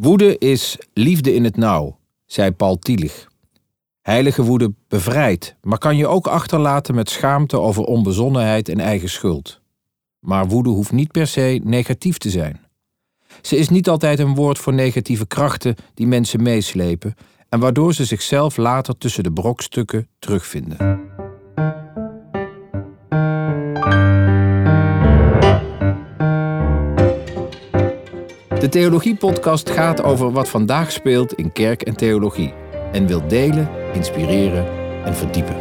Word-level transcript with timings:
Woede 0.00 0.38
is 0.38 0.78
liefde 0.92 1.34
in 1.34 1.44
het 1.44 1.56
nauw, 1.56 1.98
zei 2.26 2.50
Paul 2.50 2.78
Tielig. 2.78 3.28
Heilige 4.00 4.42
woede 4.42 4.72
bevrijdt, 4.88 5.56
maar 5.62 5.78
kan 5.78 5.96
je 5.96 6.06
ook 6.06 6.26
achterlaten 6.26 6.94
met 6.94 7.10
schaamte 7.10 7.58
over 7.58 7.84
onbezonnenheid 7.84 8.68
en 8.68 8.80
eigen 8.80 9.08
schuld. 9.08 9.60
Maar 10.18 10.46
woede 10.46 10.68
hoeft 10.68 10.92
niet 10.92 11.12
per 11.12 11.26
se 11.26 11.60
negatief 11.64 12.18
te 12.18 12.30
zijn. 12.30 12.60
Ze 13.42 13.56
is 13.56 13.68
niet 13.68 13.88
altijd 13.88 14.18
een 14.18 14.34
woord 14.34 14.58
voor 14.58 14.74
negatieve 14.74 15.26
krachten 15.26 15.74
die 15.94 16.06
mensen 16.06 16.42
meeslepen 16.42 17.14
en 17.48 17.60
waardoor 17.60 17.94
ze 17.94 18.04
zichzelf 18.04 18.56
later 18.56 18.98
tussen 18.98 19.22
de 19.22 19.32
brokstukken 19.32 20.08
terugvinden. 20.18 21.00
De 28.58 28.68
Theologie-podcast 28.68 29.70
gaat 29.70 30.02
over 30.02 30.32
wat 30.32 30.48
vandaag 30.48 30.92
speelt 30.92 31.32
in 31.32 31.52
kerk 31.52 31.82
en 31.82 31.96
theologie 31.96 32.54
en 32.92 33.06
wil 33.06 33.28
delen, 33.28 33.68
inspireren 33.92 34.66
en 35.04 35.14
verdiepen. 35.14 35.56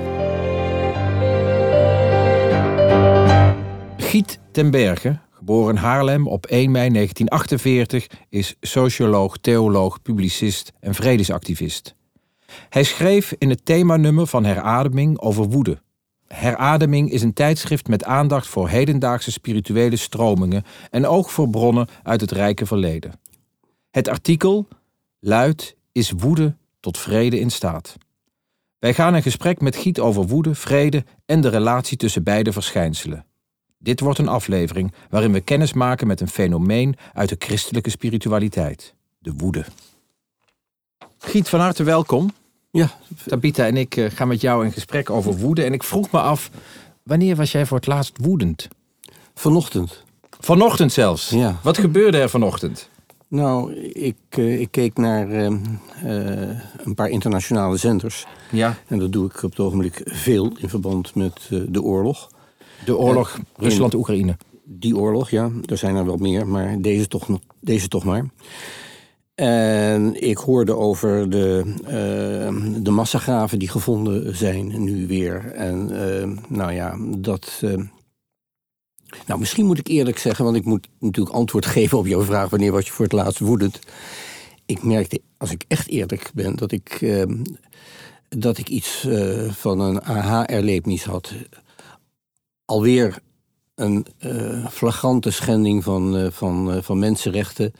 Giet 3.97 4.39
ten 4.51 4.71
Berge, 4.71 5.19
geboren 5.31 5.77
Haarlem 5.77 6.27
op 6.27 6.45
1 6.45 6.71
mei 6.71 6.89
1948, 6.89 8.07
is 8.29 8.55
socioloog, 8.61 9.37
theoloog, 9.37 10.01
publicist 10.01 10.73
en 10.79 10.93
vredesactivist. 10.93 11.95
Hij 12.69 12.83
schreef 12.83 13.35
in 13.37 13.49
het 13.49 13.65
themanummer 13.65 14.27
van 14.27 14.45
Herademing 14.45 15.19
over 15.19 15.43
woede. 15.43 15.77
Herademing 16.27 17.11
is 17.11 17.21
een 17.21 17.33
tijdschrift 17.33 17.87
met 17.87 18.03
aandacht 18.03 18.47
voor 18.47 18.69
hedendaagse 18.69 19.31
spirituele 19.31 19.95
stromingen 19.95 20.63
en 20.89 21.05
ook 21.05 21.29
voor 21.29 21.49
bronnen 21.49 21.87
uit 22.03 22.21
het 22.21 22.31
rijke 22.31 22.65
verleden. 22.65 23.19
Het 23.91 24.07
artikel 24.07 24.67
luidt 25.19 25.75
Is 25.91 26.11
woede 26.11 26.55
tot 26.79 26.97
vrede 26.97 27.39
in 27.39 27.49
staat? 27.49 27.95
Wij 28.79 28.93
gaan 28.93 29.15
in 29.15 29.21
gesprek 29.21 29.61
met 29.61 29.75
Giet 29.75 29.99
over 29.99 30.27
woede, 30.27 30.55
vrede 30.55 31.05
en 31.25 31.41
de 31.41 31.49
relatie 31.49 31.97
tussen 31.97 32.23
beide 32.23 32.51
verschijnselen. 32.51 33.25
Dit 33.77 33.99
wordt 33.99 34.19
een 34.19 34.27
aflevering 34.27 34.93
waarin 35.09 35.31
we 35.31 35.41
kennis 35.41 35.73
maken 35.73 36.07
met 36.07 36.21
een 36.21 36.27
fenomeen 36.27 36.95
uit 37.13 37.29
de 37.29 37.35
christelijke 37.39 37.89
spiritualiteit: 37.89 38.95
de 39.19 39.33
woede. 39.37 39.65
Giet, 41.17 41.49
van 41.49 41.59
harte 41.59 41.83
welkom. 41.83 42.33
Ja. 42.71 42.89
Tabita 43.25 43.65
en 43.65 43.77
ik 43.77 43.95
eh, 43.95 44.05
gaan 44.09 44.27
met 44.27 44.41
jou 44.41 44.65
in 44.65 44.71
gesprek 44.71 45.09
over 45.09 45.37
woede. 45.37 45.63
En 45.63 45.73
ik 45.73 45.83
vroeg 45.83 46.11
me 46.11 46.19
af, 46.19 46.49
wanneer 47.03 47.35
was 47.35 47.51
jij 47.51 47.65
voor 47.65 47.77
het 47.77 47.87
laatst 47.87 48.17
woedend? 48.21 48.67
Vanochtend. 49.33 50.03
Vanochtend 50.39 50.91
zelfs? 50.91 51.29
Ja. 51.29 51.59
Wat 51.63 51.77
gebeurde 51.77 52.17
er 52.17 52.29
vanochtend? 52.29 52.89
Nou, 53.27 53.73
ik, 53.75 54.15
uh, 54.37 54.59
ik 54.59 54.71
keek 54.71 54.97
naar 54.97 55.29
uh, 55.29 55.49
uh, 56.03 56.59
een 56.83 56.95
paar 56.95 57.09
internationale 57.09 57.77
zenders. 57.77 58.25
Ja. 58.51 58.77
En 58.87 58.99
dat 58.99 59.11
doe 59.11 59.25
ik 59.25 59.43
op 59.43 59.49
het 59.49 59.59
ogenblik 59.59 60.01
veel 60.05 60.51
in 60.57 60.69
verband 60.69 61.15
met 61.15 61.49
de 61.69 61.81
oorlog. 61.81 62.29
De 62.85 62.97
oorlog 62.97 63.39
Rusland-Oekraïne. 63.57 64.37
Die 64.63 64.97
oorlog, 64.97 65.29
ja. 65.29 65.51
Er 65.65 65.77
zijn 65.77 65.95
er 65.95 66.05
wel 66.05 66.17
meer, 66.17 66.47
maar 66.47 66.81
deze 66.81 67.07
toch, 67.07 67.27
deze 67.59 67.87
toch 67.87 68.03
maar. 68.03 68.25
En 69.39 70.21
ik 70.21 70.37
hoorde 70.37 70.75
over 70.75 71.29
de, 71.29 71.63
uh, 71.81 72.81
de 72.83 72.91
massagraven 72.91 73.59
die 73.59 73.69
gevonden 73.69 74.35
zijn 74.35 74.83
nu 74.83 75.07
weer. 75.07 75.51
En 75.51 75.89
uh, 75.91 76.37
nou 76.47 76.71
ja, 76.71 76.97
dat. 77.17 77.59
Uh, 77.63 77.83
nou, 79.25 79.39
misschien 79.39 79.65
moet 79.65 79.77
ik 79.77 79.87
eerlijk 79.87 80.17
zeggen, 80.17 80.45
want 80.45 80.57
ik 80.57 80.65
moet 80.65 80.87
natuurlijk 80.99 81.35
antwoord 81.35 81.65
geven 81.75 81.97
op 81.97 82.07
jouw 82.07 82.23
vraag: 82.23 82.49
wanneer 82.49 82.71
was 82.71 82.85
je 82.85 82.91
voor 82.91 83.05
het 83.05 83.13
laatst 83.13 83.39
woedend? 83.39 83.79
Ik 84.65 84.83
merkte, 84.83 85.21
als 85.37 85.51
ik 85.51 85.65
echt 85.67 85.87
eerlijk 85.87 86.31
ben, 86.33 86.55
dat 86.55 86.71
ik, 86.71 87.05
dat 88.29 88.57
ik 88.57 88.69
iets 88.69 89.07
van 89.49 89.79
een 89.79 90.03
aha-erlevenis 90.03 91.03
had. 91.03 91.33
Alweer 92.65 93.19
een 93.75 94.05
flagrante 94.69 95.31
schending 95.31 95.83
van, 95.83 96.31
van, 96.31 96.83
van 96.83 96.99
mensenrechten 96.99 97.73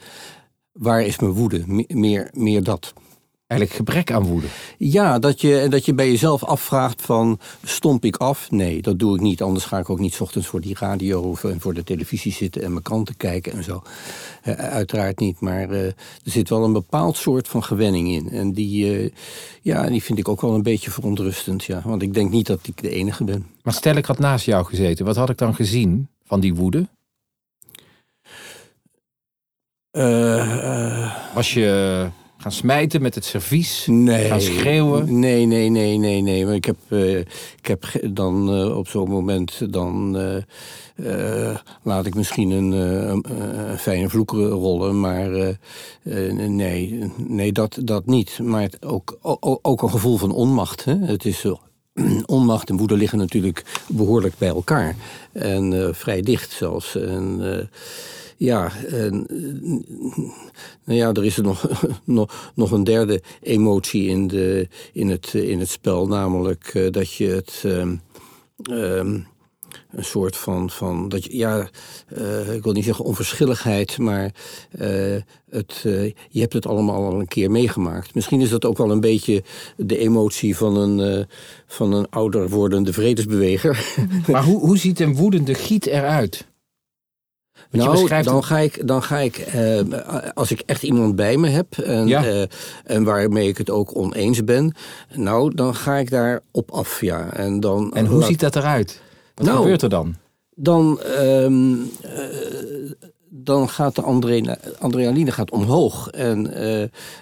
waar 0.78 1.02
is 1.02 1.18
mijn 1.18 1.32
woede? 1.32 1.84
Meer, 1.88 2.30
meer 2.32 2.62
dat. 2.62 2.92
Eigenlijk 3.46 3.80
gebrek 3.80 4.12
aan 4.12 4.24
woede. 4.24 4.46
Ja, 4.78 5.18
dat 5.18 5.40
je, 5.40 5.66
dat 5.68 5.84
je 5.84 5.94
bij 5.94 6.10
jezelf 6.10 6.44
afvraagt 6.44 7.02
van, 7.02 7.38
stomp 7.62 8.04
ik 8.04 8.16
af? 8.16 8.50
Nee, 8.50 8.82
dat 8.82 8.98
doe 8.98 9.14
ik 9.14 9.20
niet. 9.20 9.42
Anders 9.42 9.64
ga 9.64 9.78
ik 9.78 9.90
ook 9.90 9.98
niet 9.98 10.20
ochtends 10.20 10.46
voor 10.46 10.60
die 10.60 10.76
radio 10.78 11.20
of 11.20 11.44
voor 11.58 11.74
de 11.74 11.84
televisie 11.84 12.32
zitten 12.32 12.62
en 12.62 12.70
mijn 12.70 12.82
kranten 12.82 13.16
kijken 13.16 13.52
en 13.52 13.64
zo. 13.64 13.82
Uh, 14.44 14.54
uiteraard 14.54 15.18
niet, 15.18 15.40
maar 15.40 15.70
uh, 15.70 15.84
er 15.86 15.94
zit 16.24 16.48
wel 16.48 16.64
een 16.64 16.72
bepaald 16.72 17.16
soort 17.16 17.48
van 17.48 17.64
gewenning 17.64 18.08
in. 18.08 18.30
En 18.30 18.52
die, 18.52 19.02
uh, 19.02 19.10
ja, 19.62 19.86
die 19.86 20.02
vind 20.02 20.18
ik 20.18 20.28
ook 20.28 20.40
wel 20.40 20.54
een 20.54 20.62
beetje 20.62 20.90
verontrustend, 20.90 21.64
ja. 21.64 21.82
Want 21.84 22.02
ik 22.02 22.14
denk 22.14 22.30
niet 22.30 22.46
dat 22.46 22.60
ik 22.62 22.82
de 22.82 22.90
enige 22.90 23.24
ben. 23.24 23.46
Maar 23.62 23.74
stel 23.74 23.94
ik 23.94 24.06
had 24.06 24.18
naast 24.18 24.44
jou 24.44 24.64
gezeten, 24.64 25.04
wat 25.04 25.16
had 25.16 25.30
ik 25.30 25.38
dan 25.38 25.54
gezien 25.54 26.08
van 26.24 26.40
die 26.40 26.54
woede? 26.54 26.88
Uh, 29.87 29.87
Was 31.34 31.54
je 31.54 32.06
gaan 32.36 32.52
smijten 32.52 33.02
met 33.02 33.14
het 33.14 33.24
servies? 33.24 33.86
Nee. 33.86 34.26
Gaan 34.26 34.40
schreeuwen? 34.40 35.18
Nee, 35.18 35.46
nee, 35.46 35.68
nee, 35.68 35.98
nee, 35.98 36.20
nee. 36.20 36.44
Maar 36.44 36.54
ik 36.54 36.64
heb, 36.64 36.76
uh, 36.88 37.18
ik 37.58 37.66
heb 37.66 37.84
dan 38.10 38.54
uh, 38.54 38.76
op 38.76 38.88
zo'n 38.88 39.08
moment 39.08 39.72
dan 39.72 40.16
laat 41.82 42.06
ik 42.06 42.14
misschien 42.14 42.50
een, 42.50 42.72
een 42.72 43.78
fijne 43.78 44.08
vloek 44.08 44.30
rollen, 44.30 45.00
maar 45.00 45.56
nee, 46.02 47.12
nee, 47.16 47.52
dat, 47.52 47.78
dat 47.82 48.06
niet. 48.06 48.38
Maar 48.42 48.62
het, 48.62 48.84
ook, 48.84 49.18
ook, 49.22 49.58
ook 49.62 49.82
een 49.82 49.90
gevoel 49.90 50.16
van 50.16 50.32
onmacht. 50.32 50.84
Hè? 50.84 50.96
Het 50.98 51.24
is 51.24 51.44
onmacht 52.26 52.68
en 52.68 52.76
woede 52.76 52.96
liggen 52.96 53.18
natuurlijk 53.18 53.64
behoorlijk 53.88 54.34
bij 54.38 54.48
elkaar 54.48 54.96
en 55.32 55.94
vrij 55.94 56.20
dicht 56.20 56.50
zelfs. 56.50 56.96
En, 56.96 57.40
ja, 58.38 58.72
nou 60.84 60.98
ja, 60.98 61.12
er 61.12 61.24
is 61.24 61.36
er 61.36 61.42
nog, 61.42 61.70
nog, 62.04 62.52
nog 62.54 62.70
een 62.70 62.84
derde 62.84 63.22
emotie 63.40 64.06
in, 64.06 64.26
de, 64.26 64.68
in, 64.92 65.08
het, 65.08 65.34
in 65.34 65.58
het 65.58 65.68
spel, 65.68 66.06
namelijk 66.06 66.74
uh, 66.74 66.90
dat 66.90 67.12
je 67.12 67.26
het. 67.26 67.62
Um, 67.66 68.00
um, 68.70 69.26
een 69.90 70.04
soort 70.04 70.36
van, 70.36 70.70
van 70.70 71.08
dat 71.08 71.24
je, 71.24 71.36
ja, 71.36 71.68
uh, 72.18 72.54
ik 72.54 72.62
wil 72.62 72.72
niet 72.72 72.84
zeggen 72.84 73.04
onverschilligheid, 73.04 73.98
maar 73.98 74.34
uh, 74.80 75.16
het, 75.50 75.80
je 76.28 76.40
hebt 76.40 76.52
het 76.52 76.66
allemaal 76.66 77.04
al 77.04 77.20
een 77.20 77.28
keer 77.28 77.50
meegemaakt. 77.50 78.14
Misschien 78.14 78.40
is 78.40 78.50
dat 78.50 78.64
ook 78.64 78.78
wel 78.78 78.90
een 78.90 79.00
beetje 79.00 79.42
de 79.76 79.98
emotie 79.98 80.56
van 80.56 80.76
een, 80.76 81.26
van 81.66 81.92
een 81.92 82.10
ouder 82.10 82.48
wordende 82.48 82.92
vredesbeweger. 82.92 83.94
Maar 84.26 84.44
hoe, 84.44 84.60
hoe 84.60 84.78
ziet 84.78 85.00
een 85.00 85.16
woedende 85.16 85.54
giet 85.54 85.86
eruit? 85.86 86.46
Nou, 87.70 88.22
dan 88.22 88.44
ga 88.44 88.58
ik, 88.58 88.86
dan 88.86 89.02
ga 89.02 89.18
ik 89.18 89.54
uh, 89.54 89.80
als 90.34 90.50
ik 90.50 90.62
echt 90.66 90.82
iemand 90.82 91.16
bij 91.16 91.36
me 91.36 91.48
heb 91.48 91.78
en, 91.78 92.06
ja. 92.06 92.24
uh, 92.24 92.42
en 92.84 93.04
waarmee 93.04 93.48
ik 93.48 93.58
het 93.58 93.70
ook 93.70 93.96
oneens 93.96 94.44
ben, 94.44 94.74
nou, 95.14 95.54
dan 95.54 95.74
ga 95.74 95.96
ik 95.96 96.10
daar 96.10 96.40
op 96.50 96.70
af, 96.70 97.00
ja. 97.00 97.32
En, 97.32 97.60
dan, 97.60 97.94
en 97.94 98.06
hoe 98.06 98.18
laat... 98.18 98.28
ziet 98.28 98.40
dat 98.40 98.56
eruit? 98.56 99.00
Wat 99.34 99.46
nou, 99.46 99.58
gebeurt 99.58 99.82
er 99.82 99.88
dan? 99.88 100.14
Dan, 100.54 101.00
um, 101.18 101.72
uh, 101.72 101.88
dan 103.30 103.68
gaat 103.68 103.94
de 103.94 104.02
adrenaline 104.78 105.32
gaat 105.32 105.50
omhoog. 105.50 106.08
En 106.08 106.52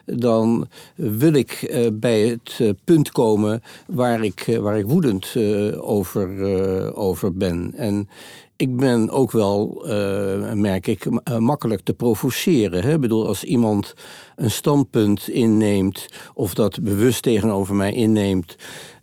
dan 0.05 0.69
wil 0.95 1.33
ik 1.33 1.81
bij 1.93 2.21
het 2.21 2.75
punt 2.85 3.11
komen 3.13 3.63
waar 3.87 4.25
ik, 4.25 4.59
waar 4.61 4.79
ik 4.79 4.87
woedend 4.87 5.35
over, 5.81 6.95
over 6.95 7.37
ben. 7.37 7.73
En 7.77 8.09
ik 8.57 8.77
ben 8.77 9.11
ook 9.11 9.33
wel, 9.33 9.85
uh, 9.85 10.53
merk 10.53 10.87
ik, 10.87 11.05
uh, 11.05 11.39
makkelijk 11.39 11.81
te 11.81 11.95
provoceren. 11.95 12.83
Hè? 12.83 12.93
Ik 12.93 13.01
bedoel, 13.01 13.27
als 13.27 13.45
iemand 13.45 13.95
een 14.37 14.51
standpunt 14.51 15.29
inneemt, 15.29 16.07
of 16.35 16.55
dat 16.55 16.83
bewust 16.83 17.23
tegenover 17.23 17.75
mij 17.75 17.93
inneemt, 17.93 18.57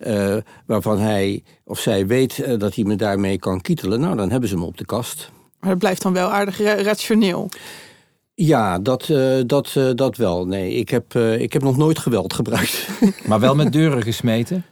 uh, 0.08 0.36
waarvan 0.66 1.00
hij 1.00 1.44
of 1.66 1.80
zij 1.80 2.08
weet 2.08 2.60
dat 2.60 2.76
hij 2.76 2.84
me 2.84 2.96
daarmee 2.96 3.40
kan 3.40 3.62
kietelen, 3.62 4.00
nou, 4.00 4.16
dan 4.16 4.30
hebben 4.30 4.50
ze 4.50 4.56
hem 4.56 4.64
op 4.64 4.78
de 4.78 4.86
kast. 4.86 5.32
Maar 5.60 5.70
het 5.70 5.80
blijft 5.80 6.02
dan 6.02 6.14
wel 6.14 6.30
aardig 6.30 6.58
ra 6.58 6.82
rationeel. 6.82 7.50
Ja, 8.36 8.80
dat, 8.80 9.06
dat, 9.46 9.74
dat 9.96 10.18
wel. 10.18 10.46
Nee, 10.46 10.74
ik 10.74 10.90
heb, 10.90 11.14
ik 11.16 11.54
heb 11.54 11.64
nog 11.64 11.78
nooit 11.78 12.00
geweld 12.00 12.34
gebruikt. 12.34 12.88
Maar 13.28 13.40
wel 13.40 13.56
met 13.56 13.74
deuren 13.74 14.02
gesmeten? 14.04 14.66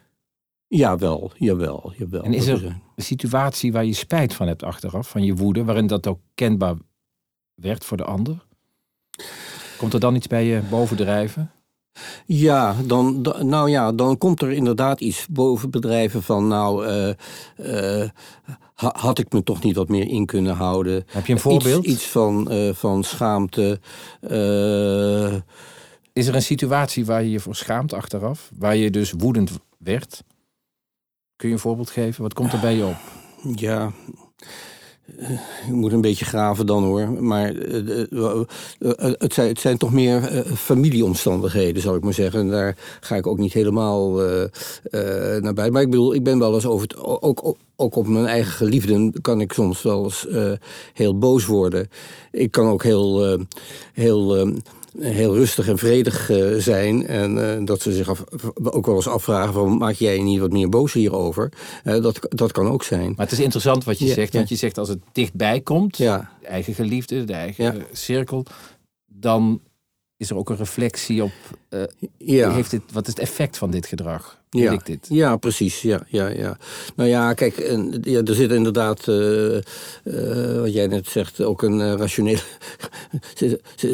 Jawel, 0.73 1.31
jawel, 1.37 1.93
jawel. 1.97 2.23
En 2.23 2.33
is 2.33 2.47
er 2.47 2.65
een 2.65 3.03
situatie 3.03 3.71
waar 3.71 3.85
je 3.85 3.93
spijt 3.93 4.33
van 4.33 4.47
hebt 4.47 4.63
achteraf, 4.63 5.09
van 5.09 5.23
je 5.23 5.35
woede, 5.35 5.63
waarin 5.63 5.87
dat 5.87 6.07
ook 6.07 6.19
kenbaar 6.35 6.75
werd 7.55 7.85
voor 7.85 7.97
de 7.97 8.03
ander? 8.03 8.45
Komt 9.77 9.93
er 9.93 9.99
dan 9.99 10.15
iets 10.15 10.27
bij 10.27 10.45
je 10.45 10.61
bovendrijven? 10.69 11.51
Ja, 12.25 12.75
dan, 12.85 13.21
nou 13.41 13.69
ja, 13.69 13.91
dan 13.91 14.17
komt 14.17 14.41
er 14.41 14.51
inderdaad 14.51 15.01
iets 15.01 15.27
boven 15.27 15.69
bedrijven 15.69 16.23
van, 16.23 16.47
nou, 16.47 16.87
uh, 16.87 17.13
uh, 18.01 18.09
had 18.75 19.19
ik 19.19 19.31
me 19.31 19.43
toch 19.43 19.63
niet 19.63 19.75
wat 19.75 19.89
meer 19.89 20.07
in 20.07 20.25
kunnen 20.25 20.55
houden. 20.55 21.03
Heb 21.07 21.25
je 21.25 21.33
een 21.33 21.39
voorbeeld? 21.39 21.85
Iets, 21.85 21.93
iets 21.93 22.07
van, 22.07 22.53
uh, 22.53 22.73
van 22.73 23.03
schaamte. 23.03 23.79
Is 26.13 26.27
er 26.27 26.35
een 26.35 26.41
situatie 26.41 27.05
waar 27.05 27.23
je 27.23 27.29
je 27.29 27.39
voor 27.39 27.55
schaamt 27.55 27.93
achteraf? 27.93 28.51
Waar 28.57 28.75
je 28.75 28.91
dus 28.91 29.13
woedend 29.17 29.51
werd? 29.77 30.23
Kun 31.41 31.49
je 31.49 31.55
een 31.55 31.61
voorbeeld 31.61 31.89
geven? 31.89 32.21
Wat 32.21 32.33
komt 32.33 32.53
er 32.53 32.59
bij 32.59 32.75
je 32.75 32.85
op? 32.85 32.97
Ja, 33.55 33.91
eh, 35.17 35.31
ik 35.67 35.73
moet 35.73 35.91
een 35.91 36.01
beetje 36.01 36.25
graven 36.25 36.65
dan 36.65 36.83
hoor. 36.83 37.23
Maar 37.23 37.55
eh, 37.55 37.99
eh, 37.99 38.41
het, 39.17 39.33
zijn, 39.33 39.47
het 39.47 39.59
zijn 39.59 39.77
toch 39.77 39.91
meer 39.91 40.45
familieomstandigheden, 40.55 41.81
zal 41.81 41.95
ik 41.95 42.03
maar 42.03 42.13
zeggen. 42.13 42.39
En 42.39 42.49
daar 42.49 42.77
ga 42.99 43.15
ik 43.15 43.27
ook 43.27 43.37
niet 43.37 43.53
helemaal 43.53 44.11
naar 45.39 45.53
bij. 45.53 45.71
Maar 45.71 45.81
ik 45.81 45.89
bedoel, 45.89 46.13
ik 46.13 46.23
ben 46.23 46.39
wel 46.39 46.53
eens 46.53 46.65
over 46.65 46.87
het. 46.87 46.97
Ook, 46.97 47.55
ook 47.75 47.95
op 47.95 48.07
mijn 48.07 48.25
eigen 48.25 48.51
geliefden 48.51 49.13
kan 49.21 49.41
ik 49.41 49.53
soms 49.53 49.81
wel 49.81 50.03
eens 50.03 50.27
heel 50.93 51.17
boos 51.17 51.45
worden. 51.45 51.89
Ik 52.31 52.51
kan 52.51 52.67
ook 52.67 52.83
heel. 52.83 53.37
heel 53.93 54.53
heel 54.99 55.35
rustig 55.35 55.67
en 55.67 55.77
vredig 55.77 56.29
uh, 56.29 56.57
zijn. 56.59 57.07
En 57.07 57.37
uh, 57.37 57.65
dat 57.65 57.81
ze 57.81 57.91
zich 57.93 58.09
af, 58.09 58.23
ook 58.63 58.85
wel 58.85 58.95
eens 58.95 59.07
afvragen: 59.07 59.53
van, 59.53 59.77
maak 59.77 59.93
jij 59.95 60.15
je 60.17 60.21
niet 60.23 60.39
wat 60.39 60.51
meer 60.51 60.69
boos 60.69 60.93
hierover? 60.93 61.51
Uh, 61.83 62.01
dat, 62.01 62.19
dat 62.29 62.51
kan 62.51 62.67
ook 62.67 62.83
zijn. 62.83 63.07
Maar 63.15 63.25
het 63.25 63.31
is 63.31 63.39
interessant 63.39 63.83
wat 63.83 63.99
je 63.99 64.05
Ja, 64.05 64.13
zegt. 64.13 64.33
Want 64.33 64.49
je 64.49 64.55
zegt 64.55 64.77
als 64.77 64.89
het 64.89 64.99
dichtbij 65.11 65.61
komt, 65.61 65.97
Ja. 65.97 66.31
de 66.41 66.47
eigen 66.47 66.73
geliefde, 66.73 67.23
de 67.23 67.33
eigen 67.33 67.83
cirkel, 67.91 68.45
dan 69.05 69.61
is 70.17 70.29
er 70.29 70.35
ook 70.37 70.49
een 70.49 70.57
reflectie 70.57 71.23
op. 71.23 71.31
eh, 71.69 71.83
Ja. 72.17 72.53
heeft 72.53 72.71
dit, 72.71 72.81
wat 72.91 73.07
is 73.07 73.13
het 73.13 73.21
effect 73.21 73.57
van 73.57 73.71
dit 73.71 73.85
gedrag? 73.85 74.40
Ja, 74.59 74.71
ik 74.71 74.85
dit? 74.85 75.05
ja, 75.09 75.35
precies. 75.37 75.81
Ja, 75.81 76.03
ja, 76.07 76.27
ja. 76.27 76.57
Nou 76.95 77.09
ja, 77.09 77.33
kijk, 77.33 77.57
en, 77.57 77.97
ja, 78.01 78.21
er 78.23 78.35
zit 78.35 78.51
inderdaad, 78.51 79.07
eh, 79.07 79.55
eh, 79.57 80.59
wat 80.61 80.73
jij 80.73 80.87
net 80.87 81.07
zegt, 81.07 81.41
ook 81.41 81.61
een 81.61 81.81
eh, 81.81 81.93
rationele. 81.93 82.39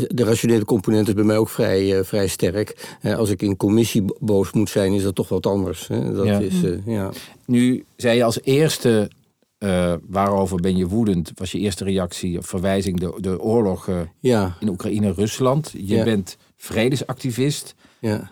de 0.08 0.24
rationele 0.24 0.66
component 0.66 1.08
is 1.08 1.14
bij 1.14 1.24
mij 1.24 1.38
ook 1.38 1.50
vrij, 1.50 1.98
eh, 1.98 2.04
vrij 2.04 2.28
sterk. 2.28 2.98
Als 3.18 3.30
ik 3.30 3.42
in 3.42 3.58
commissie 3.58 4.02
bo- 4.02 4.16
boos 4.20 4.52
moet 4.52 4.70
zijn, 4.70 4.94
is 4.94 5.04
dat 5.04 5.16
toch 5.16 5.30
wat 5.30 5.46
anders. 5.46 5.88
Hè? 5.88 6.14
Dat 6.14 6.26
Ja. 6.26 6.40
is, 6.40 6.64
eh, 6.64 6.86
ja. 6.86 7.10
Nu 7.46 7.84
zei 7.96 8.18
je 8.18 8.24
als 8.24 8.40
eerste. 8.44 9.10
eh, 9.58 9.94
waarover 10.08 10.58
ben 10.62 10.76
je 10.78 10.88
woedend? 10.88 11.32
Was 11.36 11.52
je 11.52 11.60
eerste 11.60 11.84
reactie 11.84 12.38
of 12.38 12.46
verwijzing 12.48 13.00
de, 13.00 13.18
de 13.20 13.40
oorlog 13.42 13.88
eh, 13.88 14.00
Ja, 14.20 14.56
in 14.60 14.68
Oekraïne-Rusland? 14.70 15.72
Je 15.78 15.96
Ja. 15.96 16.04
bent 16.04 16.38
vredesactivist 16.56 17.76
ja. 18.00 18.28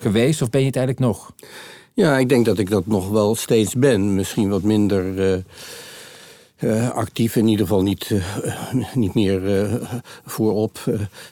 Geweest 0.00 0.42
of 0.42 0.50
ben 0.50 0.60
je 0.60 0.66
het 0.66 0.76
eigenlijk 0.76 1.06
nog? 1.06 1.32
ja, 2.00 2.18
ik 2.18 2.28
denk 2.28 2.44
dat 2.44 2.58
ik 2.58 2.70
dat 2.70 2.86
nog 2.86 3.08
wel 3.10 3.34
steeds 3.34 3.74
ben. 3.74 4.14
Misschien 4.14 4.48
wat 4.48 4.62
minder. 4.62 5.32
eh, 5.32 5.38
eh, 6.56 6.90
actief, 6.90 7.36
in 7.36 7.48
ieder 7.48 7.66
geval 7.66 7.82
niet, 7.82 8.10
eh, 8.10 8.84
niet 8.94 9.14
meer 9.14 9.40
voorop. 10.24 10.78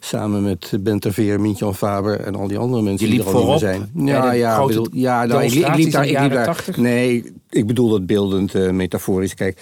samen 0.01 0.43
met 0.43 0.73
Ben 0.81 0.99
Terveer, 0.99 1.41
Mintjan 1.41 1.75
Faber 1.75 2.21
en 2.21 2.35
al 2.35 2.49
die 2.49 2.59
andere 2.59 2.83
mensen 2.83 3.11
die 3.11 3.21
er 3.21 3.27
al 3.27 3.31
voorop 3.33 3.59
zijn. 3.59 3.91
Ja, 3.95 4.33
ja, 4.33 4.67
bedoel, 4.67 4.89
ja 4.93 5.25
nou, 5.25 5.45
ik, 5.45 5.53
liep 5.77 5.93
daar. 5.93 6.07
Ik 6.07 6.19
liep 6.19 6.33
daar 6.33 6.45
80? 6.45 6.77
nee, 6.77 7.33
ik 7.51 7.67
bedoel 7.67 7.89
dat 7.89 8.07
beeldend, 8.07 8.73
metaforisch. 8.73 9.35
Kijk, 9.35 9.61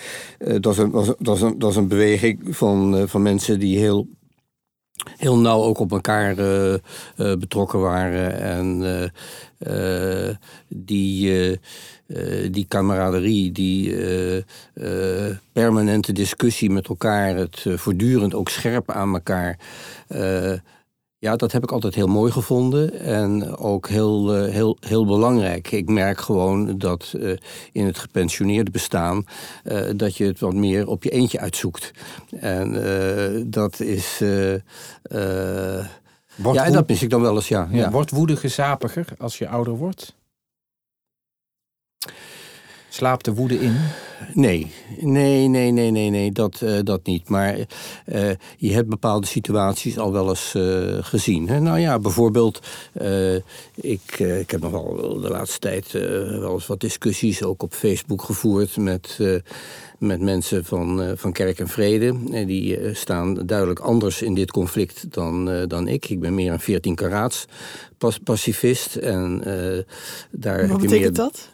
dat, 0.60 0.72
is 0.72 0.78
een, 0.78 0.90
dat, 1.18 1.36
is, 1.36 1.40
een, 1.40 1.58
dat 1.58 1.70
is 1.70 1.76
een 1.76 1.88
beweging 1.88 2.38
van, 2.50 3.08
van 3.08 3.22
mensen 3.22 3.58
die 3.58 3.78
heel 3.78 4.06
heel 5.16 5.38
nauw 5.38 5.62
ook 5.62 5.78
op 5.78 5.92
elkaar 5.92 6.38
eh, 6.38 6.74
eh, 6.74 6.80
betrokken 7.16 7.80
waren. 7.80 8.40
En 8.40 8.82
eh, 9.58 10.34
die, 10.68 11.60
die 12.50 12.66
camaraderie, 12.68 13.52
die 13.52 13.94
permanente 15.52 16.12
discussie 16.12 16.70
met 16.70 16.88
elkaar, 16.88 17.36
het 17.36 17.64
voortdurend 17.74 18.34
ook 18.34 18.48
scherp 18.48 18.90
aan 18.90 19.12
elkaar. 19.14 19.58
Ja, 21.26 21.36
dat 21.36 21.52
heb 21.52 21.62
ik 21.62 21.72
altijd 21.72 21.94
heel 21.94 22.06
mooi 22.06 22.32
gevonden 22.32 23.00
en 23.00 23.56
ook 23.56 23.88
heel, 23.88 24.34
eh, 24.34 24.52
heel, 24.52 24.76
heel 24.80 25.06
belangrijk. 25.06 25.70
Ik 25.70 25.88
merk 25.88 26.20
gewoon 26.20 26.78
dat 26.78 27.14
eh, 27.20 27.30
in 27.72 27.86
het 27.86 27.98
gepensioneerde 27.98 28.70
bestaan 28.70 29.24
eh, 29.64 29.80
dat 29.96 30.16
je 30.16 30.24
het 30.24 30.40
wat 30.40 30.54
meer 30.54 30.86
op 30.86 31.02
je 31.02 31.10
eentje 31.10 31.40
uitzoekt. 31.40 31.90
En 32.40 32.72
dat 33.50 33.80
is. 33.80 34.18
ja, 34.18 34.64
en 36.64 36.72
dat 36.72 36.88
mis 36.88 37.02
ik 37.02 37.10
dan 37.10 37.20
wel 37.20 37.34
eens, 37.34 37.48
ja. 37.48 37.68
ja, 37.70 37.76
ja. 37.76 37.90
wordt 37.90 38.10
woede 38.10 38.36
gezapiger 38.36 39.06
als 39.18 39.38
je 39.38 39.48
ouder 39.48 39.76
wordt? 39.76 40.16
Slaapt 42.96 43.24
de 43.24 43.34
woede 43.34 43.60
in? 43.60 43.76
Nee, 44.32 44.70
nee, 45.00 45.48
nee, 45.48 45.70
nee, 45.70 45.90
nee, 45.90 46.10
nee 46.10 46.32
dat, 46.32 46.60
eh, 46.62 46.78
dat 46.82 47.06
niet. 47.06 47.28
Maar 47.28 47.56
eh, 48.04 48.30
je 48.56 48.72
hebt 48.72 48.88
bepaalde 48.88 49.26
situaties 49.26 49.98
al 49.98 50.12
wel 50.12 50.28
eens 50.28 50.54
eh, 50.54 50.96
gezien. 51.00 51.48
Hè? 51.48 51.60
Nou 51.60 51.78
ja, 51.78 51.98
bijvoorbeeld, 51.98 52.60
eh, 52.92 53.34
ik, 53.74 54.18
ik 54.18 54.50
heb 54.50 54.60
nog 54.60 54.70
wel 54.70 55.18
de 55.20 55.28
laatste 55.28 55.58
tijd 55.58 55.94
eh, 55.94 56.02
wel 56.38 56.52
eens 56.52 56.66
wat 56.66 56.80
discussies 56.80 57.42
ook 57.42 57.62
op 57.62 57.74
Facebook 57.74 58.22
gevoerd 58.22 58.76
met, 58.76 59.16
eh, 59.20 59.34
met 59.98 60.20
mensen 60.20 60.64
van, 60.64 61.02
eh, 61.02 61.10
van 61.14 61.32
Kerk 61.32 61.58
en 61.58 61.68
Vrede. 61.68 62.14
En 62.32 62.46
die 62.46 62.76
eh, 62.78 62.94
staan 62.94 63.34
duidelijk 63.46 63.78
anders 63.78 64.22
in 64.22 64.34
dit 64.34 64.50
conflict 64.50 65.12
dan, 65.12 65.50
eh, 65.50 65.62
dan 65.66 65.88
ik. 65.88 66.08
Ik 66.08 66.20
ben 66.20 66.34
meer 66.34 66.52
een 66.52 66.60
14 66.60 66.94
karaats 66.94 67.44
pas- 67.98 68.18
pacifist. 68.18 68.96
En 68.96 69.40
eh, 69.44 69.82
daar 70.30 70.58
heb 70.58 70.68
Wat 70.70 70.80
je 70.82 70.88
betekent 70.88 71.16
meer... 71.16 71.26
dat? 71.26 71.48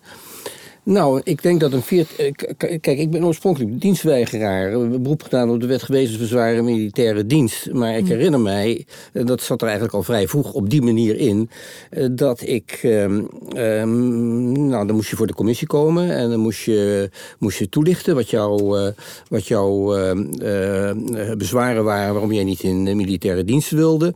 Nou, 0.84 1.20
ik 1.24 1.42
denk 1.42 1.60
dat 1.60 1.72
een 1.72 1.82
veert... 1.82 2.16
eh, 2.16 2.32
Kijk, 2.56 2.86
ik 2.98 3.10
ben 3.10 3.24
oorspronkelijk 3.24 3.80
dienstweigeraar. 3.80 4.72
We 4.72 4.78
hebben 4.78 5.02
beroep 5.02 5.22
gedaan 5.22 5.50
op 5.50 5.60
de 5.60 5.66
wet 5.66 5.82
gewetensbezwaren 5.82 6.64
militaire 6.64 7.26
dienst. 7.26 7.72
Maar 7.72 7.96
ik 7.96 8.06
herinner 8.06 8.40
mij, 8.40 8.86
en 9.12 9.26
dat 9.26 9.40
zat 9.40 9.60
er 9.60 9.66
eigenlijk 9.66 9.96
al 9.96 10.02
vrij 10.02 10.28
vroeg 10.28 10.52
op 10.52 10.70
die 10.70 10.82
manier 10.82 11.16
in... 11.16 11.50
eh, 11.90 12.06
dat 12.12 12.40
ik... 12.46 12.78
ehm, 12.82 13.22
ehm, 13.56 14.52
nou, 14.68 14.86
dan 14.86 14.96
moest 14.96 15.10
je 15.10 15.16
voor 15.16 15.26
de 15.26 15.34
commissie 15.34 15.66
komen 15.66 16.10
en 16.16 16.30
dan 16.30 16.40
moest 16.40 16.62
je, 16.64 17.10
moest 17.38 17.58
je 17.58 17.68
toelichten... 17.68 18.14
wat, 18.14 18.30
jou, 18.30 18.78
eh, 18.78 18.92
wat 19.28 19.46
jouw 19.46 19.96
ehm, 19.96 20.32
eh, 20.32 21.36
bezwaren 21.36 21.84
waren 21.84 22.12
waarom 22.12 22.32
jij 22.32 22.44
niet 22.44 22.62
in 22.62 22.84
de 22.84 22.94
militaire 22.94 23.44
dienst 23.44 23.70
wilde... 23.70 24.14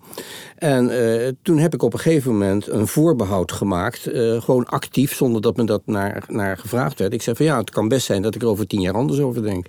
En 0.57 0.91
eh, 0.91 1.33
toen 1.43 1.59
heb 1.59 1.75
ik 1.75 1.83
op 1.83 1.93
een 1.93 1.99
gegeven 1.99 2.33
moment 2.33 2.69
een 2.69 2.87
voorbehoud 2.87 3.53
gemaakt. 3.53 4.07
eh, 4.07 4.43
gewoon 4.43 4.65
actief, 4.65 5.15
zonder 5.15 5.43
dat 5.43 5.57
me 5.57 5.65
dat 5.65 5.83
naar, 5.87 6.25
naar 6.29 6.59
gevraagd 6.59 6.99
werd. 6.99 7.13
Ik 7.13 7.23
zei 7.23 7.37
van 7.37 7.47
ja, 7.47 7.59
het 7.59 7.71
kan 7.71 7.89
best 7.89 8.07
zijn 8.07 8.23
dat 8.23 8.35
ik 8.35 8.43
er 8.43 8.49
over 8.49 8.67
tien 8.67 8.81
jaar 8.81 8.95
anders 8.95 9.21
over 9.21 9.43
denk. 9.43 9.67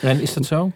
En 0.00 0.20
is 0.20 0.34
dat 0.34 0.44
zo? 0.44 0.70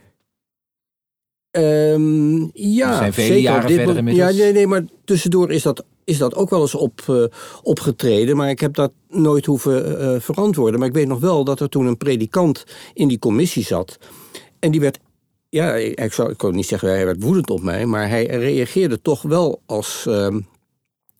Ehm, 1.50 2.46
ja, 2.52 2.96
zijn 2.96 3.12
vele 3.12 3.26
zeker 3.26 3.43
jaren 3.43 3.67
dit 3.67 3.76
verder 3.76 3.96
inmiddels. 3.96 4.31
Ja, 4.31 4.43
nee, 4.43 4.52
nee, 4.52 4.67
maar 4.67 4.85
tussendoor 5.05 5.50
is 5.50 5.62
dat, 5.62 5.84
is 6.05 6.19
dat 6.19 6.34
ook 6.34 6.51
wel 6.51 6.60
eens 6.60 6.74
op, 6.74 7.01
eh, 7.06 7.24
opgetreden. 7.62 8.36
Maar 8.36 8.51
ik 8.51 8.60
heb 8.60 8.74
dat 8.74 8.93
nooit 9.08 9.46
hoeven 9.46 10.22
verantwoorden. 10.22 10.79
Maar 10.79 10.89
ik 10.89 10.94
weet 10.94 11.08
nog 11.08 11.20
wel 11.20 11.44
dat 11.44 11.60
er 11.60 11.69
toen 11.69 11.86
een 11.86 11.96
predikant 11.96 12.65
in 12.94 13.08
die 13.08 13.19
commissie 13.19 13.65
zat. 13.65 13.98
En 14.58 14.70
die 14.70 14.81
werd 14.81 14.98
ja, 15.48 15.74
ik, 15.74 16.00
ik 16.00 16.12
zou, 16.12 16.31
ik 16.31 16.36
kon 16.36 16.55
niet 16.55 16.67
zeggen 16.67 16.88
hij 16.88 17.05
werd 17.05 17.22
woedend 17.22 17.50
op 17.50 17.62
mij, 17.62 17.86
maar 17.86 18.08
hij 18.08 18.26
reageerde 18.26 19.02
toch 19.02 19.22
wel 19.22 19.62
als, 19.67 20.05
ehm, 20.06 20.40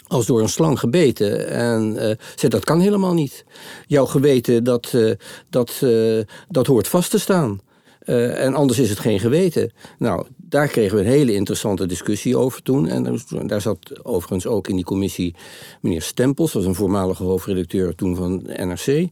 als 0.07 0.27
door 0.27 0.41
een 0.41 0.49
slang 0.49 0.79
gebeten. 0.79 1.49
En 1.49 1.97
eh, 1.97 2.17
zei, 2.35 2.49
dat 2.53 2.65
kan 2.65 2.81
helemaal 2.81 3.15
niet. 3.15 3.45
Jouw 3.87 4.07
geweten, 4.07 4.65
dat, 4.65 4.93
eh, 4.95 5.13
dat, 5.51 5.81
eh, 5.81 6.19
dat 6.49 6.67
hoort 6.67 6.89
vast 6.89 7.11
te 7.11 7.19
staan. 7.19 7.61
En 8.09 8.55
anders 8.55 8.79
is 8.79 8.91
het 8.91 8.99
geen 8.99 9.21
geweten. 9.21 9.73
Nou, 9.99 10.27
daar 10.37 10.69
kregen 10.69 10.97
we 10.97 11.03
een 11.03 11.11
hele 11.11 11.35
interessante 11.35 11.87
discussie 11.87 12.37
over 12.37 12.63
toen. 12.63 12.89
En 12.89 13.19
daar- 13.47 13.61
zat 13.61 14.05
overigens 14.05 14.47
ook 14.47 14.69
in 14.69 14.75
die 14.75 14.85
commissie 14.85 15.35
meneer 15.81 16.03
Stempels, 16.03 16.53
was 16.53 16.65
een 16.65 16.75
voormalige 16.75 17.23
hoofdredacteur 17.23 17.95
toen 17.95 18.17
van 18.17 18.43
NRC. 18.47 19.09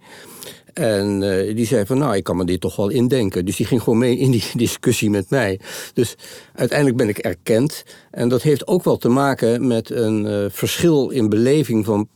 En 0.78 1.22
eh, 1.22 1.54
die 1.56 1.66
zei 1.66 1.86
van, 1.86 1.98
nou, 1.98 2.16
ik 2.16 2.24
kan 2.24 2.36
me 2.36 2.44
dit 2.44 2.60
toch 2.60 2.76
wel 2.76 2.88
indenken. 2.88 3.44
Dus 3.44 3.56
die 3.56 3.66
ging 3.66 3.82
gewoon 3.82 3.98
mee 3.98 4.16
in 4.16 4.30
die 4.30 4.44
discussie 4.64 5.10
met 5.10 5.30
mij. 5.30 5.60
Dus 5.92 6.16
uiteindelijk 6.54 6.98
ben 6.98 7.08
ik 7.08 7.18
erkend. 7.18 7.84
En 8.10 8.28
dat 8.28 8.42
heeft 8.42 8.66
ook 8.66 8.84
wel 8.84 8.96
te 8.96 9.08
maken 9.08 9.66
met 9.66 9.90
een 9.90 10.26
eh, 10.26 10.44
verschil 10.48 11.10
in 11.10 11.28
beleving 11.28 11.84
van 11.84 12.08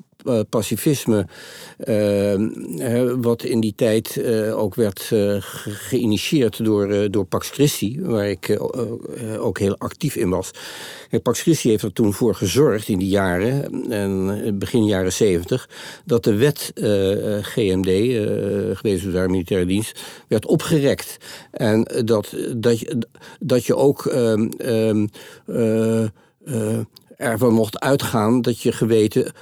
pacifisme. 0.48 1.26
eh, 1.78 2.34
eh, 2.34 3.12
wat 3.20 3.42
in 3.42 3.60
die 3.60 3.72
tijd 3.76 4.16
eh, 4.16 4.58
ook 4.58 4.74
werd 4.74 5.00
eh, 5.00 5.08
ge- 5.38 5.70
geïnitieerd 5.70 6.64
door, 6.64 6.88
eh, 6.90 7.10
door 7.10 7.24
Pax 7.24 7.48
Christi. 7.50 7.98
Waar 8.02 8.28
ik 8.28 8.48
eh, 8.48 8.56
eh, 8.56 9.44
ook 9.44 9.58
heel 9.58 9.76
actief 9.78 10.16
in 10.16 10.28
was. 10.28 10.50
Pax 11.22 11.40
Christi 11.40 11.68
heeft 11.68 11.82
er 11.82 11.92
toen 11.92 12.12
voor 12.12 12.34
gezorgd 12.34 12.88
in 12.88 12.98
die 12.98 13.08
jaren, 13.08 13.82
en 13.90 14.40
eh, 14.44 14.52
begin 14.52 14.84
jaren 14.84 15.12
zeventig, 15.12 15.68
dat 16.04 16.24
de 16.24 16.34
wet 16.34 16.70
eh, 16.74 17.36
eh, 17.36 17.44
GMD, 17.44 17.86
eh 17.86 18.76
gewezen 18.76 19.12
daar 19.12 19.30
militaire 19.30 19.66
dienst, 19.66 20.00
werd 20.28 20.46
opgerekt. 20.46 21.16
En 21.50 21.84
eh, 21.84 22.02
dat, 22.04 22.34
dat, 22.56 22.78
je, 22.80 22.98
dat 23.40 23.64
je 23.64 23.76
ook 23.76 24.06
ehm, 24.06 24.48
ehm, 24.58 25.06
eh, 25.46 26.02
eh, 26.44 26.78
ervan 27.20 27.52
mocht 27.52 27.80
uitgaan 27.80 28.42
dat 28.42 28.60
je 28.60 28.72
geweten 28.72 29.32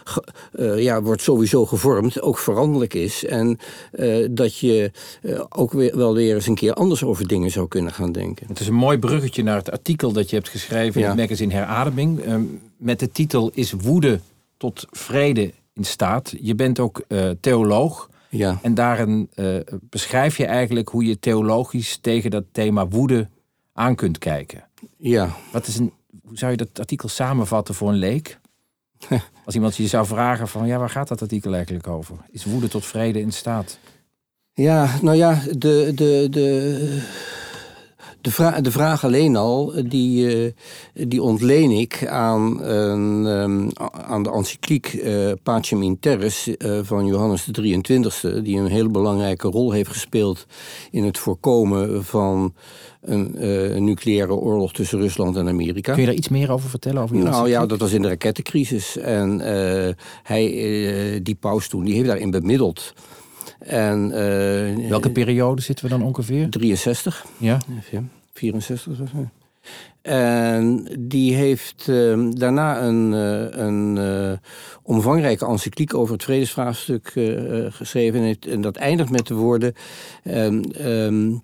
uh, 0.54 0.82
ja, 0.82 1.02
wordt 1.02 1.22
sowieso 1.22 1.66
gevormd, 1.66 2.20
ook 2.22 2.38
veranderlijk 2.38 2.94
is. 2.94 3.24
En 3.24 3.58
uh, 3.92 4.26
dat 4.30 4.56
je 4.56 4.90
uh, 5.22 5.40
ook 5.48 5.72
weer, 5.72 5.96
wel 5.96 6.14
weer 6.14 6.34
eens 6.34 6.46
een 6.46 6.54
keer 6.54 6.72
anders 6.72 7.04
over 7.04 7.28
dingen 7.28 7.50
zou 7.50 7.68
kunnen 7.68 7.92
gaan 7.92 8.12
denken. 8.12 8.46
Het 8.46 8.60
is 8.60 8.66
een 8.66 8.74
mooi 8.74 8.98
bruggetje 8.98 9.42
naar 9.42 9.56
het 9.56 9.70
artikel 9.70 10.12
dat 10.12 10.30
je 10.30 10.36
hebt 10.36 10.48
geschreven 10.48 11.00
in 11.00 11.06
het 11.06 11.16
magazine 11.16 11.52
Herademing. 11.52 12.20
Ehm, 12.20 12.42
met 12.76 13.00
de 13.00 13.10
titel 13.10 13.50
Is 13.54 13.72
woede 13.72 14.20
tot 14.56 14.86
vrede 14.90 15.52
in 15.74 15.84
staat? 15.84 16.34
Je 16.40 16.54
bent 16.54 16.80
ook 16.80 17.02
theoloog. 17.40 18.10
Ja. 18.30 18.58
En 18.62 18.74
daarin 18.74 19.30
beschrijf 19.80 20.36
je 20.36 20.46
eigenlijk 20.46 20.88
hoe 20.88 21.04
je 21.04 21.18
theologisch 21.18 21.98
tegen 22.00 22.30
dat 22.30 22.44
thema 22.52 22.88
woede 22.88 23.28
aan 23.72 23.94
kunt 23.94 24.18
kijken. 24.18 24.64
Ja. 24.96 25.36
Wat 25.52 25.66
is 25.66 25.78
een, 25.78 25.92
hoe 26.24 26.38
zou 26.38 26.50
je 26.50 26.56
dat 26.56 26.78
artikel 26.78 27.08
samenvatten 27.08 27.74
voor 27.74 27.88
een 27.88 27.94
leek? 27.94 28.40
Als 29.44 29.54
iemand 29.54 29.76
je 29.76 29.86
zou 29.86 30.06
vragen 30.06 30.48
van, 30.48 30.66
ja, 30.66 30.78
waar 30.78 30.90
gaat 30.90 31.08
dat 31.08 31.22
artikel 31.22 31.54
eigenlijk 31.54 31.86
over? 31.86 32.16
Is 32.30 32.44
woede 32.44 32.68
tot 32.68 32.86
vrede 32.86 33.20
in 33.20 33.32
staat? 33.32 33.78
Ja, 34.52 34.98
nou 35.02 35.16
ja, 35.16 35.42
de, 35.58 35.92
de, 35.94 36.26
de, 36.30 37.02
de, 38.20 38.30
vraag, 38.30 38.60
de 38.60 38.70
vraag 38.70 39.04
alleen 39.04 39.36
al, 39.36 39.72
die, 39.84 40.36
uh, 40.36 40.52
die 40.92 41.22
ontleen 41.22 41.70
ik 41.70 42.06
aan, 42.06 42.64
um, 42.70 43.68
aan 43.90 44.22
de 44.22 44.30
encycliek 44.30 44.92
uh, 44.92 45.32
Pacem 45.42 45.82
in 45.82 45.98
Terris 45.98 46.48
uh, 46.48 46.80
van 46.82 47.06
Johannes 47.06 47.44
de 47.44 47.82
23e, 47.82 48.42
die 48.42 48.58
een 48.58 48.66
hele 48.66 48.88
belangrijke 48.88 49.48
rol 49.48 49.72
heeft 49.72 49.90
gespeeld 49.90 50.46
in 50.90 51.04
het 51.04 51.18
voorkomen 51.18 52.04
van 52.04 52.54
een, 53.00 53.44
uh, 53.44 53.76
nucleaire 53.76 54.34
oorlog 54.34 54.72
tussen 54.72 55.00
Rusland 55.00 55.36
en 55.36 55.48
Amerika. 55.48 55.92
Kun 55.92 56.00
je 56.00 56.06
daar 56.06 56.16
iets 56.16 56.28
meer 56.28 56.50
over 56.50 56.70
vertellen? 56.70 57.02
Over 57.02 57.16
nou 57.16 57.48
ja, 57.48 57.66
dat 57.66 57.78
was 57.80 57.92
in 57.92 58.02
de 58.02 58.08
rakettencrisis. 58.08 58.96
En 58.96 59.40
uh, 59.40 59.88
hij, 60.22 60.52
uh, 60.52 61.20
die 61.22 61.34
paus 61.34 61.68
toen, 61.68 61.84
die 61.84 61.94
heeft 61.94 62.06
daarin 62.06 62.30
bemiddeld. 62.30 62.94
En, 63.58 64.10
Welke 64.88 65.10
periode 65.10 65.62
zitten 65.62 65.84
we 65.84 65.90
dan 65.90 66.02
ongeveer? 66.02 66.50
63. 66.50 67.26
Ja. 67.36 67.58
64 68.32 69.00
of 69.00 69.08
zo. 69.08 69.28
En 70.02 70.88
die 70.98 71.34
heeft 71.34 71.86
uh, 71.88 72.30
daarna 72.30 72.82
een, 72.82 73.12
uh, 73.12 73.66
een 73.66 73.96
uh, 73.96 74.32
omvangrijke 74.82 75.46
encycliek 75.46 75.94
over 75.94 76.12
het 76.12 76.22
vredesvraagstuk 76.22 77.12
geschreven. 77.68 78.20
En, 78.20 78.26
heeft, 78.26 78.46
en, 78.46 78.60
dat 78.60 78.76
eindigt 78.76 79.10
met 79.10 79.26
de 79.26 79.34
woorden. 79.34 79.74
Um, 80.24 81.42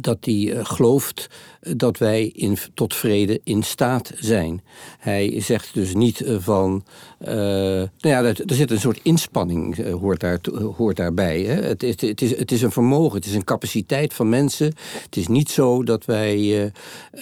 dat 0.00 0.18
hij 0.20 0.34
uh, 0.34 0.64
gelooft 0.64 1.26
dat 1.60 1.98
wij 1.98 2.26
in, 2.26 2.56
tot 2.74 2.94
vrede 2.94 3.40
in 3.44 3.62
staat 3.62 4.12
zijn. 4.14 4.62
Hij 4.98 5.40
zegt 5.40 5.74
dus 5.74 5.94
niet 5.94 6.20
uh, 6.20 6.36
van. 6.38 6.84
Nou 7.18 7.88
ja, 7.98 8.22
er, 8.22 8.42
zit 8.46 8.70
een 8.70 8.80
soort 8.80 9.00
inspanning, 9.02 9.90
hoort, 9.90 10.20
daar, 10.20 10.40
hoort 10.76 10.96
daarbij. 10.96 11.40
Hè? 11.40 11.62
Het, 11.62 11.82
is, 11.82 12.00
het, 12.00 12.22
is, 12.22 12.38
het 12.38 12.52
is 12.52 12.62
een 12.62 12.72
vermogen, 12.72 13.16
het 13.16 13.26
is 13.26 13.34
een 13.34 13.44
capaciteit 13.44 14.14
van 14.14 14.28
mensen. 14.28 14.66
Het 15.02 15.16
is 15.16 15.28
niet 15.28 15.50
zo 15.50 15.82
dat 15.82 16.04
wij. 16.04 16.72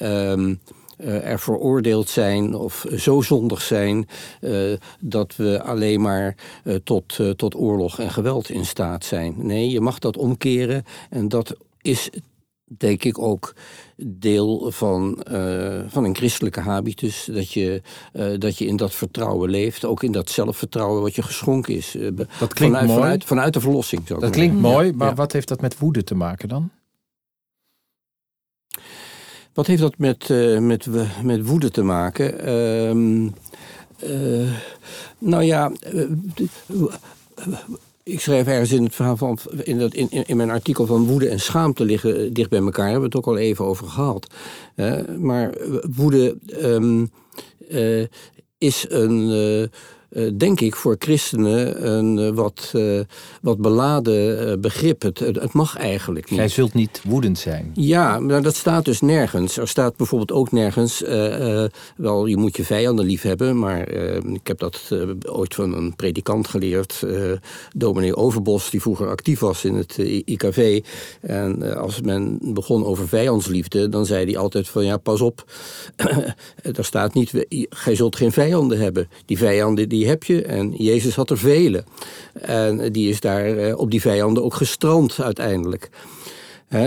Um, 0.02 0.60
er 1.02 1.40
veroordeeld 1.40 2.08
zijn 2.08 2.54
of 2.54 2.86
zo 2.96 3.20
zondig 3.20 3.62
zijn 3.62 4.08
dat 5.00 5.36
we 5.36 5.62
alleen 5.62 6.00
maar 6.00 6.34
tot, 6.84 7.18
tot 7.36 7.54
oorlog 7.54 7.98
en 7.98 8.10
geweld 8.10 8.50
in 8.50 8.66
staat 8.66 9.04
zijn. 9.04 9.34
Nee, 9.36 9.70
je 9.70 9.80
mag 9.80 9.98
dat 9.98 10.16
omkeren 10.16 10.84
en 11.10 11.28
dat 11.28 11.56
is 11.82 12.10
denk 12.78 13.04
ik 13.04 13.18
ook 13.18 13.54
deel 13.96 14.70
van, 14.70 15.24
uh, 15.32 15.80
van 15.86 16.04
een 16.04 16.16
christelijke 16.16 16.60
habitus. 16.60 17.28
Dat 17.32 17.52
je, 17.52 17.82
uh, 18.12 18.38
dat 18.38 18.58
je 18.58 18.66
in 18.66 18.76
dat 18.76 18.94
vertrouwen 18.94 19.50
leeft. 19.50 19.84
Ook 19.84 20.02
in 20.02 20.12
dat 20.12 20.30
zelfvertrouwen 20.30 21.02
wat 21.02 21.14
je 21.14 21.22
geschonken 21.22 21.74
is. 21.74 21.96
Uh, 21.96 22.10
dat 22.38 22.54
klinkt 22.54 22.58
vanuit, 22.58 22.86
mooi. 22.86 23.00
Vanuit, 23.00 23.24
vanuit 23.24 23.52
de 23.52 23.60
verlossing. 23.60 24.06
dat 24.06 24.30
klinkt 24.30 24.60
mooi, 24.60 24.92
maar 24.92 25.08
ja. 25.08 25.14
wat 25.14 25.32
heeft 25.32 25.48
dat 25.48 25.60
met 25.60 25.78
woede 25.78 26.04
te 26.04 26.14
maken 26.14 26.48
dan? 26.48 26.70
Wat 29.52 29.66
heeft 29.66 29.80
dat 29.80 29.98
met, 29.98 30.28
met, 30.60 30.86
met 31.22 31.46
woede 31.46 31.70
te 31.70 31.82
maken? 31.82 32.40
Ehm, 32.40 33.28
nou 35.18 35.42
ja 35.42 35.72
ik 38.02 38.20
schrijf 38.20 38.46
ergens 38.46 38.72
in 38.72 38.84
het 38.84 38.94
verhaal 38.94 39.16
van 39.16 39.38
in, 39.62 39.78
dat, 39.78 39.94
in, 39.94 40.10
in 40.10 40.36
mijn 40.36 40.50
artikel 40.50 40.86
van 40.86 41.06
woede 41.06 41.28
en 41.28 41.40
schaamte 41.40 41.84
liggen 41.84 42.32
dicht 42.32 42.50
bij 42.50 42.60
elkaar. 42.60 42.90
Hebben 42.90 43.10
we 43.10 43.16
het 43.16 43.26
ook 43.26 43.34
al 43.34 43.38
even 43.38 43.64
over 43.64 43.86
gehad. 43.86 44.34
Uh, 44.76 45.00
maar 45.18 45.54
woede 45.96 46.38
um, 46.62 47.10
uh, 47.68 48.06
is 48.58 48.86
een. 48.88 49.70
Denk 50.36 50.60
ik, 50.60 50.76
voor 50.76 50.96
christenen 50.98 51.88
een 51.96 52.18
uh, 52.18 52.30
wat, 52.34 52.72
uh, 52.76 53.00
wat 53.42 53.58
beladen 53.58 54.60
begrip. 54.60 55.02
Het, 55.02 55.18
het, 55.18 55.52
mag 55.52 55.76
eigenlijk 55.76 56.30
niet. 56.30 56.38
Jij 56.38 56.48
zult 56.48 56.74
niet 56.74 57.00
woedend 57.04 57.38
zijn. 57.38 57.70
Ja, 57.74 58.20
maar 58.20 58.42
dat 58.42 58.56
staat 58.56 58.84
dus 58.84 59.00
nergens. 59.00 59.56
Er 59.56 59.68
staat 59.68 59.96
bijvoorbeeld 59.96 60.32
ook 60.32 60.52
nergens... 60.52 61.00
wel, 61.96 62.26
je 62.26 62.36
moet 62.36 62.56
je 62.56 62.64
vijanden 62.64 63.04
lief 63.04 63.22
hebben... 63.22 63.58
maar 63.58 63.88
ik 64.32 64.46
heb 64.46 64.58
dat 64.58 64.90
ooit 65.28 65.54
van 65.54 65.74
een 65.74 65.96
predikant 65.96 66.48
geleerd... 66.48 67.06
dominee 67.76 68.16
Overbos, 68.16 68.70
die 68.70 68.80
vroeger 68.80 69.08
actief 69.08 69.40
was 69.40 69.64
in 69.64 69.74
het 69.74 69.98
IKV. 70.24 70.84
En 71.20 71.76
als 71.76 72.00
men 72.00 72.38
begon 72.40 72.84
over 72.84 73.08
vijandsliefde... 73.08 73.88
dan 73.88 74.06
zei 74.06 74.24
hij 74.24 74.36
altijd 74.36 74.68
van, 74.68 74.84
ja, 74.84 74.96
pas 74.96 75.20
op. 75.20 75.44
er 76.76 76.84
staat 76.84 77.14
niet, 77.14 77.46
gij 77.68 77.94
zult 77.94 78.16
geen 78.16 78.32
vijanden 78.32 78.78
hebben. 78.78 79.08
Die 79.26 79.38
vijanden 79.38 79.88
die 79.88 80.01
heb 80.06 80.24
je. 80.24 80.42
En 80.42 80.70
Jezus 80.70 81.14
had 81.14 81.30
er 81.30 81.38
vele. 81.38 81.84
En 82.32 82.92
die 82.92 83.08
is 83.08 83.20
daar 83.20 83.74
op 83.74 83.90
die 83.90 84.00
vijanden 84.00 84.44
ook 84.44 84.54
gestrand 84.54 85.20
uiteindelijk. 85.20 85.90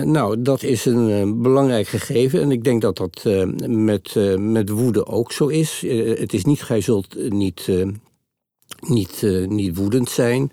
Nou, 0.03 0.41
dat 0.41 0.63
is 0.63 0.85
een 0.85 1.09
uh, 1.09 1.41
belangrijk 1.41 1.87
gegeven. 1.87 2.41
En 2.41 2.51
ik 2.51 2.63
denk 2.63 2.81
dat 2.81 2.97
dat 2.97 3.23
uh, 3.27 3.43
met, 3.67 4.15
met 4.37 4.69
woede 4.69 5.05
ook 5.05 5.31
zo 5.31 5.47
is. 5.47 5.83
het 6.17 6.33
is 6.33 6.45
niet, 6.45 6.63
gij 6.63 6.81
zult 6.81 7.31
niet, 7.31 7.69
niet, 8.79 9.21
niet 9.47 9.75
woedend 9.75 10.09
zijn. 10.09 10.51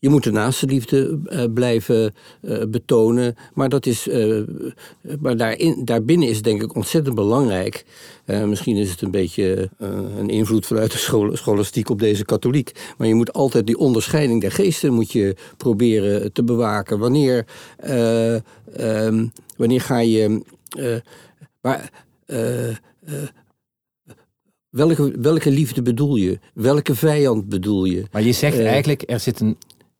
Je 0.00 0.08
moet 0.08 0.24
de 0.24 0.30
naaste 0.30 0.66
liefde 0.66 1.20
uh, 1.24 1.44
blijven 1.54 2.14
uh, 2.42 2.64
betonen. 2.68 3.36
Maar, 3.54 3.68
dat 3.68 3.86
is, 3.86 4.08
uh, 4.08 4.42
maar 5.20 5.36
daarin, 5.36 5.84
daarbinnen 5.84 6.28
is 6.28 6.42
denk 6.42 6.62
ik 6.62 6.74
ontzettend 6.74 7.14
belangrijk. 7.14 7.84
misschien 8.26 8.76
is 8.76 8.90
het 8.90 9.02
een 9.02 9.10
beetje 9.10 9.70
een 9.78 10.28
invloed 10.28 10.66
vanuit 10.66 10.92
de 10.92 10.98
schol 10.98 11.36
scholastiek 11.36 11.90
op 11.90 11.98
deze 11.98 12.24
katholiek. 12.24 12.72
Maar 12.96 13.06
je 13.06 13.14
moet 13.14 13.32
altijd 13.32 13.66
die 13.66 13.78
onderscheiding 13.78 14.40
der 14.40 14.52
geesten 14.52 14.92
moet 14.92 15.12
je 15.12 15.36
proberen 15.56 16.32
te 16.32 16.44
bewaken. 16.44 16.98
Wanneer, 16.98 17.46
um, 18.80 19.32
wanneer 19.56 19.80
ga 19.80 19.98
je. 19.98 20.42
maar, 21.60 21.90
Welke, 24.70 25.14
welke 25.20 25.50
liefde 25.50 25.82
bedoel 25.82 26.16
je? 26.16 26.38
Welke 26.54 26.94
vijand 26.94 27.48
bedoel 27.48 27.84
je? 27.84 28.04
Maar 28.12 28.22
je 28.22 28.32
zegt 28.32 28.58
eigenlijk, 28.58 29.02
er 29.06 29.20
zit 29.20 29.40
een 29.40 29.56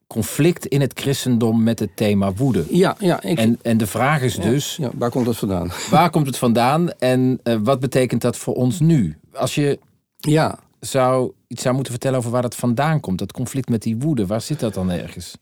conflict 0.09 0.67
in 0.67 0.81
het 0.81 1.00
christendom 1.00 1.62
met 1.62 1.79
het 1.79 1.91
thema 1.95 2.33
woede. 2.33 2.65
Ja, 2.71 2.97
ja. 2.99 3.23
Ik... 3.23 3.38
En, 3.38 3.59
en 3.62 3.77
de 3.77 3.87
vraag 3.87 4.23
is 4.23 4.37
dus... 4.37 4.77
Ja, 4.77 4.91
waar 4.95 5.11
komt 5.11 5.27
dat 5.27 5.37
vandaan? 5.37 5.71
Waar 5.91 6.11
komt 6.11 6.27
het 6.27 6.38
vandaan 6.38 6.91
en 6.93 7.41
uh, 7.45 7.57
wat 7.62 7.81
betekent 7.81 8.21
dat 8.21 8.37
voor 8.37 8.55
ons 8.55 8.81
nu? 8.81 9.17
Als 9.33 9.55
je 9.55 9.79
ja. 10.17 10.59
zou 10.81 11.33
iets 11.47 11.62
zou 11.62 11.75
moeten 11.75 11.93
vertellen 11.93 12.19
over 12.19 12.31
waar 12.31 12.43
dat 12.43 12.55
vandaan 12.55 13.00
komt, 13.00 13.19
dat 13.19 13.33
conflict 13.33 13.69
met 13.69 13.83
die 13.83 13.97
woede, 13.97 14.27
waar 14.27 14.41
zit 14.41 14.61
dat 14.61 14.75
dan 14.75 14.91
ergens? 14.91 15.37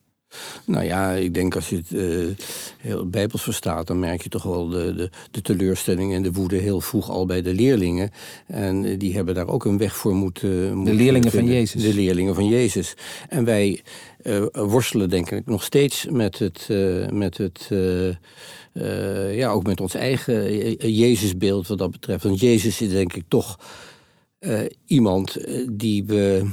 Nou 0.64 0.84
ja, 0.84 1.12
ik 1.12 1.34
denk 1.34 1.54
als 1.54 1.68
je 1.68 1.76
het 1.76 1.90
uh, 1.90 2.34
heel 2.78 3.08
bijbels 3.08 3.42
verstaat, 3.42 3.86
dan 3.86 3.98
merk 3.98 4.22
je 4.22 4.28
toch 4.28 4.42
wel 4.42 4.68
de, 4.68 4.94
de, 4.94 5.10
de, 5.30 5.42
teleurstelling 5.42 6.14
en 6.14 6.22
de 6.22 6.32
woede 6.32 6.56
heel 6.56 6.80
vroeg 6.80 7.10
al 7.10 7.26
bij 7.26 7.42
de 7.42 7.54
leerlingen. 7.54 8.10
En 8.46 8.84
uh, 8.84 8.98
die 8.98 9.14
hebben 9.14 9.34
daar 9.34 9.48
ook 9.48 9.64
een 9.64 9.78
weg 9.78 9.96
voor 9.96 10.14
moeten. 10.14 10.74
moeten 10.74 10.96
de 10.96 11.02
leerlingen 11.02 11.30
vinden. 11.30 11.48
van 11.48 11.58
Jezus. 11.58 11.82
De 11.82 11.94
leerlingen 11.94 12.34
van 12.34 12.48
Jezus. 12.48 12.94
En 13.28 13.44
wij 13.44 13.82
uh, 14.22 14.44
worstelen 14.52 15.08
denk 15.08 15.30
ik 15.30 15.46
nog 15.46 15.62
steeds 15.62 16.06
met 16.10 16.38
het. 16.38 16.68
met 17.12 17.36
het 17.36 17.68
ja, 19.32 19.50
ook 19.50 19.66
met 19.66 19.80
ons 19.80 19.94
eigen 19.94 20.72
Jezusbeeld 20.92 21.66
wat 21.66 21.78
dat 21.78 21.90
betreft. 21.90 22.22
Want 22.22 22.40
Jezus 22.40 22.80
is 22.80 22.90
denk 22.90 23.12
ik 23.12 23.24
toch 23.28 23.58
iemand 24.86 25.36
die 25.70 26.04
we. 26.04 26.46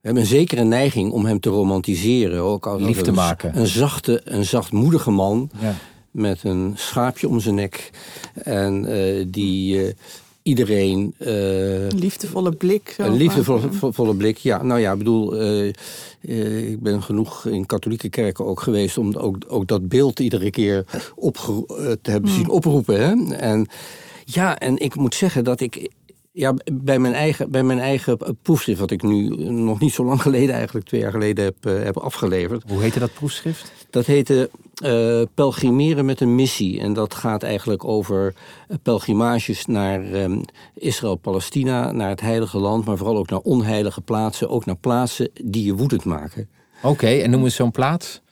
We 0.00 0.06
hebben 0.06 0.22
een 0.22 0.28
zekere 0.28 0.64
neiging 0.64 1.12
om 1.12 1.24
hem 1.24 1.40
te 1.40 1.48
romantiseren. 1.48 2.40
Ook 2.42 2.66
als 2.66 2.82
Lief 2.82 3.00
te 3.00 3.08
een, 3.08 3.14
maken. 3.14 3.58
Een 3.58 3.66
zachte, 3.66 4.20
een 4.24 4.44
zachtmoedige 4.44 5.10
man. 5.10 5.50
Ja. 5.60 5.74
Met 6.10 6.44
een 6.44 6.72
schaapje 6.76 7.28
om 7.28 7.40
zijn 7.40 7.54
nek. 7.54 7.90
En 8.34 8.84
uh, 8.88 9.24
die 9.28 9.76
uh, 9.76 9.92
iedereen. 10.42 11.14
Uh, 11.18 11.28
liefdevolle 11.88 12.52
blik. 12.52 12.94
Zo 12.96 13.02
een 13.02 13.16
liefdevolle 13.16 13.68
volle 13.70 14.14
blik. 14.14 14.36
Ja, 14.36 14.62
nou 14.62 14.80
ja, 14.80 14.92
ik 14.92 14.98
bedoel. 14.98 15.42
ik 16.20 16.82
ben 16.82 17.02
genoeg 17.02 17.46
in 17.46 17.66
katholieke 17.66 18.08
kerken 18.08 18.46
ook 18.46 18.60
geweest. 18.60 18.98
om 18.98 19.16
ook, 19.16 19.36
ook 19.48 19.66
dat 19.66 19.88
beeld 19.88 20.20
iedere 20.20 20.50
keer 20.50 20.84
op 21.14 21.36
te 22.02 22.10
hebben 22.10 22.30
zien 22.30 22.48
oproepen. 22.48 23.00
Hè? 23.00 23.36
En 23.36 23.66
Ja, 24.24 24.58
en 24.58 24.78
ik 24.78 24.94
moet 24.94 25.14
zeggen 25.14 25.44
dat 25.44 25.60
ik 25.60 25.90
ja, 26.32 26.54
bij 26.72 26.98
mijn 26.98 27.14
eigen, 27.14 27.50
bij 27.50 27.62
mijn 27.62 27.78
eigen 27.78 28.18
proefschrift, 28.42 28.80
wat 28.80 28.90
ik 28.90 29.02
nu 29.02 29.28
nog 29.50 29.80
niet 29.80 29.92
zo 29.92 30.04
lang 30.04 30.22
geleden, 30.28 30.54
eigenlijk 30.54 30.86
twee 30.86 31.00
jaar 31.00 31.10
geleden 31.10 31.44
heb, 31.44 31.66
eh, 31.66 31.82
heb 31.82 31.96
afgeleverd. 31.96 32.62
Hoe 32.68 32.82
heette 32.82 32.98
dat 32.98 33.14
proefschrift? 33.14 33.72
Dat 33.90 34.06
heette 34.06 34.50
uh, 34.84 35.22
Pelgrimeren 35.34 36.04
met 36.04 36.20
een 36.20 36.34
missie. 36.34 36.80
En 36.80 36.92
dat 36.92 37.14
gaat 37.14 37.42
eigenlijk 37.42 37.84
over 37.84 38.34
pelgrimages 38.82 39.66
naar 39.66 40.12
um, 40.12 40.42
Israël-Palestina, 40.74 41.92
naar 41.92 42.08
het 42.08 42.20
Heilige 42.20 42.58
Land, 42.58 42.84
maar 42.84 42.96
vooral 42.96 43.16
ook 43.16 43.30
naar 43.30 43.40
onheilige 43.40 44.00
plaatsen, 44.00 44.48
ook 44.48 44.64
naar 44.64 44.76
plaatsen 44.76 45.30
die 45.44 45.64
je 45.64 45.74
woedend 45.74 46.04
maken. 46.04 46.48
Oké, 46.82 47.06
en 47.06 47.30
noem 47.30 47.44
eens 47.44 47.54
zo'n 47.54 47.70
plaats. 47.70 48.22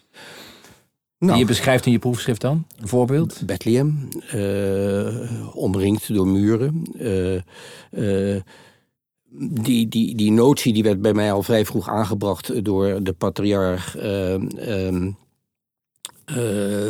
Nou, 1.19 1.33
die 1.33 1.41
je 1.41 1.49
beschrijft 1.49 1.87
in 1.87 1.93
je 1.93 1.99
proefschrift 1.99 2.41
dan? 2.41 2.67
Een 2.77 2.89
voorbeeld? 2.89 3.43
Bethlehem, 3.47 4.09
uh, 4.35 5.57
omringd 5.57 6.15
door 6.15 6.27
muren. 6.27 6.87
Uh, 6.97 7.41
uh, 7.91 8.41
die, 9.63 9.89
die, 9.89 10.15
die 10.15 10.33
notie 10.33 10.73
die 10.73 10.83
werd 10.83 11.03
bij 11.03 11.13
mij 11.13 11.33
al 11.33 11.43
vrij 11.43 11.65
vroeg 11.65 11.89
aangebracht 11.89 12.65
door 12.65 13.03
de 13.03 13.13
patriarch 13.13 13.97
um, 14.03 15.17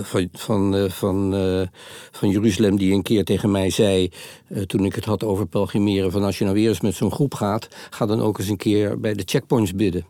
van, 0.02 0.28
van, 0.32 0.90
van, 0.90 1.34
van 2.10 2.30
Jeruzalem, 2.30 2.76
die 2.76 2.94
een 2.94 3.02
keer 3.02 3.24
tegen 3.24 3.50
mij 3.50 3.70
zei, 3.70 4.10
toen 4.66 4.84
ik 4.84 4.94
het 4.94 5.04
had 5.04 5.24
over 5.24 5.46
pelgrimeren, 5.46 6.10
van 6.10 6.22
als 6.22 6.38
je 6.38 6.44
nou 6.44 6.56
weer 6.56 6.68
eens 6.68 6.80
met 6.80 6.94
zo'n 6.94 7.12
groep 7.12 7.34
gaat, 7.34 7.68
ga 7.90 8.06
dan 8.06 8.20
ook 8.20 8.38
eens 8.38 8.48
een 8.48 8.56
keer 8.56 9.00
bij 9.00 9.14
de 9.14 9.22
checkpoints 9.26 9.74
bidden. 9.74 10.06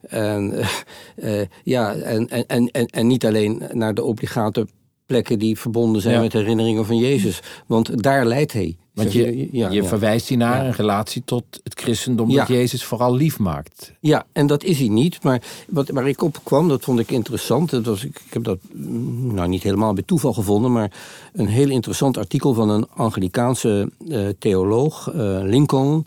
En, 0.00 0.64
uh, 1.16 1.40
ja, 1.64 1.94
en, 1.94 2.28
en, 2.28 2.70
en, 2.70 2.86
en 2.86 3.06
niet 3.06 3.26
alleen 3.26 3.62
naar 3.72 3.94
de 3.94 4.02
obligate 4.02 4.66
plekken 5.06 5.38
die 5.38 5.58
verbonden 5.58 6.02
zijn 6.02 6.14
ja. 6.14 6.20
met 6.20 6.32
herinneringen 6.32 6.86
van 6.86 6.96
Jezus. 6.96 7.40
Want 7.66 8.02
daar 8.02 8.26
leidt 8.26 8.52
hij. 8.52 8.76
Want 8.94 9.12
je, 9.12 9.48
ja, 9.52 9.68
je 9.70 9.82
ja. 9.82 9.88
verwijst 9.88 10.28
hij 10.28 10.36
naar 10.36 10.66
een 10.66 10.72
relatie 10.72 11.22
tot 11.24 11.44
het 11.62 11.80
christendom 11.80 12.34
dat 12.34 12.48
Jezus 12.48 12.84
vooral 12.84 13.14
lief 13.14 13.38
maakt. 13.38 13.92
Ja, 14.00 14.26
en 14.32 14.46
dat 14.46 14.64
is 14.64 14.78
hij 14.78 14.88
niet. 14.88 15.22
Maar 15.22 15.42
wat, 15.68 15.88
waar 15.88 16.08
ik 16.08 16.22
op 16.22 16.38
kwam, 16.42 16.68
dat 16.68 16.84
vond 16.84 16.98
ik 16.98 17.10
interessant. 17.10 17.70
Dat 17.70 17.84
was, 17.84 18.04
ik, 18.04 18.20
ik 18.26 18.32
heb 18.32 18.44
dat 18.44 18.58
nou, 18.72 19.48
niet 19.48 19.62
helemaal 19.62 19.92
bij 19.92 20.02
toeval 20.02 20.32
gevonden, 20.32 20.72
maar 20.72 20.92
een 21.32 21.46
heel 21.46 21.70
interessant 21.70 22.16
artikel 22.16 22.54
van 22.54 22.68
een 22.70 22.88
Anglikaanse 22.94 23.90
uh, 23.98 24.28
theoloog, 24.38 25.12
uh, 25.14 25.40
Lincoln. 25.42 26.06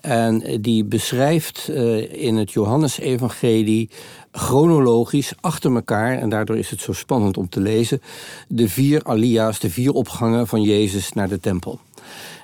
En 0.00 0.60
die 0.60 0.84
beschrijft 0.84 1.68
uh, 1.70 2.24
in 2.24 2.36
het 2.36 2.52
Johannesevangelie 2.52 3.90
chronologisch 4.32 5.32
achter 5.40 5.74
elkaar, 5.74 6.18
en 6.18 6.28
daardoor 6.28 6.58
is 6.58 6.70
het 6.70 6.80
zo 6.80 6.92
spannend 6.92 7.36
om 7.36 7.48
te 7.48 7.60
lezen, 7.60 8.02
de 8.48 8.68
vier 8.68 9.04
alia's, 9.04 9.58
de 9.58 9.70
vier 9.70 9.92
opgangen 9.92 10.46
van 10.46 10.62
Jezus 10.62 11.12
naar 11.12 11.28
de 11.28 11.40
tempel. 11.40 11.78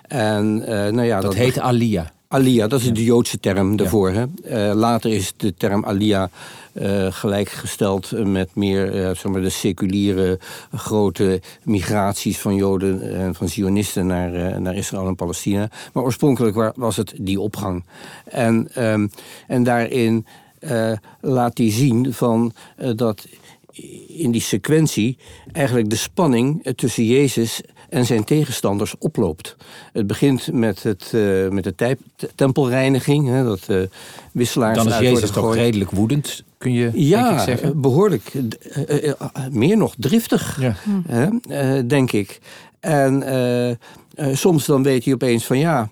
En, 0.03 0.61
uh, 0.61 0.69
nou 0.69 1.03
ja, 1.03 1.15
dat, 1.21 1.23
dat 1.23 1.35
heet 1.35 1.59
alia. 1.59 2.13
Alia, 2.29 2.67
dat 2.67 2.81
is 2.81 2.93
de 2.93 3.05
Joodse 3.05 3.41
term 3.41 3.77
daarvoor. 3.77 4.13
Ja. 4.13 4.29
Hè? 4.43 4.69
Uh, 4.69 4.75
later 4.75 5.13
is 5.13 5.33
de 5.37 5.55
term 5.55 5.85
alia 5.85 6.31
uh, 6.73 7.07
gelijkgesteld 7.13 8.11
met 8.25 8.55
meer 8.55 8.95
uh, 8.95 9.05
zeg 9.05 9.25
maar 9.25 9.41
de 9.41 9.49
seculiere 9.49 10.39
grote 10.75 11.41
migraties 11.63 12.39
van 12.39 12.55
Joden 12.55 13.15
en 13.15 13.35
van 13.35 13.49
Zionisten 13.49 14.07
naar, 14.07 14.61
naar 14.61 14.75
Israël 14.75 15.07
en 15.07 15.15
Palestina. 15.15 15.71
Maar 15.93 16.03
oorspronkelijk 16.03 16.73
was 16.77 16.97
het 16.97 17.15
die 17.19 17.41
opgang. 17.41 17.85
En, 18.25 18.83
um, 18.85 19.11
en 19.47 19.63
daarin 19.63 20.27
laat 21.21 21.59
hij 21.59 21.71
zien 21.71 22.13
van, 22.13 22.53
dat 22.97 23.27
in 24.09 24.31
die 24.31 24.41
sequentie 24.41 25.19
eigenlijk 25.53 25.91
de 25.91 25.97
spanning 25.97 26.67
tussen 26.75 27.05
Jezus 27.05 27.61
en 27.89 28.07
zijn 28.07 28.25
tegenstanders 28.25 28.95
oploopt. 28.99 29.57
Het 29.93 30.07
begint 30.07 30.53
met, 30.53 30.83
het, 30.83 31.13
uh, 31.15 31.49
met 31.49 31.65
de 31.65 31.99
tempelreiniging, 32.35 33.29
hè, 33.29 33.45
dat 33.45 33.67
uh, 33.71 33.83
wisselaars. 34.33 34.77
Dan 34.77 34.89
is 34.89 34.99
Jezus 34.99 35.31
toch 35.31 35.55
redelijk 35.55 35.91
woedend, 35.91 36.45
kun 36.59 36.73
je 36.73 36.91
ja, 36.95 37.23
denk 37.23 37.39
ik 37.39 37.45
zeggen? 37.45 37.81
behoorlijk. 37.81 38.35
Uh, 38.35 39.13
meer 39.51 39.77
nog 39.77 39.95
driftig, 39.99 40.61
ja. 40.61 40.77
hè, 41.49 41.87
denk 41.87 42.13
ik. 42.13 42.39
En 42.81 43.79
soms 44.33 44.67
dan 44.67 44.83
weet 44.83 45.05
hij 45.05 45.15
opeens 45.15 45.45
van 45.45 45.59
ja. 45.59 45.91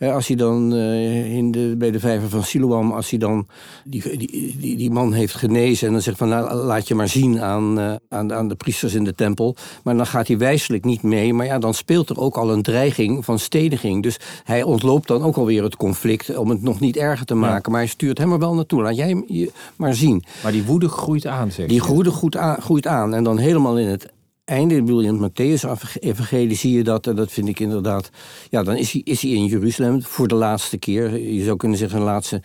Als 0.00 0.26
hij 0.26 0.36
dan 0.36 0.74
in 0.74 1.50
de, 1.50 1.74
bij 1.78 1.90
de 1.90 2.00
vijver 2.00 2.28
van 2.28 2.42
Siloam, 2.42 2.92
als 2.92 3.10
hij 3.10 3.18
dan 3.18 3.46
die, 3.84 4.16
die, 4.16 4.56
die, 4.58 4.76
die 4.76 4.90
man 4.90 5.12
heeft 5.12 5.34
genezen 5.34 5.86
en 5.86 5.92
dan 5.92 6.02
zegt 6.02 6.18
van 6.18 6.28
nou, 6.28 6.54
laat 6.54 6.88
je 6.88 6.94
maar 6.94 7.08
zien 7.08 7.40
aan, 7.40 7.78
uh, 7.78 7.94
aan, 8.08 8.32
aan 8.32 8.48
de 8.48 8.54
priesters 8.54 8.94
in 8.94 9.04
de 9.04 9.14
tempel. 9.14 9.56
Maar 9.82 9.96
dan 9.96 10.06
gaat 10.06 10.26
hij 10.26 10.38
wijselijk 10.38 10.84
niet 10.84 11.02
mee. 11.02 11.34
Maar 11.34 11.46
ja, 11.46 11.58
dan 11.58 11.74
speelt 11.74 12.10
er 12.10 12.20
ook 12.20 12.36
al 12.36 12.52
een 12.52 12.62
dreiging 12.62 13.24
van 13.24 13.38
steniging. 13.38 14.02
Dus 14.02 14.18
hij 14.44 14.62
ontloopt 14.62 15.08
dan 15.08 15.22
ook 15.22 15.36
alweer 15.36 15.62
het 15.62 15.76
conflict 15.76 16.36
om 16.36 16.50
het 16.50 16.62
nog 16.62 16.80
niet 16.80 16.96
erger 16.96 17.26
te 17.26 17.34
maken. 17.34 17.62
Ja. 17.64 17.70
Maar 17.70 17.80
hij 17.80 17.88
stuurt 17.88 18.18
hem 18.18 18.32
er 18.32 18.38
wel 18.38 18.54
naartoe. 18.54 18.82
Laat 18.82 18.96
jij 18.96 19.08
hem 19.08 19.50
maar 19.76 19.94
zien. 19.94 20.24
Maar 20.42 20.52
die 20.52 20.64
woede 20.64 20.88
groeit 20.88 21.26
aan, 21.26 21.50
zeg 21.50 21.66
Die 21.66 21.82
woede 21.82 22.10
groeit 22.10 22.36
aan, 22.36 22.62
groeit 22.62 22.86
aan. 22.86 23.14
En 23.14 23.24
dan 23.24 23.38
helemaal 23.38 23.78
in 23.78 23.86
het 23.86 24.14
einde, 24.46 24.74
ik 24.74 24.84
bedoel, 24.84 25.00
in 25.00 25.22
het 25.22 25.30
Matthäus-evangelie 25.30 26.56
zie 26.56 26.72
je 26.72 26.84
dat, 26.84 27.06
en 27.06 27.16
dat 27.16 27.32
vind 27.32 27.48
ik 27.48 27.60
inderdaad, 27.60 28.10
ja, 28.50 28.62
dan 28.62 28.76
is 28.76 28.92
hij, 28.92 29.00
is 29.04 29.22
hij 29.22 29.30
in 29.30 29.44
Jeruzalem 29.44 30.02
voor 30.02 30.28
de 30.28 30.34
laatste 30.34 30.78
keer, 30.78 31.18
je 31.18 31.44
zou 31.44 31.56
kunnen 31.56 31.78
zeggen 31.78 31.98
een 31.98 32.04
laatste 32.04 32.42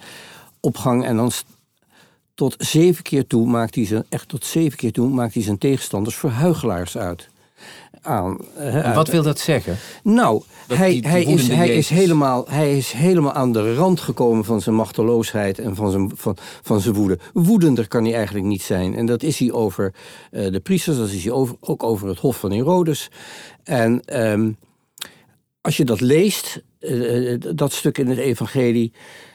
opgang, 0.59 1.05
en 1.05 1.15
dan 1.15 1.31
tot 2.33 2.55
zeven 2.57 3.03
keer 3.03 3.27
toe 3.27 3.45
maakt 3.45 3.75
hij 3.75 3.85
zijn, 3.85 4.05
echt 4.09 4.27
tot 4.27 4.45
zeven 4.45 4.77
keer 4.77 4.91
toe 4.91 5.09
maakt 5.09 5.33
hij 5.33 5.43
zijn 5.43 5.57
tegenstanders 5.57 6.15
voor 6.15 6.29
huigelaars 6.29 6.97
uit. 6.97 7.29
Aan, 8.01 8.37
en 8.55 8.93
wat 8.93 9.07
wil 9.07 9.23
dat 9.23 9.39
zeggen? 9.39 9.77
Nou, 10.03 10.43
dat 10.67 10.77
hij, 10.77 10.89
die, 10.89 11.01
die 11.01 11.09
hij, 11.09 11.23
is, 11.23 11.47
hij, 11.47 11.69
is 11.69 11.89
helemaal, 11.89 12.45
hij 12.49 12.77
is 12.77 12.91
helemaal 12.91 13.33
aan 13.33 13.51
de 13.51 13.75
rand 13.75 13.99
gekomen 13.99 14.45
van 14.45 14.61
zijn 14.61 14.75
machteloosheid 14.75 15.59
en 15.59 15.75
van 15.75 15.91
zijn, 15.91 16.11
van, 16.15 16.37
van 16.61 16.81
zijn 16.81 16.95
woede. 16.95 17.19
Woedender 17.33 17.87
kan 17.87 18.03
hij 18.03 18.15
eigenlijk 18.15 18.45
niet 18.45 18.61
zijn. 18.61 18.95
En 18.95 19.05
dat 19.05 19.23
is 19.23 19.37
hij 19.37 19.51
over 19.51 19.93
uh, 20.31 20.51
de 20.51 20.59
priesters, 20.59 20.97
dat 20.97 21.09
is 21.09 21.23
hij 21.23 21.33
over, 21.33 21.55
ook 21.59 21.83
over 21.83 22.07
het 22.07 22.19
Hof 22.19 22.39
van 22.39 22.51
Herodes. 22.51 23.09
En 23.63 24.21
um, 24.21 24.57
als 25.61 25.77
je 25.77 25.85
dat 25.85 26.01
leest, 26.01 26.63
uh, 26.79 27.39
dat 27.55 27.73
stuk 27.73 27.97
in 27.97 28.07
het 28.07 28.17
Evangelie, 28.17 28.93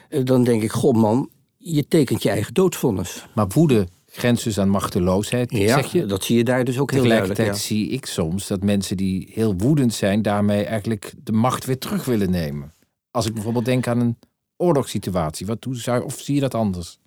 uh, 0.09 0.25
dan 0.25 0.43
denk 0.43 0.63
ik: 0.63 0.71
God, 0.71 0.95
man, 0.95 1.29
je 1.57 1.87
tekent 1.87 2.23
je 2.23 2.29
eigen 2.29 2.53
doodvonnis. 2.53 3.27
Maar 3.35 3.47
woede 3.47 3.87
grenst 4.17 4.43
dus 4.43 4.59
aan 4.59 4.69
machteloosheid, 4.69 5.51
ja, 5.51 5.67
zeg 5.67 5.91
je? 5.91 6.05
dat 6.05 6.23
zie 6.23 6.37
je 6.37 6.43
daar 6.43 6.63
dus 6.63 6.79
ook 6.79 6.91
heel 6.91 7.03
duidelijk. 7.03 7.33
Tegelijkertijd 7.33 7.67
zie 7.67 7.89
ik 7.89 8.05
soms 8.05 8.47
dat 8.47 8.63
mensen 8.63 8.97
die 8.97 9.29
heel 9.33 9.55
woedend 9.57 9.93
zijn... 9.93 10.21
daarmee 10.21 10.63
eigenlijk 10.63 11.13
de 11.23 11.31
macht 11.31 11.65
weer 11.65 11.77
terug 11.77 12.05
willen 12.05 12.31
nemen. 12.31 12.73
Als 13.11 13.25
ik 13.25 13.33
bijvoorbeeld 13.33 13.65
denk 13.65 13.87
aan 13.87 13.99
een 13.99 14.17
oorlogssituatie. 14.57 15.45
Wat 15.45 15.61
doe, 15.61 15.75
zou, 15.75 16.03
of 16.03 16.19
zie 16.19 16.35
je 16.35 16.41
dat 16.41 16.55
anders? 16.55 16.99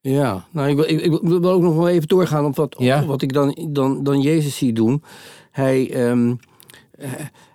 Ja, 0.00 0.46
nou, 0.50 0.68
ik 0.68 0.76
wil, 0.76 0.88
ik, 0.88 1.00
ik 1.00 1.20
wil 1.22 1.50
ook 1.50 1.62
nog 1.62 1.74
wel 1.74 1.88
even 1.88 2.08
doorgaan 2.08 2.44
op 2.44 2.56
wat, 2.56 2.74
ja? 2.78 3.02
op 3.02 3.06
wat 3.06 3.22
ik 3.22 3.32
dan, 3.32 3.68
dan, 3.70 4.02
dan 4.04 4.20
Jezus 4.20 4.56
zie 4.56 4.72
doen. 4.72 5.02
Hij, 5.50 6.08
um, 6.08 6.38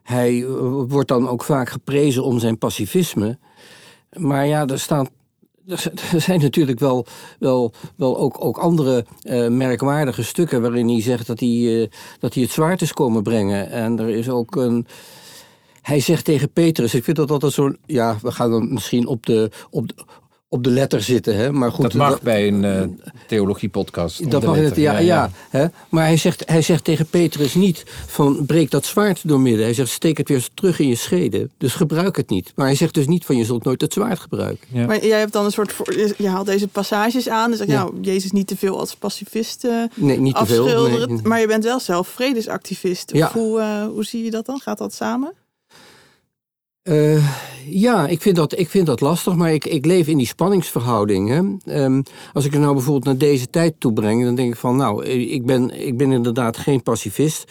hij 0.04 0.46
wordt 0.88 1.08
dan 1.08 1.28
ook 1.28 1.44
vaak 1.44 1.70
geprezen 1.70 2.24
om 2.24 2.40
zijn 2.40 2.58
pacifisme. 2.58 3.38
Maar 4.18 4.46
ja, 4.46 4.68
er 4.68 4.80
staan 4.80 5.08
er 6.14 6.22
zijn 6.22 6.40
natuurlijk 6.40 6.80
wel, 6.80 7.06
wel, 7.40 7.74
wel 7.96 8.18
ook, 8.18 8.44
ook 8.44 8.58
andere 8.58 9.06
uh, 9.24 9.48
merkwaardige 9.48 10.24
stukken 10.24 10.62
waarin 10.62 10.88
hij 10.88 11.02
zegt 11.02 11.28
dat 11.28 11.40
hij, 11.40 11.50
uh, 11.50 11.88
dat 12.20 12.34
hij 12.34 12.44
het 12.44 12.52
zwaard 12.52 12.82
is 12.82 12.94
komen 12.94 13.24
brengen. 13.24 13.72
En 13.72 14.00
er 14.00 14.10
is 14.10 14.30
ook 14.30 14.56
een. 14.56 14.88
Hij 15.82 16.00
zegt 16.00 16.26
tegen 16.26 16.52
Petrus, 16.52 16.94
ik 16.94 17.04
vind 17.04 17.18
dat 17.18 17.32
altijd 17.32 17.54
zo'n. 17.54 17.78
Ja, 17.86 18.18
we 18.22 18.32
gaan 18.32 18.52
dan 18.52 18.74
misschien 18.74 19.08
op 19.08 19.26
de, 19.26 19.52
op 19.70 19.88
de, 19.88 19.94
op 20.50 20.64
de 20.64 20.70
letter 20.70 21.02
zitten. 21.02 21.36
Hè? 21.36 21.52
Maar 21.52 21.72
goed, 21.72 21.84
dat 21.84 21.94
mag 21.94 22.10
dat, 22.10 22.22
bij 22.22 22.48
een 22.48 22.64
uh, 22.64 22.82
theologiepodcast. 23.28 24.32
Dat 24.32 24.44
mag 24.44 24.56
het, 24.56 24.76
ja. 24.76 24.94
ja, 24.94 25.00
ja 25.00 25.30
hè? 25.50 25.66
Maar 25.90 26.06
hij 26.06 26.18
zegt, 26.18 26.44
hij 26.46 26.62
zegt 26.62 26.84
tegen 26.84 27.06
Petrus 27.06 27.54
niet 27.54 27.84
van 28.08 28.46
breek 28.46 28.72
dat 28.72 28.86
zwaard 28.86 29.28
doormidden. 29.28 29.64
Hij 29.64 29.74
zegt 29.74 29.90
steek 29.90 30.18
het 30.18 30.30
weer 30.30 30.48
terug 30.54 30.80
in 30.80 30.88
je 30.88 30.96
scheden. 30.96 31.52
Dus 31.58 31.74
gebruik 31.74 32.16
het 32.16 32.30
niet. 32.30 32.52
Maar 32.56 32.66
hij 32.66 32.76
zegt 32.76 32.94
dus 32.94 33.08
niet 33.08 33.26
van 33.26 33.38
je 33.38 33.46
zult 33.46 33.64
nooit 33.64 33.82
het 33.82 33.94
zwaard 33.94 34.20
gebruiken. 34.20 34.68
Ja. 34.72 34.86
Maar 34.86 35.06
jij 35.06 35.20
hebt 35.20 35.34
dan 35.34 35.46
een 35.46 35.52
soort, 35.52 35.72
voor, 35.72 35.98
je 36.18 36.28
haalt 36.28 36.46
deze 36.46 36.68
passages 36.68 37.30
aan. 37.30 37.52
Dus 37.52 37.60
ja. 37.60 37.66
nou, 37.66 38.00
Jezus 38.02 38.32
niet 38.32 38.48
te 38.48 38.58
veel 38.58 38.80
als 38.80 38.96
pacifist 38.96 39.64
uh, 39.64 39.84
nee, 39.96 40.20
niet 40.20 40.36
te 40.36 40.46
veel, 40.46 40.88
nee. 40.88 41.20
Maar 41.24 41.40
je 41.40 41.48
bent 41.48 41.64
wel 41.64 41.80
zelf 41.80 42.08
vredesactivist. 42.08 43.12
Ja. 43.14 43.32
Hoe, 43.34 43.60
uh, 43.60 43.86
hoe 43.86 44.06
zie 44.06 44.24
je 44.24 44.32
dat 44.32 44.46
dan? 44.46 44.60
Gaat 44.60 44.78
dat 44.78 44.94
samen? 44.94 45.34
Uh, 46.84 47.30
ja, 47.66 48.08
ik 48.08 48.22
vind, 48.22 48.36
dat, 48.36 48.60
ik 48.60 48.70
vind 48.70 48.86
dat 48.86 49.02
lastig, 49.02 49.36
maar 49.36 49.54
ik, 49.54 49.66
ik 49.66 49.86
leef 49.86 50.08
in 50.08 50.18
die 50.18 50.28
spanningsverhouding. 50.28 51.30
Hè. 51.30 51.84
Um, 51.84 52.04
als 52.34 52.46
ik 52.46 52.52
het 52.52 52.62
nou 52.62 52.74
bijvoorbeeld 52.74 53.06
naar 53.06 53.18
deze 53.18 53.50
tijd 53.50 53.74
toebreng, 53.78 54.24
dan 54.24 54.36
denk 54.36 54.54
ik 54.54 54.60
van, 54.60 54.76
nou, 54.76 55.06
ik 55.06 55.46
ben, 55.46 55.86
ik 55.86 55.98
ben 55.98 56.12
inderdaad 56.12 56.58
geen 56.58 56.84
pacifist. 56.84 57.44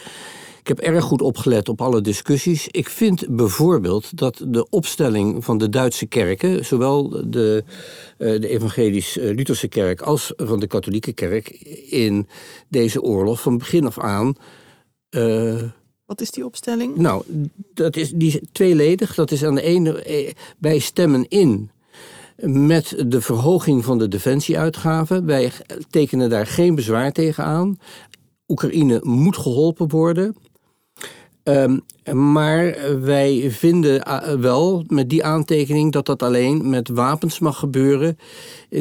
Ik 0.60 0.76
heb 0.76 0.78
erg 0.78 1.04
goed 1.04 1.22
opgelet 1.22 1.68
op 1.68 1.80
alle 1.80 2.00
discussies. 2.00 2.68
Ik 2.70 2.88
vind 2.88 3.36
bijvoorbeeld 3.36 4.16
dat 4.16 4.44
de 4.48 4.68
opstelling 4.70 5.44
van 5.44 5.58
de 5.58 5.68
Duitse 5.68 6.06
kerken, 6.06 6.64
zowel 6.64 7.30
de, 7.30 7.64
uh, 8.18 8.40
de 8.40 8.48
evangelisch-Lutherse 8.48 9.68
kerk 9.68 10.00
als 10.00 10.32
van 10.36 10.60
de 10.60 10.66
katholieke 10.66 11.12
kerk, 11.12 11.48
in 11.90 12.28
deze 12.68 13.02
oorlog 13.02 13.40
van 13.40 13.58
begin 13.58 13.86
af 13.86 13.98
aan. 13.98 14.34
Wat 16.08 16.20
is 16.20 16.30
die 16.30 16.44
opstelling? 16.44 16.96
Nou, 16.96 17.22
dat 17.74 17.96
is, 17.96 18.10
die 18.10 18.40
tweeledig. 18.52 19.14
Dat 19.14 19.30
is 19.30 19.44
aan 19.44 19.54
de 19.54 19.62
ene, 19.62 20.02
eh, 20.02 20.32
wij 20.58 20.78
stemmen 20.78 21.28
in 21.28 21.70
met 22.42 23.04
de 23.06 23.20
verhoging 23.20 23.84
van 23.84 23.98
de 23.98 24.08
defensieuitgaven. 24.08 25.26
Wij 25.26 25.52
tekenen 25.90 26.30
daar 26.30 26.46
geen 26.46 26.74
bezwaar 26.74 27.12
tegen 27.12 27.44
aan. 27.44 27.78
Oekraïne 28.46 29.00
moet 29.02 29.36
geholpen 29.36 29.88
worden. 29.88 30.36
Um, 31.42 31.80
maar 32.12 32.76
wij 33.00 33.50
vinden 33.50 34.08
uh, 34.08 34.32
wel 34.32 34.84
met 34.86 35.10
die 35.10 35.24
aantekening 35.24 35.92
dat 35.92 36.06
dat 36.06 36.22
alleen 36.22 36.70
met 36.70 36.88
wapens 36.88 37.38
mag 37.38 37.58
gebeuren 37.58 38.18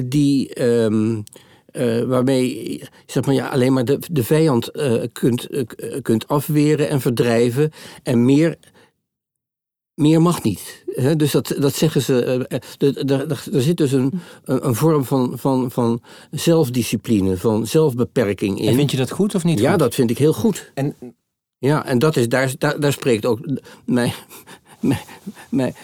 die. 0.05 0.63
Um, 0.63 1.23
uh, 1.71 2.03
waarmee 2.03 2.81
zeg 3.05 3.25
maar, 3.25 3.35
ja, 3.35 3.47
alleen 3.47 3.73
maar 3.73 3.85
de, 3.85 3.99
de 4.11 4.23
vijand 4.23 4.69
uh, 4.73 5.03
kunt, 5.11 5.47
kunt 6.01 6.27
afweren 6.27 6.89
en 6.89 7.01
verdrijven. 7.01 7.71
En 8.03 8.25
meer 8.25 8.57
meer 9.97 10.21
mag 10.21 10.43
niet. 10.43 10.83
dus 11.17 11.31
dat, 11.31 11.55
dat 11.59 11.75
zeggen 11.75 12.01
ze. 12.01 12.45
Er 13.51 13.61
zit 13.61 13.77
dus 13.77 13.91
een, 13.91 14.13
een 14.43 14.75
vorm 14.75 15.05
van, 15.05 15.33
van, 15.35 15.71
van 15.71 16.01
zelfdiscipline, 16.31 17.37
van 17.37 17.67
zelfbeperking 17.67 18.59
in. 18.59 18.67
En 18.67 18.75
vind 18.75 18.91
je 18.91 18.97
dat 18.97 19.11
goed 19.11 19.35
of 19.35 19.43
niet? 19.43 19.59
Ja, 19.59 19.69
goed? 19.69 19.79
dat 19.79 19.95
vind 19.95 20.09
ik 20.09 20.17
heel 20.17 20.33
goed. 20.33 20.71
En, 20.73 20.95
ja, 21.57 21.85
en 21.85 21.99
dat 21.99 22.15
is, 22.15 22.29
daar, 22.29 22.53
daar, 22.57 22.79
daar 22.79 22.91
spreekt 22.91 23.25
ook 23.25 23.39
mijn, 23.85 24.13
mijn, 24.79 24.99
mijn, 25.49 25.75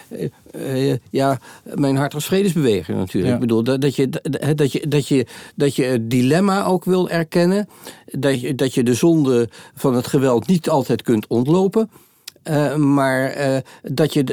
uh, 0.54 0.96
ja, 1.10 1.38
mijn 1.74 1.96
hart 1.96 2.14
als 2.14 2.24
vredesbeweger 2.24 2.94
natuurlijk. 2.94 3.26
Ja. 3.26 3.34
Ik 3.34 3.40
bedoel, 3.40 3.62
dat, 3.62 3.80
dat, 3.80 3.96
je, 3.96 4.08
dat, 4.54 4.72
je, 4.72 4.88
dat, 4.88 5.08
je, 5.08 5.26
dat 5.54 5.76
je 5.76 5.84
het 5.84 6.10
dilemma 6.10 6.64
ook 6.64 6.84
wil 6.84 7.08
erkennen. 7.08 7.68
Dat 8.06 8.40
je, 8.40 8.54
dat 8.54 8.74
je 8.74 8.82
de 8.82 8.94
zonde 8.94 9.48
van 9.74 9.94
het 9.94 10.06
geweld 10.06 10.46
niet 10.46 10.68
altijd 10.68 11.02
kunt 11.02 11.26
ontlopen. 11.26 11.90
Uh, 12.50 12.76
maar, 12.76 13.38
uh, 13.38 13.56
dat 13.82 14.12
je, 14.12 14.24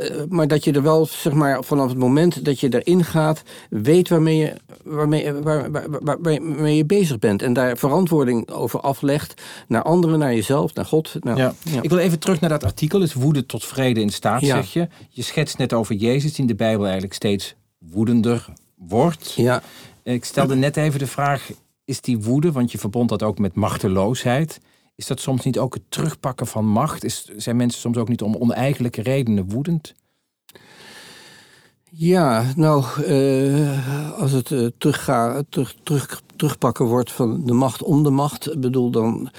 uh, 0.00 0.22
maar 0.28 0.48
dat 0.48 0.64
je 0.64 0.72
er 0.72 0.82
wel, 0.82 1.06
zeg 1.06 1.32
maar, 1.32 1.64
vanaf 1.64 1.88
het 1.88 1.98
moment 1.98 2.44
dat 2.44 2.60
je 2.60 2.82
erin 2.82 3.04
gaat, 3.04 3.42
weet 3.70 4.08
waarmee 4.08 4.36
je, 4.36 4.52
waarmee, 4.84 5.32
waar, 5.32 5.70
waar, 5.70 5.90
waar, 5.90 6.18
waarmee 6.20 6.76
je 6.76 6.84
bezig 6.84 7.18
bent. 7.18 7.42
En 7.42 7.52
daar 7.52 7.76
verantwoording 7.76 8.50
over 8.50 8.80
aflegt 8.80 9.42
naar 9.68 9.82
anderen, 9.82 10.18
naar 10.18 10.34
jezelf, 10.34 10.74
naar 10.74 10.84
God. 10.84 11.16
Nou, 11.20 11.36
ja. 11.38 11.54
Ja. 11.62 11.82
Ik 11.82 11.90
wil 11.90 11.98
even 11.98 12.18
terug 12.18 12.40
naar 12.40 12.50
dat 12.50 12.64
artikel, 12.64 13.00
het 13.00 13.12
woede 13.12 13.46
tot 13.46 13.64
vrede 13.64 14.00
in 14.00 14.10
staat, 14.10 14.40
ja. 14.40 14.54
zeg 14.54 14.72
je. 14.72 14.88
Je 15.08 15.22
schetst 15.22 15.58
net 15.58 15.72
over 15.72 15.94
Jezus, 15.94 16.30
die 16.30 16.40
in 16.40 16.46
de 16.46 16.54
Bijbel 16.54 16.84
eigenlijk 16.84 17.14
steeds 17.14 17.54
woedender 17.78 18.46
wordt. 18.74 19.32
Ja. 19.36 19.62
Ik 20.02 20.24
stelde 20.24 20.54
net 20.54 20.76
even 20.76 20.98
de 20.98 21.06
vraag, 21.06 21.50
is 21.84 22.00
die 22.00 22.18
woede, 22.18 22.52
want 22.52 22.72
je 22.72 22.78
verbond 22.78 23.08
dat 23.08 23.22
ook 23.22 23.38
met 23.38 23.54
machteloosheid... 23.54 24.60
Is 24.94 25.06
dat 25.06 25.20
soms 25.20 25.44
niet 25.44 25.58
ook 25.58 25.74
het 25.74 25.82
terugpakken 25.88 26.46
van 26.46 26.66
macht? 26.66 27.04
Is, 27.04 27.24
zijn 27.36 27.56
mensen 27.56 27.80
soms 27.80 27.96
ook 27.96 28.08
niet 28.08 28.22
om 28.22 28.36
oneigenlijke 28.36 29.02
redenen 29.02 29.48
woedend? 29.48 29.94
Ja, 31.90 32.52
nou, 32.56 32.84
uh, 33.06 34.20
als 34.20 34.32
het 34.32 34.50
uh, 34.50 34.68
terugga, 34.78 35.42
terug, 35.48 35.74
terug, 35.82 36.22
terugpakken 36.36 36.84
wordt 36.84 37.12
van 37.12 37.46
de 37.46 37.52
macht 37.52 37.82
om 37.82 38.02
de 38.02 38.10
macht, 38.10 38.60
bedoel 38.60 38.90
dan 38.90 39.30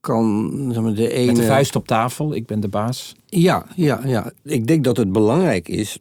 kan 0.00 0.50
zeg 0.72 0.82
maar, 0.82 0.94
de 0.94 1.10
ene. 1.10 1.26
Met 1.26 1.36
de 1.36 1.46
vuist 1.46 1.76
op 1.76 1.86
tafel, 1.86 2.34
ik 2.34 2.46
ben 2.46 2.60
de 2.60 2.68
baas. 2.68 3.14
Ja, 3.26 3.66
ja, 3.74 4.00
ja. 4.04 4.32
Ik 4.42 4.66
denk 4.66 4.84
dat 4.84 4.96
het 4.96 5.12
belangrijk 5.12 5.68
is 5.68 5.98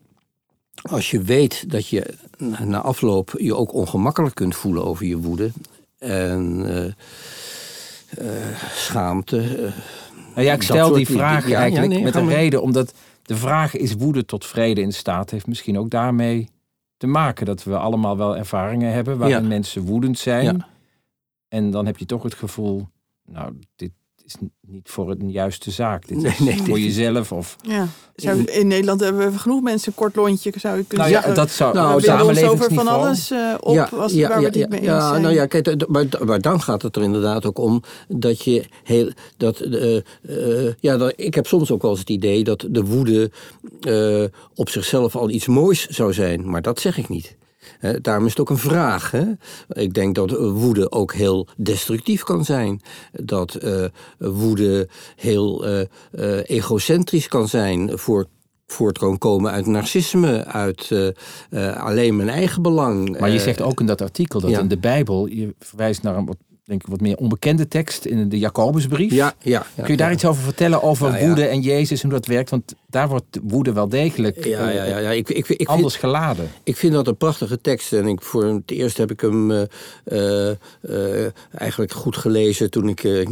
als 0.81 1.12
je 1.12 1.21
weet 1.21 1.71
dat 1.71 1.88
je 1.88 2.13
na 2.63 2.81
afloop 2.81 3.34
je 3.38 3.55
ook 3.55 3.73
ongemakkelijk 3.73 4.36
kunt 4.36 4.55
voelen 4.55 4.86
over 4.86 5.05
je 5.05 5.17
woede. 5.17 5.51
En. 5.97 6.60
Uh, 6.60 6.86
uh, 6.86 6.91
schaamte. 8.75 9.38
Uh, 9.38 9.71
nou 10.36 10.47
ja, 10.47 10.54
ik 10.54 10.62
stel 10.62 10.91
die 10.91 11.08
vraag 11.08 11.51
eigenlijk 11.51 11.91
ja, 11.91 11.97
nee, 11.97 12.04
met 12.04 12.15
een 12.15 12.30
reden, 12.30 12.62
omdat 12.62 12.93
de 13.23 13.36
vraag 13.36 13.75
is 13.75 13.93
woede 13.93 14.25
tot 14.25 14.45
vrede 14.45 14.82
in 14.82 14.93
staat 14.93 15.30
heeft 15.30 15.47
misschien 15.47 15.78
ook 15.78 15.89
daarmee 15.89 16.49
te 16.97 17.08
maken 17.08 17.45
dat 17.45 17.63
we 17.63 17.78
allemaal 17.78 18.17
wel 18.17 18.38
ervaringen 18.38 18.91
hebben 18.91 19.17
waarin 19.17 19.41
ja. 19.41 19.47
mensen 19.47 19.82
woedend 19.82 20.19
zijn. 20.19 20.65
En 21.47 21.71
dan 21.71 21.86
heb 21.86 21.97
je 21.97 22.06
toch 22.06 22.23
het 22.23 22.34
gevoel, 22.34 22.88
nou, 23.25 23.60
dit, 23.75 23.91
is 24.25 24.35
niet 24.67 24.89
voor 24.89 25.09
een 25.09 25.31
juiste 25.31 25.71
zaak. 25.71 26.07
Dit 26.07 26.23
is 26.23 26.39
nee, 26.39 26.61
voor 26.63 26.79
jezelf. 26.79 27.31
Of... 27.31 27.55
Ja. 27.61 27.88
Zou, 28.15 28.43
in 28.43 28.67
Nederland 28.67 28.99
hebben 28.99 29.31
we 29.31 29.38
genoeg 29.38 29.61
mensen 29.61 29.88
een 29.88 29.97
kort 29.97 30.15
lontje, 30.15 30.53
zou 30.55 30.77
je 30.77 30.83
kunnen 30.83 31.07
nou, 31.07 31.09
zeggen. 31.09 31.29
Ja, 31.29 31.35
dat 31.35 31.51
zou 31.51 31.73
nou, 31.73 32.01
we 32.01 32.23
ons 32.23 32.43
over 32.43 32.73
van 32.73 32.88
alles 32.88 33.31
uh, 33.31 33.53
op 33.59 33.73
ja, 33.73 33.89
als, 33.91 34.13
ja, 34.13 34.27
waar 34.27 34.39
we 34.39 34.45
het 34.45 34.55
niet 34.55 34.69
mee 34.69 34.79
eens 34.79 34.89
ja, 34.89 35.09
zijn. 35.09 35.21
Nou 35.21 35.33
ja, 35.33 35.45
kijk, 35.45 35.88
maar, 35.88 36.05
maar, 36.25 36.41
dan 36.41 36.61
gaat 36.61 36.81
het 36.81 36.95
er 36.95 37.01
inderdaad 37.01 37.45
ook 37.45 37.59
om 37.59 37.83
dat 38.07 38.43
je 38.43 38.65
heel... 38.83 39.11
Dat, 39.38 39.61
uh, 39.61 39.99
uh, 40.21 40.71
ja, 40.79 40.97
dat, 40.97 41.13
ik 41.15 41.35
heb 41.35 41.47
soms 41.47 41.71
ook 41.71 41.81
wel 41.81 41.91
eens 41.91 41.99
het 41.99 42.09
idee 42.09 42.43
dat 42.43 42.65
de 42.69 42.83
woede 42.83 43.31
op 44.55 44.69
zichzelf 44.69 45.15
al 45.15 45.29
iets 45.29 45.47
moois 45.47 45.88
zou 45.88 46.13
zijn. 46.13 46.49
Maar 46.49 46.61
dat 46.61 46.79
zeg 46.79 46.97
ik 46.97 47.09
niet. 47.09 47.35
He, 47.80 48.01
daarom 48.01 48.25
is 48.25 48.32
het 48.32 48.39
ook 48.39 48.49
een 48.49 48.58
vraag. 48.58 49.12
Hè? 49.12 49.23
Ik 49.67 49.93
denk 49.93 50.15
dat 50.15 50.32
woede 50.32 50.91
ook 50.91 51.13
heel 51.13 51.47
destructief 51.58 52.23
kan 52.23 52.45
zijn. 52.45 52.82
Dat 53.12 53.63
uh, 53.63 53.86
woede 54.17 54.88
heel 55.15 55.67
uh, 55.67 55.80
uh, 56.12 56.49
egocentrisch 56.49 57.28
kan 57.28 57.47
zijn. 57.47 57.97
Voor, 57.97 58.25
voort 58.67 58.97
kan 58.97 59.17
komen 59.17 59.51
uit 59.51 59.65
narcisme, 59.65 60.45
uit 60.45 60.91
alleen 61.75 62.15
mijn 62.15 62.30
eigen 62.30 62.62
belang. 62.62 63.19
Maar 63.19 63.30
je 63.30 63.39
zegt 63.39 63.62
ook 63.62 63.80
in 63.80 63.86
dat 63.86 64.01
artikel 64.01 64.39
dat 64.39 64.49
ja. 64.49 64.60
in 64.60 64.67
de 64.67 64.78
Bijbel, 64.78 65.28
je 65.28 65.56
verwijst 65.60 66.04
naar 66.04 66.17
een 66.17 66.25
wat 66.25 66.38
denk 66.65 66.82
ik, 66.84 66.88
wat 66.88 67.01
meer 67.01 67.17
onbekende 67.17 67.67
tekst 67.67 68.06
in 68.06 68.30
de 68.30 68.39
Jacobusbrief. 68.39 69.12
Ja, 69.12 69.34
ja, 69.39 69.65
ja 69.75 69.84
Kun 69.84 69.91
je 69.91 69.97
daar 69.97 70.08
ja. 70.08 70.13
iets 70.13 70.25
over 70.25 70.43
vertellen, 70.43 70.84
over 70.84 71.19
ja, 71.19 71.25
woede 71.25 71.45
en 71.45 71.62
Jezus, 71.62 72.01
hoe 72.01 72.12
dat 72.12 72.25
werkt? 72.25 72.49
Want 72.49 72.73
daar 72.89 73.08
wordt 73.08 73.39
woede 73.43 73.73
wel 73.73 73.89
degelijk 73.89 74.45
ja, 74.45 74.69
ja, 74.69 74.84
ja, 74.84 74.97
ja. 74.97 75.12
Ik, 75.12 75.30
ik, 75.30 75.47
ik, 75.47 75.67
anders 75.67 75.95
vind, 75.95 76.06
geladen. 76.06 76.51
Ik 76.63 76.75
vind 76.78 76.93
dat 76.93 77.08
een 77.08 77.17
prachtige 77.17 77.62
tekst. 77.62 77.93
En 77.93 78.08
ik, 78.08 78.21
voor 78.21 78.43
het 78.43 78.71
eerst 78.71 78.97
heb 78.97 79.12
ik 79.12 79.21
hem 79.21 79.51
uh, 79.51 79.62
uh, 80.06 81.25
eigenlijk 81.51 81.91
goed 81.91 82.17
gelezen 82.17 82.71
toen 82.71 82.89
ik 82.89 83.25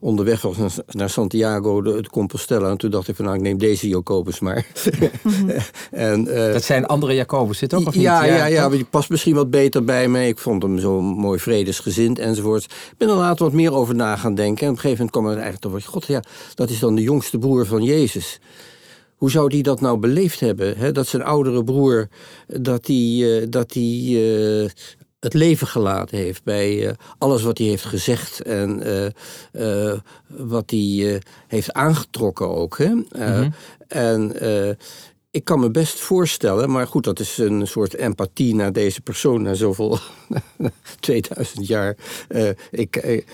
onderweg 0.00 0.42
was 0.42 0.56
naar, 0.56 0.74
naar 0.86 1.10
Santiago 1.10 1.82
de, 1.82 2.02
de, 2.02 2.08
Compostela. 2.10 2.70
En 2.70 2.76
toen 2.76 2.90
dacht 2.90 3.08
ik 3.08 3.16
van 3.16 3.24
nou, 3.24 3.36
ik 3.36 3.42
neem 3.42 3.58
deze 3.58 3.88
Jacobus 3.88 4.40
maar. 4.40 4.66
en, 5.90 6.24
dat 6.24 6.62
zijn 6.62 6.86
andere 6.86 7.14
Jacobus, 7.14 7.58
zit 7.58 7.74
ook 7.74 7.86
of 7.86 7.94
ja, 7.94 8.20
niet? 8.20 8.30
Ja, 8.30 8.36
ja, 8.36 8.46
ja, 8.46 8.68
maar 8.68 8.76
die 8.76 8.84
past 8.84 9.10
misschien 9.10 9.34
wat 9.34 9.50
beter 9.50 9.84
bij 9.84 10.08
me. 10.08 10.26
Ik 10.26 10.38
vond 10.38 10.62
hem 10.62 10.78
zo 10.78 11.00
mooi 11.00 11.38
vredesgezind 11.38 12.18
enzovoort. 12.18 12.66
Ik 12.68 12.96
ben 12.96 13.08
er 13.08 13.14
later 13.14 13.44
wat 13.44 13.54
meer 13.54 13.72
over 13.72 13.94
na 13.94 14.16
gaan 14.16 14.34
denken. 14.34 14.66
En 14.66 14.72
op 14.72 14.74
een 14.76 14.80
gegeven 14.80 15.04
moment 15.04 15.10
kwam 15.10 15.26
er 15.26 15.42
eigenlijk 15.42 15.82
toch 15.82 15.92
God, 15.92 16.06
ja, 16.06 16.22
dat 16.54 16.70
is 16.70 16.78
dan 16.78 16.94
de 16.94 17.02
jongste 17.02 17.38
broer 17.38 17.66
van 17.66 17.82
Jezus. 17.82 18.40
Hoe 19.16 19.30
zou 19.30 19.48
die 19.48 19.62
dat 19.62 19.80
nou 19.80 19.98
beleefd 19.98 20.40
hebben? 20.40 20.76
Hè? 20.76 20.92
Dat 20.92 21.06
zijn 21.06 21.22
oudere 21.22 21.64
broer, 21.64 22.08
dat 22.46 22.84
die, 22.84 23.40
uh, 23.40 23.46
dat 23.50 23.70
die 23.70 24.18
uh, 24.38 24.68
het 25.20 25.34
leven 25.34 25.66
gelaten 25.66 26.18
heeft 26.18 26.44
bij 26.44 26.86
uh, 26.86 26.90
alles 27.18 27.42
wat 27.42 27.58
hij 27.58 27.66
heeft 27.66 27.84
gezegd 27.84 28.42
en 28.42 28.82
wat 30.26 30.70
hij 30.70 31.20
heeft 31.46 31.72
aangetrokken 31.72 32.48
ook. 32.48 32.78
Hè? 32.78 32.88
Mm-hmm. 32.88 33.52
En 33.88 34.32
ik 35.38 35.44
kan 35.44 35.60
me 35.60 35.70
best 35.70 36.00
voorstellen, 36.00 36.70
maar 36.70 36.86
goed, 36.86 37.04
dat 37.04 37.20
is 37.20 37.38
een 37.38 37.66
soort 37.66 37.94
empathie 37.94 38.54
naar 38.54 38.72
deze 38.72 39.00
persoon, 39.00 39.42
na 39.42 39.54
zoveel 39.54 39.98
2000 41.00 41.66
jaar. 41.66 41.96
Uh, 42.28 42.48
ik, 42.70 42.96
ik, 42.96 43.26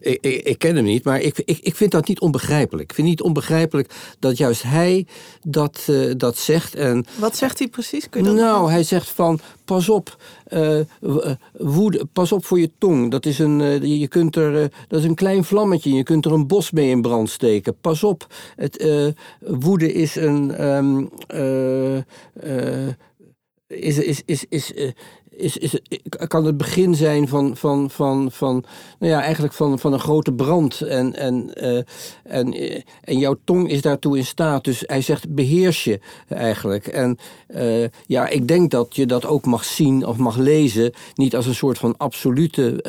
ik, 0.00 0.22
ik, 0.22 0.58
ken 0.58 0.76
hem 0.76 0.84
niet, 0.84 1.04
maar 1.04 1.20
ik, 1.20 1.38
ik, 1.44 1.58
ik 1.58 1.76
vind 1.76 1.90
dat 1.90 2.08
niet 2.08 2.20
onbegrijpelijk. 2.20 2.90
Ik 2.90 2.94
vind 2.94 3.08
niet 3.08 3.22
onbegrijpelijk 3.22 3.94
dat 4.18 4.36
juist 4.36 4.62
hij 4.62 5.06
dat, 5.42 5.86
uh, 5.90 6.14
dat 6.16 6.38
zegt. 6.38 6.74
En, 6.74 7.06
Wat 7.18 7.36
zegt 7.36 7.58
hij 7.58 7.68
precies? 7.68 8.08
Kun 8.08 8.22
je 8.22 8.26
dat 8.26 8.36
nou, 8.36 8.70
hij 8.70 8.82
zegt 8.82 9.08
van, 9.08 9.40
pas 9.64 9.88
op, 9.88 10.16
uh, 10.54 10.80
woede, 11.58 12.06
pas 12.12 12.32
op 12.32 12.44
voor 12.44 12.60
je 12.60 12.70
tong. 12.78 13.10
Dat 13.10 13.26
is 13.26 13.38
een, 13.38 13.88
je 13.98 14.08
kunt 14.08 14.36
er, 14.36 14.70
dat 14.88 14.98
is 14.98 15.04
een 15.04 15.14
klein 15.14 15.44
vlammetje, 15.44 15.92
je 15.92 16.02
kunt 16.02 16.24
er 16.24 16.32
een 16.32 16.46
bos 16.46 16.70
mee 16.70 16.90
in 16.90 17.02
brand 17.02 17.30
steken. 17.30 17.76
Pas 17.80 18.04
op, 18.04 18.26
het, 18.56 18.84
woede 19.40 19.92
is 19.92 20.16
een... 20.16 20.66
Um, 20.66 21.10
is, 23.70 23.98
is, 23.98 24.22
is, 24.24 24.44
is, 24.48 24.72
is, 25.30 25.56
is, 25.56 25.78
kan 26.28 26.44
het 26.44 26.56
begin 26.56 26.94
zijn 26.94 27.28
van, 27.28 27.56
van, 27.56 27.90
van, 27.90 28.28
van, 28.32 28.64
nou 28.98 29.12
ja, 29.12 29.22
eigenlijk 29.22 29.54
van, 29.54 29.78
van 29.78 29.92
een 29.92 30.00
grote 30.00 30.32
brand. 30.32 30.80
En, 30.80 31.16
en, 31.16 31.50
uh, 31.54 31.80
en, 32.22 32.54
en 33.04 33.18
jouw 33.18 33.36
tong 33.44 33.68
is 33.70 33.82
daartoe 33.82 34.16
in 34.16 34.24
staat. 34.24 34.64
Dus 34.64 34.82
hij 34.86 35.00
zegt 35.00 35.34
beheers 35.34 35.84
je 35.84 36.00
eigenlijk. 36.28 36.86
En 36.86 37.18
uh, 37.48 37.86
ja, 38.06 38.28
ik 38.28 38.48
denk 38.48 38.70
dat 38.70 38.96
je 38.96 39.06
dat 39.06 39.26
ook 39.26 39.44
mag 39.44 39.64
zien 39.64 40.06
of 40.06 40.16
mag 40.16 40.36
lezen. 40.36 40.92
Niet 41.14 41.36
als 41.36 41.46
een 41.46 41.54
soort 41.54 41.78
van 41.78 41.96
absolute 41.96 42.84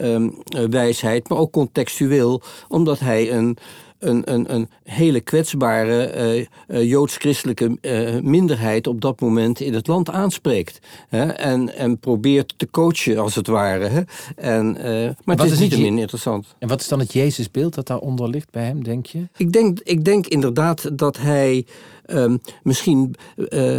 um, 0.00 0.34
wijsheid, 0.70 1.28
maar 1.28 1.38
ook 1.38 1.52
contextueel. 1.52 2.42
Omdat 2.68 2.98
hij 2.98 3.32
een 3.32 3.58
een, 4.02 4.32
een, 4.32 4.54
een 4.54 4.68
hele 4.84 5.20
kwetsbare 5.20 6.04
eh, 6.04 6.46
eh, 6.66 6.88
joods-christelijke 6.88 7.78
eh, 7.80 8.20
minderheid 8.22 8.86
op 8.86 9.00
dat 9.00 9.20
moment 9.20 9.60
in 9.60 9.74
het 9.74 9.86
land 9.86 10.10
aanspreekt. 10.10 10.78
Hè? 11.08 11.24
En, 11.26 11.76
en 11.76 11.98
probeert 11.98 12.54
te 12.56 12.70
coachen, 12.70 13.18
als 13.18 13.34
het 13.34 13.46
ware. 13.46 13.86
Hè? 13.86 14.00
En, 14.36 14.76
eh, 14.76 15.10
maar 15.24 15.36
wat 15.36 15.40
het 15.40 15.52
is, 15.52 15.58
niet 15.58 15.78
minder 15.78 16.00
interessant. 16.00 16.54
En 16.58 16.68
wat 16.68 16.80
is 16.80 16.88
dan 16.88 16.98
het 16.98 17.12
Jezusbeeld 17.12 17.74
dat 17.74 17.86
daaronder 17.86 18.28
ligt 18.28 18.50
bij 18.50 18.64
hem, 18.64 18.84
denk 18.84 19.06
je? 19.06 19.28
Ik 19.36 19.52
denk, 19.52 19.80
ik 19.82 20.04
denk 20.04 20.26
inderdaad 20.26 20.98
dat 20.98 21.16
hij 21.16 21.66
ehm, 22.04 22.36
misschien, 22.62 23.14
eh, 23.48 23.76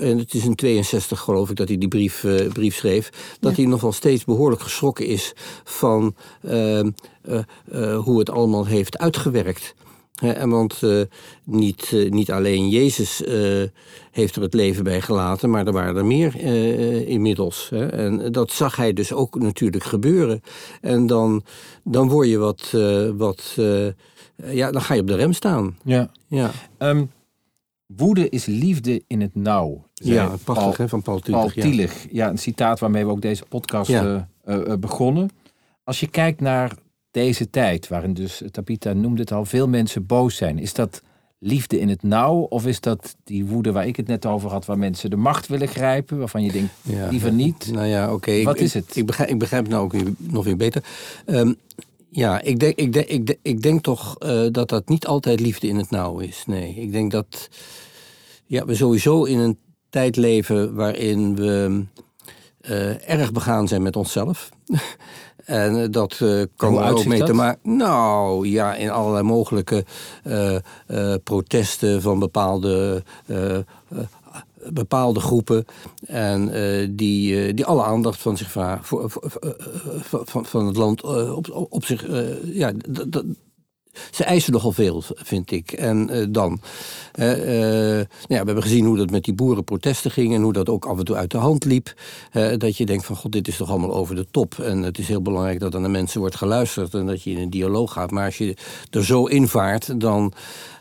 en 0.00 0.18
het 0.18 0.34
is 0.34 0.44
in 0.44 0.54
62 0.54 1.20
geloof 1.20 1.50
ik 1.50 1.56
dat 1.56 1.68
hij 1.68 1.78
die 1.78 1.88
brief, 1.88 2.24
eh, 2.24 2.52
brief 2.52 2.74
schreef, 2.76 3.36
dat 3.40 3.56
hij 3.56 3.66
nog 3.66 3.80
wel 3.80 3.92
steeds 3.92 4.24
behoorlijk 4.24 4.62
geschrokken 4.62 5.06
is 5.06 5.32
van 5.64 6.14
ehm, 6.42 6.90
eh, 7.22 7.38
eh, 7.70 7.98
hoe 7.98 8.18
het 8.18 8.30
allemaal 8.30 8.66
heeft 8.66 8.98
uitgewerkt. 8.98 9.74
En 10.16 10.48
want 10.50 10.82
eh, 10.82 11.00
niet, 11.44 11.90
eh, 11.92 12.10
niet 12.10 12.30
alleen 12.30 12.68
Jezus 12.68 13.24
eh, 13.24 13.62
heeft 14.10 14.36
er 14.36 14.42
het 14.42 14.54
leven 14.54 14.84
bij 14.84 15.00
gelaten, 15.00 15.50
maar 15.50 15.66
er 15.66 15.72
waren 15.72 15.96
er 15.96 16.06
meer 16.06 16.36
eh, 16.36 17.08
inmiddels. 17.08 17.68
Hè. 17.70 17.86
En 17.86 18.32
dat 18.32 18.50
zag 18.50 18.76
hij 18.76 18.92
dus 18.92 19.12
ook 19.12 19.38
natuurlijk 19.38 19.84
gebeuren. 19.84 20.42
En 20.80 21.06
dan, 21.06 21.42
dan 21.84 22.08
word 22.08 22.28
je 22.28 22.38
wat, 22.38 22.72
eh, 22.74 23.08
wat 23.16 23.54
eh, 23.56 23.86
ja, 24.54 24.70
dan 24.70 24.82
ga 24.82 24.94
je 24.94 25.00
op 25.00 25.06
de 25.06 25.14
rem 25.16 25.32
staan. 25.32 25.78
Ja. 25.84 26.10
Ja, 26.28 26.50
Ehm, 26.78 27.04
woede 27.86 28.28
is 28.28 28.44
liefde 28.46 29.02
in 29.06 29.20
het 29.20 29.34
nauw. 29.34 29.86
ja 29.94 30.34
prachtig 30.44 30.76
hè, 30.76 30.88
van 30.88 31.02
Paul 31.02 31.18
Tillich. 31.18 31.40
Paul 31.40 31.52
ja. 31.54 31.62
Tielig. 31.70 32.06
Ja, 32.10 32.28
een 32.28 32.38
citaat 32.38 32.78
waarmee 32.80 33.04
we 33.04 33.10
ook 33.10 33.20
deze 33.20 33.44
podcast 33.48 33.90
Ja. 33.90 34.28
eh, 34.44 34.54
eh, 34.54 34.72
eh, 34.72 34.78
begonnen. 34.78 35.28
Als 35.84 36.00
je 36.00 36.06
kijkt 36.08 36.40
naar 36.40 36.72
deze 37.10 37.50
tijd, 37.50 37.88
waarin 37.88 38.14
dus, 38.14 38.42
Tabita 38.50 38.92
noemde 38.92 39.20
het 39.20 39.32
al, 39.32 39.44
veel 39.44 39.68
mensen 39.68 40.06
boos 40.06 40.36
zijn. 40.36 40.58
Is 40.58 40.72
dat 40.74 41.02
liefde 41.38 41.78
in 41.80 41.88
het 41.88 42.02
nauw? 42.02 42.36
Of 42.36 42.66
is 42.66 42.80
dat 42.80 43.16
die 43.24 43.44
woede 43.44 43.72
waar 43.72 43.86
ik 43.86 43.96
het 43.96 44.06
net 44.06 44.26
over 44.26 44.50
had, 44.50 44.66
waar 44.66 44.78
mensen 44.78 45.10
de 45.10 45.16
macht 45.16 45.46
willen 45.46 45.68
grijpen, 45.68 46.18
waarvan 46.18 46.42
je 46.42 46.52
denkt, 46.52 46.72
Ja. 46.82 47.08
liever 47.08 47.32
niet? 47.32 47.70
Nou 47.72 47.86
ja, 47.86 48.12
oké. 48.12 48.30
ik- 48.30 48.44
Wat 48.44 48.54
ik- 48.56 48.60
is 48.62 48.74
het? 48.74 48.96
Ik 48.96 49.06
begrijp, 49.06 49.30
ik 49.30 49.38
begrijp 49.38 49.62
het 49.62 49.72
nou 49.72 49.84
ook 49.84 49.92
weer- 49.92 50.12
nog 50.18 50.44
weer 50.44 50.56
beter. 50.56 50.84
Ehm, 51.26 51.52
ja, 52.16 52.40
ik 52.40 52.58
denk, 52.58 52.76
ik, 52.76 52.92
denk, 52.92 53.06
ik, 53.06 53.26
denk, 53.26 53.38
ik 53.42 53.62
denk 53.62 53.82
toch 53.82 54.16
eh, 54.18 54.46
dat 54.50 54.68
dat 54.68 54.88
niet 54.88 55.06
altijd 55.06 55.40
liefde 55.40 55.68
in 55.68 55.76
het 55.76 55.90
nauw 55.90 56.18
is. 56.18 56.44
Nee, 56.46 56.74
ik 56.74 56.92
denk 56.92 57.10
dat 57.10 57.48
ja, 58.46 58.64
we 58.64 58.74
sowieso 58.74 59.24
in 59.24 59.38
een 59.38 59.58
tijd 59.90 60.16
leven 60.16 60.74
waarin 60.74 61.36
we 61.36 61.84
eh, 62.60 63.10
erg 63.10 63.32
begaan 63.32 63.68
zijn 63.68 63.82
met 63.82 63.96
onszelf. 63.96 64.48
En 65.44 65.82
eh, 65.82 65.86
dat 65.90 66.16
kan 66.56 66.78
er 66.78 66.90
ook 66.90 67.04
mee 67.04 67.22
te 67.22 67.32
maken. 67.32 67.76
Nou 67.76 68.48
ja, 68.48 68.74
in 68.74 68.90
allerlei 68.90 69.22
mogelijke 69.22 69.84
protesten 71.24 72.02
van 72.02 72.18
bepaalde, 72.18 73.02
bepaalde 74.72 75.20
groepen. 75.20 75.64
En 76.06 76.52
eh, 76.52 76.88
die, 76.90 77.46
eh, 77.46 77.54
die 77.54 77.64
alle 77.64 77.82
aandacht 77.84 78.20
van 78.20 78.36
zich 78.36 78.50
vragen. 78.50 78.84
Voor, 78.84 79.30
eh, 79.40 79.50
van, 80.24 80.46
van, 80.46 80.66
het 80.66 80.76
land 80.76 81.02
op, 81.34 81.66
op, 81.70 81.84
zich. 81.84 82.06
ja, 82.44 82.72
ze 84.10 84.24
eisen 84.24 84.52
nogal 84.52 84.72
veel, 84.72 85.02
vind 85.06 85.50
ik. 85.50 85.72
En 85.72 86.28
dan. 86.32 86.60
eh, 87.12 87.26
nou 87.26 88.06
ja, 88.28 88.40
we 88.40 88.44
hebben 88.44 88.62
gezien 88.62 88.84
hoe 88.84 88.96
dat 88.96 89.10
met 89.10 89.24
die 89.24 89.34
boerenprotesten 89.34 90.10
ging. 90.10 90.34
En 90.34 90.42
hoe 90.42 90.52
dat 90.52 90.68
ook 90.68 90.86
af 90.86 90.98
en 90.98 91.04
toe 91.04 91.16
uit 91.16 91.30
de 91.30 91.38
hand 91.38 91.64
liep. 91.64 91.94
Dat 92.58 92.76
je 92.76 92.86
denkt 92.86 93.04
van 93.04 93.16
god, 93.16 93.32
dit 93.32 93.48
is 93.48 93.56
toch 93.56 93.70
allemaal 93.70 93.94
over 93.94 94.14
de 94.14 94.26
top. 94.30 94.58
En 94.58 94.82
het 94.82 94.98
is 94.98 95.08
heel 95.08 95.22
belangrijk 95.22 95.60
dat 95.60 95.74
er 95.74 95.80
naar 95.80 95.90
mensen 95.90 96.20
wordt 96.20 96.36
geluisterd. 96.36 96.94
En 96.94 97.06
dat 97.06 97.22
je 97.22 97.30
in 97.30 97.38
een 97.38 97.50
dialoog 97.50 97.92
gaat. 97.92 98.10
Maar 98.10 98.24
als 98.24 98.38
je 98.38 98.56
er 98.90 99.04
zo 99.04 99.24
in 99.24 99.48
vaart, 99.48 100.00
dan, 100.00 100.32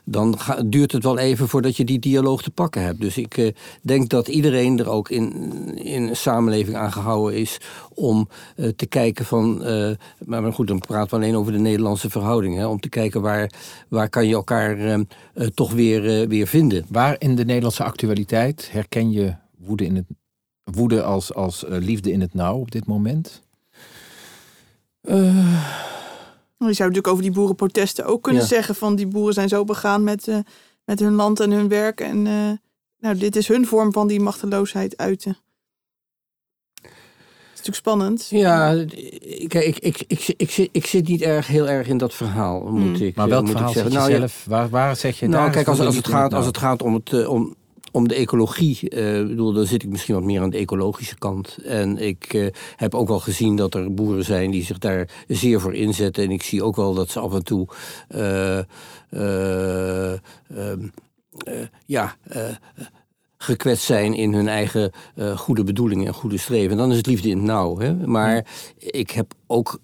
dan 0.05 0.39
ga- 0.39 0.61
duurt 0.65 0.91
het 0.91 1.03
wel 1.03 1.17
even 1.17 1.47
voordat 1.47 1.77
je 1.77 1.83
die 1.85 1.99
dialoog 1.99 2.41
te 2.41 2.51
pakken 2.51 2.83
hebt. 2.83 3.01
Dus 3.01 3.17
ik 3.17 3.37
eh, 3.37 3.51
denk 3.81 4.09
dat 4.09 4.27
iedereen 4.27 4.79
er 4.79 4.89
ook 4.89 5.09
in, 5.09 5.33
in 5.77 6.03
een 6.03 6.15
samenleving 6.15 6.75
aan 6.77 6.91
gehouden 6.91 7.39
is 7.39 7.57
om 7.93 8.29
eh, 8.55 8.67
te 8.69 8.85
kijken 8.85 9.25
van. 9.25 9.63
eh, 9.63 9.91
maar, 10.25 10.41
maar 10.41 10.53
goed, 10.53 10.67
dan 10.67 10.79
praten 10.79 11.09
we 11.09 11.15
alleen 11.25 11.35
over 11.37 11.51
de 11.51 11.59
Nederlandse 11.59 12.09
verhoudingen. 12.09 12.59
Hè, 12.59 12.65
om 12.67 12.79
te 12.79 12.89
kijken 12.89 13.21
waar, 13.21 13.51
waar 13.89 14.09
kan 14.09 14.27
je 14.27 14.33
elkaar 14.33 14.77
eh, 14.79 14.93
eh, 14.93 15.47
toch 15.53 15.71
weer, 15.73 16.21
eh, 16.21 16.27
weer 16.27 16.47
vinden. 16.47 16.85
Waar 16.89 17.15
in 17.19 17.35
de 17.35 17.45
Nederlandse 17.45 17.83
actualiteit 17.83 18.69
herken 18.71 19.11
je 19.11 19.33
woede, 19.57 19.85
in 19.85 19.95
het, 19.95 20.05
woede 20.63 21.03
als, 21.03 21.33
als 21.33 21.65
eh, 21.65 21.77
liefde 21.79 22.11
in 22.11 22.21
het 22.21 22.33
nauw 22.33 22.57
op 22.59 22.71
dit 22.71 22.85
moment? 22.85 23.43
Je 26.57 26.73
zou 26.73 26.89
natuurlijk 26.89 27.07
over 27.07 27.23
die 27.23 27.31
boerenprotesten 27.31 28.05
ook 28.05 28.23
kunnen 28.23 28.41
Ja. 28.41 28.47
zeggen 28.47 28.75
van 28.75 28.95
die 28.95 29.07
boeren 29.07 29.33
zijn 29.33 29.49
zo 29.49 29.63
begaan 29.63 30.03
met, 30.03 30.27
eh, 30.27 30.37
met 30.85 30.99
hun 30.99 31.13
land 31.13 31.39
en 31.39 31.51
hun 31.51 31.67
werk. 31.67 32.01
En 32.01 32.27
eh, 32.27 32.51
nou, 32.99 33.17
dit 33.17 33.35
is 33.35 33.47
hun 33.47 33.65
vorm 33.67 33.93
van 33.93 34.07
die 34.07 34.19
machteloosheid 34.19 34.97
uiten. 34.97 35.37
Het 36.81 37.63
is 37.63 37.71
natuurlijk 37.71 37.75
spannend. 37.75 38.27
Ja, 38.29 38.85
kijk, 39.47 39.65
ik, 39.65 39.77
ik, 39.79 40.03
ik, 40.07 40.33
ik, 40.37 40.51
zit, 40.51 40.69
ik 40.71 40.85
zit 40.85 41.07
niet 41.07 41.21
erg, 41.21 41.47
heel 41.47 41.67
erg 41.69 41.87
in 41.87 41.97
dat 41.97 42.13
verhaal, 42.13 42.61
moet 42.61 42.97
Hmm. 42.97 43.07
ik 43.07 43.15
Maar 43.15 43.25
eh, 43.25 43.31
welk 43.31 43.41
moet 43.45 43.51
ik 43.51 43.57
verhaal 43.57 43.73
zet 43.73 43.83
zeggen. 43.91 44.01
je 44.01 44.07
Nou, 44.09 44.19
zelf? 44.19 44.45
Waar, 44.47 44.69
waar 44.69 44.95
zeg 44.95 45.19
je 45.19 45.27
Nou, 45.27 45.43
daar? 45.43 45.51
kijk, 45.51 45.67
als, 45.67 45.79
als, 45.79 45.95
het 45.95 46.07
gaat, 46.07 46.29
nauw? 46.29 46.37
als 46.37 46.47
het 46.47 46.57
gaat 46.57 46.81
om, 46.81 46.93
het, 46.93 47.27
om, 47.27 47.55
om 47.95 48.07
de 48.07 48.15
ecologie, 48.15 48.79
ik 48.89 49.27
bedoel, 49.27 49.53
dan 49.53 49.65
zit 49.65 49.83
ik 49.83 49.89
misschien 49.89 50.15
wat 50.15 50.23
meer 50.23 50.41
aan 50.41 50.49
de 50.49 50.57
ecologische 50.57 51.17
kant. 51.17 51.57
En 51.63 51.97
ik 51.97 52.33
eh, 52.33 52.47
heb 52.75 52.95
ook 52.95 53.07
wel 53.07 53.19
gezien 53.19 53.55
dat 53.55 53.73
er 53.73 53.93
boeren 53.93 54.23
zijn 54.23 54.51
die 54.51 54.63
zich 54.63 54.77
daar 54.77 55.09
zeer 55.27 55.59
voor 55.59 55.73
inzetten. 55.73 56.23
En 56.23 56.31
ik 56.31 56.43
zie 56.43 56.63
ook 56.63 56.75
wel 56.75 56.93
dat 56.93 57.09
ze 57.09 57.19
af 57.19 57.33
en 57.33 57.43
toe. 57.43 57.67
eh, 58.07 58.57
eh, 59.09 60.11
ehm, 60.11 60.87
eh, 61.43 61.67
ja. 61.85 62.15
gekwetst 63.37 63.85
zijn 63.85 64.13
in 64.13 64.33
hun 64.33 64.47
eigen 64.47 64.91
goede 65.35 65.63
bedoelingen 65.63 66.07
en 66.07 66.13
goede 66.13 66.37
streven. 66.37 66.77
Dan 66.77 66.91
is 66.91 66.97
het 66.97 67.07
liefde 67.07 67.29
in 67.29 67.37
het 67.37 67.45
nauw. 67.45 67.79
Hè? 67.79 68.07
Maar 68.07 68.45
ik 68.77 69.11
heb 69.11 69.33
ook, 69.47 69.79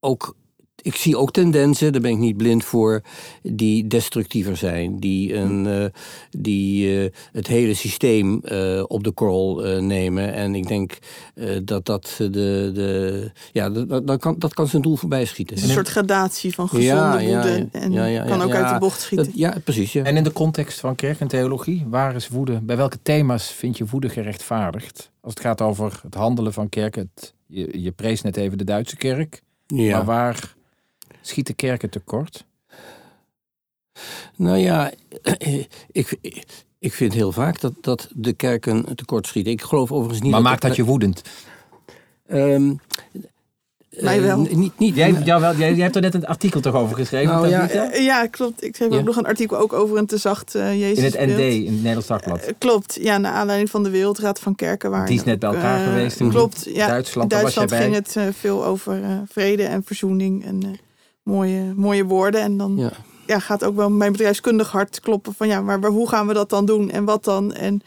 ook 0.00 0.36
ik 0.84 0.94
zie 0.94 1.16
ook 1.16 1.30
tendensen, 1.32 1.92
daar 1.92 2.00
ben 2.00 2.10
ik 2.10 2.18
niet 2.18 2.36
blind 2.36 2.64
voor, 2.64 3.00
die 3.42 3.86
destructiever 3.86 4.56
zijn. 4.56 5.00
Die, 5.00 5.34
een, 5.34 5.66
eh, 5.66 5.84
die 6.30 7.00
eh, 7.04 7.10
het 7.32 7.46
hele 7.46 7.74
systeem 7.74 8.40
eh, 8.42 8.82
op 8.86 9.04
de 9.04 9.10
korrel 9.10 9.64
eh, 9.64 9.80
nemen. 9.82 10.32
En 10.32 10.54
ik 10.54 10.66
denk 10.68 10.98
eh, 11.34 11.48
dat 11.64 11.86
dat 11.86 12.14
de. 12.18 12.30
de 12.74 13.30
ja, 13.52 13.70
dat, 13.70 14.06
dat- 14.06 14.20
kan, 14.20 14.34
dat 14.38 14.54
kan 14.54 14.66
zijn 14.66 14.82
doel 14.82 14.96
voorbij 14.96 15.24
schieten. 15.24 15.56
Een 15.62 15.68
soort 15.68 15.88
gradatie 15.88 16.54
van 16.54 16.68
gezonde 16.68 16.88
Ja, 16.94 17.18
ja, 17.18 17.34
woede. 17.42 17.68
ja. 17.72 17.80
En 17.80 17.92
Ja, 17.92 18.04
ja, 18.04 18.24
kan 18.24 18.42
ook 18.42 18.48
ja. 18.52 18.62
uit 18.64 18.74
de 18.74 18.78
bocht 18.80 19.00
schieten. 19.00 19.26
Dat- 19.26 19.36
ja, 19.36 19.54
precies. 19.64 19.92
Ja. 19.92 20.04
En 20.04 20.16
in 20.16 20.24
de 20.24 20.32
context 20.32 20.80
van 20.80 20.94
kerk 20.94 21.20
en 21.20 21.28
theologie, 21.28 21.84
waar 21.88 22.14
is 22.14 22.28
woede? 22.28 22.60
Bij 22.62 22.76
welke 22.76 22.98
thema's 23.02 23.50
vind 23.52 23.78
je 23.78 23.84
woede 23.90 24.08
gerechtvaardigd? 24.08 25.10
Als 25.20 25.34
het 25.34 25.42
gaat 25.42 25.60
over 25.60 26.00
het 26.02 26.14
handelen 26.14 26.52
van 26.52 26.68
kerken. 26.68 27.10
Het, 27.14 27.34
je, 27.46 27.82
je 27.82 27.92
prees 27.92 28.22
net 28.22 28.36
even 28.36 28.58
de 28.58 28.64
Duitse 28.64 28.96
kerk. 28.96 29.42
ja. 29.66 29.96
Maar 29.96 30.04
waar 30.04 30.54
schieten 31.26 31.56
kerken 31.56 31.90
tekort? 31.90 32.44
Nou 34.36 34.56
ja, 34.58 34.92
ik, 35.92 36.16
ik 36.78 36.92
vind 36.92 37.12
heel 37.12 37.32
vaak 37.32 37.60
dat, 37.60 37.72
dat 37.80 38.08
de 38.14 38.32
kerken 38.32 38.94
tekort 38.94 39.26
schieten. 39.26 39.52
Ik 39.52 39.62
geloof 39.62 39.92
overigens 39.92 40.20
niet 40.20 40.30
maar 40.30 40.40
dat 40.40 40.48
maakt 40.50 40.62
dat 40.62 40.76
je 40.76 40.84
woedend? 40.84 41.22
Ehm, 42.26 42.74
Mij 44.00 44.16
eh, 44.18 44.24
wel. 44.24 44.38
niet, 44.40 44.78
niet, 44.78 44.94
Jij, 44.94 45.12
jou 45.12 45.40
wel, 45.40 45.54
jij, 45.56 45.74
jij 45.74 45.82
hebt 45.82 45.96
er 45.96 46.02
net 46.02 46.14
een 46.14 46.26
artikel 46.26 46.60
toch 46.60 46.74
over 46.74 46.96
geschreven? 46.96 47.34
Nou 47.34 47.48
ja? 47.48 47.68
Eh, 47.68 48.04
ja, 48.04 48.26
klopt. 48.26 48.62
Ik 48.64 48.76
heb 48.76 48.92
Ja. 48.92 48.98
ook 48.98 49.04
nog 49.04 49.16
een 49.16 49.26
artikel 49.26 49.58
ook 49.58 49.72
over 49.72 49.98
een 49.98 50.06
te 50.06 50.16
zacht 50.16 50.54
eh 50.54 50.78
Jezus 50.80 50.98
in 50.98 51.04
het 51.04 51.30
ND, 51.30 51.38
in 51.38 51.64
het 51.66 51.74
Nederlands 51.74 52.06
Dagblad. 52.06 52.52
Klopt, 52.58 52.98
ja, 53.00 53.18
naar 53.18 53.32
aanleiding 53.32 53.70
van 53.70 53.82
de 53.82 53.90
Wereldraad 53.90 54.40
van 54.40 54.54
Kerken. 54.54 54.90
Waar 54.90 55.06
Die 55.06 55.18
is 55.18 55.24
net 55.24 55.38
bij 55.38 55.50
elkaar 55.50 55.86
geweest 55.88 56.20
in 56.20 56.28
Klopt, 56.28 56.64
ja. 56.72 56.86
Duitsland, 56.86 57.30
Duitsland 57.30 57.70
bij. 57.70 57.80
ging 57.82 57.94
het 57.94 58.16
veel 58.36 58.64
over 58.64 59.00
vrede 59.28 59.62
en 59.64 59.82
verzoening 59.84 60.44
en 60.44 60.62
eh, 60.62 60.68
mooie, 61.24 61.72
mooie 61.76 62.04
woorden. 62.04 62.40
En 62.40 62.56
dan 62.56 62.76
Ja. 62.76 62.90
ja, 63.26 63.38
gaat 63.38 63.64
ook 63.64 63.76
wel 63.76 63.90
mijn 63.90 64.12
bedrijfskundig 64.12 64.70
hart 64.70 65.00
kloppen 65.00 65.34
van 65.34 65.48
ja, 65.48 65.60
maar, 65.60 65.82
hoe 65.84 66.08
gaan 66.08 66.26
we 66.26 66.34
dat 66.34 66.50
dan 66.50 66.66
doen 66.66 66.90
en 66.90 67.04
wat 67.04 67.24
dan? 67.24 67.52
En 67.52 67.80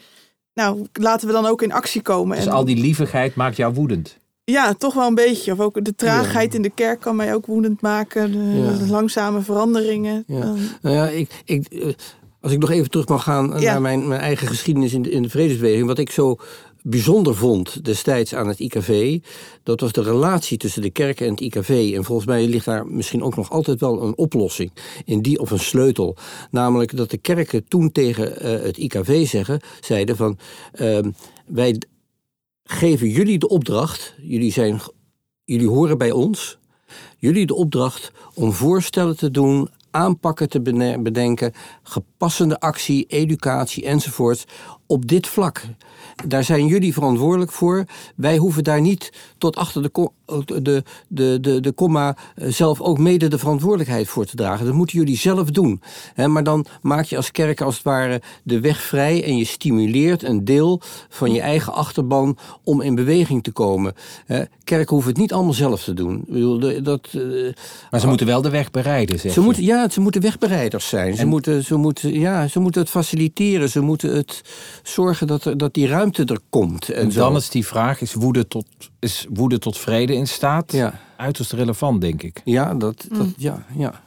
nou, 0.54 0.86
laten 0.94 1.28
we 1.28 1.34
dan 1.34 1.46
ook 1.46 1.62
in 1.62 1.72
actie 1.72 2.02
komen. 2.02 2.38
Dus 2.38 2.46
en 2.46 2.52
al 2.52 2.66
die 2.66 2.78
lievigheid 2.78 3.36
maakt 3.36 3.56
jou 3.58 3.74
woedend. 3.74 4.18
Ja, 4.44 4.74
toch 4.74 4.94
wel 4.94 5.08
een 5.08 5.16
beetje. 5.16 5.52
Of 5.52 5.60
ook 5.60 5.86
de 5.86 5.96
traagheid 5.96 6.56
in 6.56 6.62
de 6.62 6.70
kerk 6.70 7.00
kan 7.00 7.16
mij 7.16 7.34
ook 7.34 7.46
woedend 7.46 7.82
maken. 7.82 8.32
De, 8.32 8.38
Ja. 8.38 8.86
langzame 8.92 9.42
veranderingen. 9.42 10.24
Ja. 10.28 10.54
Nou 10.82 10.96
ja, 10.96 11.08
ik, 11.08 11.42
ik, 11.46 11.68
eh, 11.68 11.94
als 12.42 12.52
ik 12.52 12.60
nog 12.60 12.70
even 12.72 12.90
terug 12.90 13.08
mag 13.08 13.24
gaan 13.24 13.60
Ja. 13.60 13.72
naar 13.72 13.82
mijn, 13.82 14.08
mijn 14.08 14.22
eigen 14.22 14.48
geschiedenis 14.48 14.94
in 14.94 15.02
de, 15.02 15.10
in 15.12 15.22
de 15.22 15.30
vredesbeweging. 15.30 15.88
Wat 15.88 15.98
ik 15.98 16.12
zo 16.12 16.38
bijzonder 16.90 17.36
vond 17.36 17.86
destijds 17.86 18.34
aan 18.36 18.48
het 18.48 18.60
IKV, 18.60 19.20
dat 19.64 19.80
was 19.80 19.92
de 19.92 20.02
relatie 20.02 20.58
tussen 20.58 20.82
de 20.82 20.90
kerken 20.90 21.26
en 21.26 21.32
het 21.32 21.42
IKV. 21.42 21.92
En 21.96 22.04
volgens 22.04 22.28
mij 22.28 22.48
ligt 22.48 22.66
daar 22.66 22.88
misschien 22.88 23.24
ook 23.24 23.36
nog 23.36 23.50
altijd 23.50 23.80
wel 23.80 24.04
een 24.04 24.18
oplossing 24.18 24.72
in 25.06 25.22
die 25.22 25.40
of 25.40 25.52
een 25.52 25.60
sleutel. 25.60 26.16
Namelijk 26.52 26.98
dat 26.98 27.10
de 27.10 27.18
kerken 27.18 27.68
toen 27.68 27.92
tegen 27.92 28.40
eh, 28.40 28.52
het 28.52 28.78
IKV 28.78 29.28
zeggen, 29.28 29.60
zeiden 29.80 30.16
van 30.16 30.38
ehm, 30.72 31.12
wij 31.46 31.82
geven 32.64 33.10
jullie 33.10 33.38
de 33.38 33.48
opdracht, 33.48 34.16
jullie, 34.22 34.52
zijn, 34.52 34.80
jullie 35.44 35.70
horen 35.70 35.98
bij 35.98 36.12
ons, 36.12 36.58
jullie 37.18 37.46
de 37.46 37.56
opdracht 37.56 38.12
om 38.34 38.54
voorstellen 38.54 39.18
te 39.18 39.32
doen 39.32 39.70
aanpakken 39.92 40.50
te 40.50 40.62
bedenken, 41.02 41.54
gepassende 41.84 42.60
actie, 42.60 43.06
educatie 43.08 43.86
enzovoort 43.86 44.46
op 44.86 45.08
dit 45.08 45.28
vlak. 45.28 45.64
Daar 46.26 46.44
zijn 46.44 46.66
jullie 46.66 46.94
verantwoordelijk 46.94 47.52
voor. 47.52 47.86
Wij 48.16 48.38
hoeven 48.38 48.64
daar 48.64 48.82
niet 48.82 49.12
tot 49.38 49.56
achter 49.56 49.82
de, 49.82 50.10
de, 50.62 50.84
de, 51.08 51.38
de, 51.42 51.60
de 51.60 51.72
komma 51.72 52.16
eh, 52.36 52.48
zelf 52.52 52.82
ook 52.82 52.98
mede 52.98 53.28
de 53.28 53.38
verantwoordelijkheid 53.38 54.08
voor 54.08 54.26
te 54.26 54.36
dragen. 54.36 54.66
Dat 54.66 54.74
moeten 54.74 54.98
jullie 54.98 55.18
zelf 55.18 55.52
doen. 55.52 55.82
Maar 56.28 56.44
dan 56.44 56.66
maak 56.82 57.06
je 57.06 57.16
als 57.18 57.32
kerk 57.32 57.62
als 57.62 57.76
het 57.76 57.84
ware 57.84 58.22
de 58.44 58.60
weg 58.60 58.82
vrij 58.82 59.24
en 59.24 59.38
je 59.38 59.46
stimuleert 59.46 60.24
een 60.24 60.46
deel 60.46 60.82
van 61.10 61.32
je 61.34 61.42
eigen 61.42 61.74
achterban 61.74 62.38
om 62.64 62.82
in 62.82 62.96
beweging 62.96 63.44
te 63.44 63.52
komen. 63.52 63.94
Hè, 64.26 64.44
kerken 64.64 64.94
hoeven 64.94 65.12
het 65.12 65.22
niet 65.22 65.34
allemaal 65.34 65.54
zelf 65.54 65.84
te 65.84 65.94
doen. 65.94 66.24
Bedoel, 66.28 66.84
dat, 66.84 67.08
eh, 67.12 67.22
Maar 67.92 68.00
ze 68.00 68.08
moeten 68.08 68.28
wel 68.28 68.42
de 68.42 68.50
weg 68.50 68.72
bereiden, 68.72 69.20
zeg 69.20 69.32
ze 69.34 69.40
je. 69.40 69.46
moeten, 69.46 69.64
ja, 69.64 69.90
ze 69.90 70.02
moeten 70.02 70.22
wegbereiders 70.22 70.88
zijn. 70.88 71.16
Ze, 71.16 71.22
En- 71.22 71.28
moeten, 71.28 71.64
ze, 71.64 71.76
moeten, 71.76 72.20
ja, 72.20 72.48
ze 72.48 72.60
moeten 72.60 72.82
het 72.82 72.90
faciliteren. 72.90 73.70
Ze 73.70 73.80
moeten 73.80 74.16
het 74.16 74.42
zorgen 74.84 75.28
dat, 75.28 75.46
er, 75.46 75.58
dat 75.58 75.74
die 75.74 75.88
ruimte 75.88 76.06
er 76.16 76.40
komt. 76.50 76.90
En, 76.90 77.02
En 77.04 77.12
zo. 77.12 77.20
dan 77.20 77.36
is 77.36 77.50
die 77.50 77.66
vraag, 77.68 78.02
is 78.02 78.14
woede 78.14 78.48
tot, 78.48 78.66
is 79.00 79.26
woede 79.30 79.60
tot 79.60 79.78
vrede 79.78 80.14
in 80.14 80.28
staat? 80.28 80.72
Ja, 80.72 81.00
Uiterst 81.18 81.52
relevant, 81.52 82.02
denk 82.02 82.24
ik. 82.24 82.42
ja, 82.46 82.74
dat, 82.74 83.08
dat, 83.12 83.28
ja, 83.38 83.66
ja, 83.76 84.02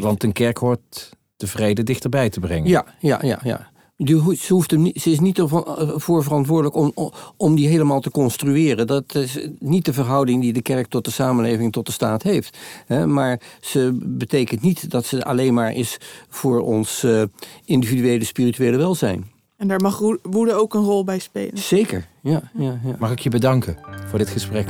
Want 0.00 0.22
een 0.22 0.32
kerk 0.32 0.56
hoort 0.58 1.10
de 1.36 1.46
vrede 1.46 1.82
dichterbij 1.82 2.30
te 2.30 2.40
brengen. 2.40 2.68
ja, 2.68 2.84
ja, 2.98 3.18
ja, 3.22 3.38
ja. 3.44 3.74
Die 3.98 4.36
ze, 4.36 4.52
hoeft 4.52 4.70
hem 4.70 4.82
niet, 4.82 5.00
ze 5.02 5.10
is 5.10 5.20
niet 5.20 5.38
ervan- 5.38 5.64
eh, 5.78 5.88
voor 5.94 6.22
verantwoordelijk 6.22 6.76
om, 6.76 6.90
om- 6.94 7.12
om 7.36 7.54
die 7.54 7.68
helemaal 7.68 8.00
te 8.00 8.10
construeren. 8.10 8.86
Dat 8.86 9.14
is 9.14 9.48
niet 9.58 9.84
de 9.84 9.92
verhouding 9.92 10.40
die 10.42 10.52
de 10.52 10.62
kerk 10.62 10.86
tot 10.86 11.04
de 11.04 11.10
samenleving, 11.10 11.72
tot 11.72 11.86
de 11.86 11.92
staat 11.92 12.22
heeft. 12.22 12.58
Hè, 12.86 13.06
maar 13.06 13.40
ze 13.60 13.98
betekent 14.02 14.60
niet 14.62 14.90
dat 14.90 15.06
ze 15.06 15.24
alleen 15.24 15.54
maar 15.54 15.72
is 15.72 15.96
voor 16.28 16.60
ons 16.60 17.02
eh, 17.02 17.22
individuele 17.64 18.24
spirituele 18.24 18.76
welzijn. 18.76 19.30
En 19.56 19.68
daar 19.68 19.80
mag 19.80 19.98
woede 20.22 20.54
ook 20.54 20.74
een 20.74 20.82
rol 20.84 21.04
bij 21.04 21.18
spelen. 21.18 21.58
Zeker, 21.58 22.06
ja. 22.22 22.42
ja, 22.54 22.80
ja. 22.84 22.96
Mag 22.98 23.10
ik 23.10 23.18
je 23.18 23.30
bedanken 23.30 23.76
voor 24.06 24.18
dit 24.18 24.28
gesprek? 24.28 24.68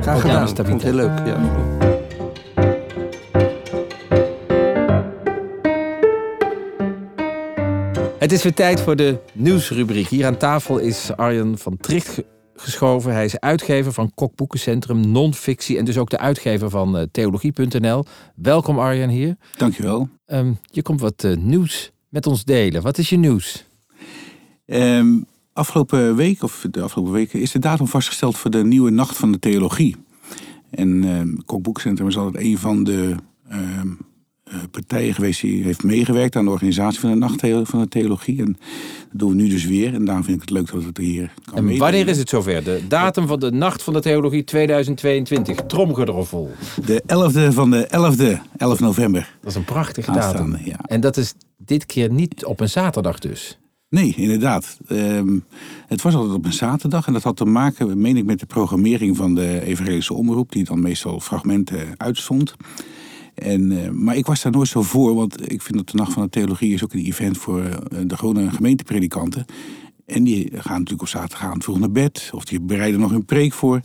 Graag 0.00 0.20
gedaan. 0.20 0.46
Vond 0.46 0.58
het 0.58 0.66
Tabitha. 0.66 0.86
heel 0.86 0.96
leuk. 0.96 1.26
Ja. 1.26 1.66
Het 8.18 8.32
is 8.32 8.42
weer 8.42 8.54
tijd 8.54 8.80
voor 8.80 8.96
de 8.96 9.18
nieuwsrubriek. 9.32 10.08
Hier 10.08 10.26
aan 10.26 10.36
tafel 10.36 10.78
is 10.78 11.10
Arjen 11.16 11.58
van 11.58 11.76
Tricht 11.76 12.08
ge- 12.08 12.24
geschoven. 12.54 13.12
Hij 13.12 13.24
is 13.24 13.40
uitgever 13.40 13.92
van 13.92 14.10
Kokboekencentrum, 14.14 15.10
non-fictie... 15.10 15.78
en 15.78 15.84
dus 15.84 15.98
ook 15.98 16.10
de 16.10 16.18
uitgever 16.18 16.70
van 16.70 16.96
eh, 16.98 17.06
Theologie.nl. 17.12 18.04
Welkom 18.34 18.78
Arjen 18.78 19.08
hier. 19.08 19.36
Dankjewel. 19.56 20.08
Ehm, 20.26 20.52
je 20.62 20.82
komt 20.82 21.00
wat 21.00 21.24
eh, 21.24 21.36
nieuws 21.36 21.90
met 22.08 22.26
ons 22.26 22.44
delen. 22.44 22.82
Wat 22.82 22.98
is 22.98 23.08
je 23.08 23.16
nieuws? 23.18 23.64
Ehm, 24.68 25.18
afgelopen 25.52 26.16
week, 26.16 26.42
of 26.42 26.66
de 26.70 26.80
afgelopen 26.80 27.12
weken, 27.12 27.40
is 27.40 27.52
de 27.52 27.58
datum 27.58 27.86
vastgesteld 27.86 28.38
voor 28.38 28.50
de 28.50 28.64
nieuwe 28.64 28.90
Nacht 28.90 29.16
van 29.16 29.32
de 29.32 29.38
Theologie. 29.38 29.96
En 30.70 31.04
ehm 31.04 31.36
Kokboekcentrum 31.46 32.08
is 32.08 32.16
altijd 32.16 32.44
een 32.44 32.58
van 32.58 32.84
de 32.84 33.14
ehm, 33.48 33.88
eh, 34.44 34.54
partijen 34.70 35.14
geweest 35.14 35.40
die 35.40 35.62
heeft 35.62 35.82
meegewerkt 35.82 36.36
aan 36.36 36.44
de 36.44 36.50
organisatie 36.50 37.00
van 37.00 37.10
de 37.10 37.16
Nacht 37.16 37.40
van 37.62 37.80
de 37.80 37.88
Theologie. 37.88 38.38
En 38.38 38.56
dat 39.10 39.18
doen 39.18 39.28
we 39.28 39.34
nu 39.34 39.48
dus 39.48 39.64
weer. 39.64 39.94
En 39.94 40.04
daarom 40.04 40.24
vind 40.24 40.36
ik 40.36 40.48
het 40.48 40.50
leuk 40.50 40.70
dat 40.70 40.84
het 40.84 40.96
hier 40.98 41.32
kan 41.44 41.56
En 41.56 41.64
meedoen. 41.64 41.80
wanneer 41.80 42.08
is 42.08 42.18
het 42.18 42.28
zover? 42.28 42.64
De 42.64 42.82
datum 42.88 43.26
van 43.26 43.38
de 43.38 43.50
Nacht 43.50 43.82
van 43.82 43.92
de 43.92 44.00
Theologie 44.00 44.44
2022. 44.44 45.56
Tromgeroffel. 45.66 46.50
De 46.86 47.02
11e 47.06 47.52
van 47.52 47.70
de 47.70 47.86
11e, 47.90 48.56
11 48.56 48.80
november. 48.80 49.36
Dat 49.40 49.50
is 49.50 49.56
een 49.56 49.64
prachtige 49.64 50.12
datum. 50.12 50.56
Ja. 50.64 50.78
En 50.82 51.00
dat 51.00 51.16
is 51.16 51.34
dit 51.56 51.86
keer 51.86 52.12
niet 52.12 52.44
op 52.44 52.60
een 52.60 52.68
zaterdag 52.70 53.18
dus. 53.18 53.58
Nee, 53.90 54.14
inderdaad. 54.16 54.78
Ehm, 54.86 55.38
het 55.86 56.02
was 56.02 56.14
altijd 56.14 56.34
op 56.34 56.44
een 56.44 56.52
zaterdag 56.52 57.06
en 57.06 57.12
dat 57.12 57.22
had 57.22 57.36
te 57.36 57.44
maken, 57.44 58.00
meen 58.00 58.16
ik, 58.16 58.24
met 58.24 58.40
de 58.40 58.46
programmering 58.46 59.16
van 59.16 59.34
de 59.34 59.60
evangelische 59.60 60.14
omroep, 60.14 60.52
die 60.52 60.64
dan 60.64 60.80
meestal 60.80 61.20
fragmenten 61.20 61.94
uitzond. 61.96 62.54
En, 63.34 63.84
eh, 63.84 63.90
maar 63.90 64.16
ik 64.16 64.26
was 64.26 64.42
daar 64.42 64.52
nooit 64.52 64.68
zo 64.68 64.82
voor, 64.82 65.14
want 65.14 65.52
ik 65.52 65.62
vind 65.62 65.76
dat 65.76 65.88
de 65.88 65.96
Nacht 65.96 66.12
van 66.12 66.22
de 66.22 66.28
Theologie 66.28 66.74
is 66.74 66.84
ook 66.84 66.92
een 66.92 67.04
event 67.04 67.38
voor 67.38 67.62
eh, 67.62 67.98
de 68.06 68.16
gewone 68.16 68.50
gemeentepredikanten. 68.50 69.44
En 70.06 70.24
die 70.24 70.50
gaan 70.52 70.72
natuurlijk 70.72 71.00
op 71.00 71.08
zaterdagavond 71.08 71.64
vroeg 71.64 71.78
naar 71.78 71.90
bed, 71.90 72.30
of 72.34 72.44
die 72.44 72.60
bereiden 72.60 73.00
nog 73.00 73.10
hun 73.10 73.24
preek 73.24 73.52
voor. 73.52 73.80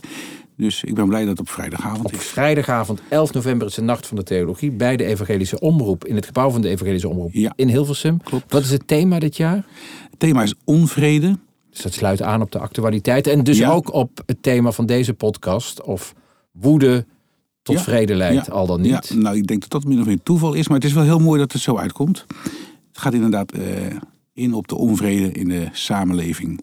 Dus 0.56 0.84
ik 0.84 0.94
ben 0.94 1.06
blij 1.08 1.20
dat 1.20 1.28
het 1.30 1.40
op 1.40 1.48
vrijdagavond 1.48 2.04
Op 2.04 2.12
is. 2.12 2.26
vrijdagavond 2.26 3.00
11 3.08 3.32
november 3.32 3.66
is 3.66 3.74
de 3.74 3.82
Nacht 3.82 4.06
van 4.06 4.16
de 4.16 4.22
Theologie 4.22 4.70
bij 4.70 4.96
de 4.96 5.04
Evangelische 5.04 5.60
Omroep. 5.60 6.04
In 6.04 6.14
het 6.14 6.26
gebouw 6.26 6.50
van 6.50 6.60
de 6.60 6.68
Evangelische 6.68 7.08
Omroep 7.08 7.32
Ja. 7.32 7.52
in 7.56 7.68
Hilversum. 7.68 8.22
Klopt. 8.22 8.52
Wat 8.52 8.62
is 8.62 8.70
het 8.70 8.86
thema 8.86 9.18
dit 9.18 9.36
jaar? 9.36 9.66
Het 10.10 10.18
thema 10.18 10.42
is 10.42 10.54
onvrede. 10.64 11.38
Dus 11.70 11.82
dat 11.82 11.92
sluit 11.92 12.22
aan 12.22 12.42
op 12.42 12.50
de 12.52 12.58
actualiteit. 12.58 13.26
En 13.26 13.44
dus 13.44 13.58
Ja. 13.58 13.70
ook 13.70 13.92
op 13.92 14.22
het 14.26 14.42
thema 14.42 14.70
van 14.72 14.86
deze 14.86 15.14
podcast. 15.14 15.82
Of 15.82 16.14
woede 16.52 17.06
tot 17.62 17.74
Ja. 17.76 17.82
vrede 17.82 18.14
leidt, 18.14 18.50
al 18.50 18.66
dan 18.66 18.80
niet. 18.80 19.08
Ja, 19.08 19.14
nou, 19.16 19.36
ik 19.36 19.46
denk 19.46 19.60
dat 19.60 19.70
dat 19.70 19.84
min 19.84 20.00
of 20.00 20.06
meer 20.06 20.22
toeval 20.22 20.52
is, 20.54 20.68
maar 20.68 20.76
het 20.76 20.86
is 20.86 20.92
wel 20.92 21.02
heel 21.04 21.18
mooi 21.18 21.40
dat 21.40 21.52
het 21.52 21.62
zo 21.62 21.76
uitkomt. 21.76 22.24
Het 22.88 22.98
gaat 23.02 23.14
inderdaad 23.14 23.52
eh, 23.52 23.62
in 24.32 24.54
op 24.54 24.68
de 24.68 24.76
onvrede 24.76 25.32
in 25.32 25.48
de 25.48 25.68
samenleving. 25.72 26.60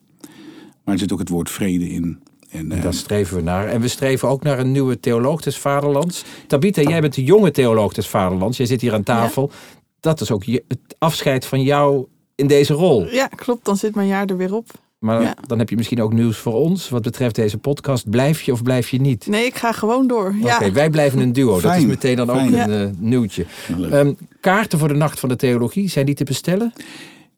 Maar 0.84 0.93
er 0.93 0.99
zit 0.99 1.12
ook 1.13 1.19
het 1.19 1.30
woord 1.30 1.49
vrede 1.49 1.89
in. 1.89 2.19
En, 2.51 2.71
En 2.71 2.77
eh, 2.77 2.83
daar 2.83 2.93
streven 2.93 3.35
we 3.35 3.41
naar. 3.43 3.67
En 3.67 3.81
we 3.81 3.87
streven 3.87 4.27
ook 4.29 4.43
naar 4.43 4.59
een 4.59 4.71
nieuwe 4.71 4.99
theoloog 4.99 5.41
des 5.41 5.57
vaderlands. 5.57 6.23
Tabitha, 6.47 6.81
jij 6.81 7.01
bent 7.01 7.13
de 7.15 7.23
jonge 7.23 7.51
theoloog 7.51 7.93
des 7.93 8.07
vaderlands. 8.07 8.57
Jij 8.57 8.65
zit 8.65 8.81
hier 8.81 8.93
aan 8.93 9.03
tafel. 9.03 9.51
Dat 9.99 10.21
is 10.21 10.31
ook 10.31 10.43
je, 10.43 10.63
het 10.67 10.79
afscheid 10.97 11.45
van 11.45 11.61
jou 11.61 12.05
in 12.35 12.47
deze 12.47 12.73
rol. 12.73 13.05
Ja, 13.07 13.27
klopt. 13.27 13.65
Dan 13.65 13.77
zit 13.77 13.95
mijn 13.95 14.07
jaar 14.07 14.25
er 14.25 14.37
weer 14.37 14.53
op. 14.55 14.69
Maar 14.99 15.21
Ja. 15.21 15.35
dan 15.47 15.59
heb 15.59 15.69
je 15.69 15.75
misschien 15.75 16.01
ook 16.01 16.13
nieuws 16.13 16.37
voor 16.37 16.53
ons. 16.53 16.89
Wat 16.89 17.01
betreft 17.01 17.35
deze 17.35 17.57
podcast. 17.57 18.09
Blijf 18.09 18.41
je 18.41 18.51
of 18.51 18.63
blijf 18.63 18.89
je 18.89 19.01
niet? 19.01 19.27
Nee, 19.27 19.45
ik 19.45 19.55
ga 19.55 19.71
gewoon 19.71 20.07
door. 20.07 20.35
Ja. 20.41 20.55
Oké, 20.55 20.71
wij 20.71 20.89
blijven 20.89 21.19
een 21.19 21.33
duo. 21.33 21.59
Dat 21.61 21.75
is 21.75 21.85
meteen 21.85 22.15
dan 22.15 22.29
ook 22.29 22.37
fijn. 22.37 22.69
een 22.69 22.87
eh, 22.87 22.95
nieuwtje. 22.97 23.45
Ehm, 23.91 24.13
kaarten 24.39 24.79
voor 24.79 24.87
de 24.87 24.93
Nacht 24.93 25.19
van 25.19 25.29
de 25.29 25.35
Theologie, 25.35 25.89
zijn 25.89 26.05
die 26.05 26.15
te 26.15 26.23
bestellen? 26.23 26.73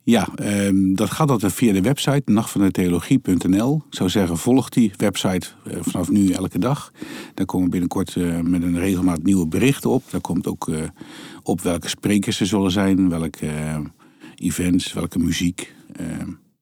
Ja, 0.05 0.27
ehm, 0.35 0.93
dat 0.93 1.09
gaat 1.11 1.29
altijd 1.31 1.53
via 1.53 1.73
de 1.73 1.81
website 1.81 2.31
nachtvandetheologie.nl. 2.31 3.81
Ik 3.89 3.95
zou 3.95 4.09
zeggen, 4.09 4.37
volg 4.37 4.69
die 4.69 4.91
website 4.97 5.47
eh, 5.65 5.77
vanaf 5.81 6.09
nu 6.09 6.31
elke 6.31 6.59
dag. 6.59 6.91
Daar 7.33 7.45
komen 7.45 7.69
binnenkort 7.69 8.15
eh, 8.15 8.39
met 8.39 8.63
een 8.63 8.79
regelmaat 8.79 9.23
nieuwe 9.23 9.47
berichten 9.47 9.89
op. 9.89 10.03
Daar 10.09 10.21
komt 10.21 10.47
ook 10.47 10.67
eh, 10.69 10.75
op 11.43 11.61
welke 11.61 11.87
sprekers 11.89 12.39
er 12.39 12.45
zullen 12.45 12.71
zijn, 12.71 13.09
welke 13.09 13.47
events, 14.35 14.93
welke 14.93 15.19
muziek. 15.19 15.73
Ehm, 15.95 16.09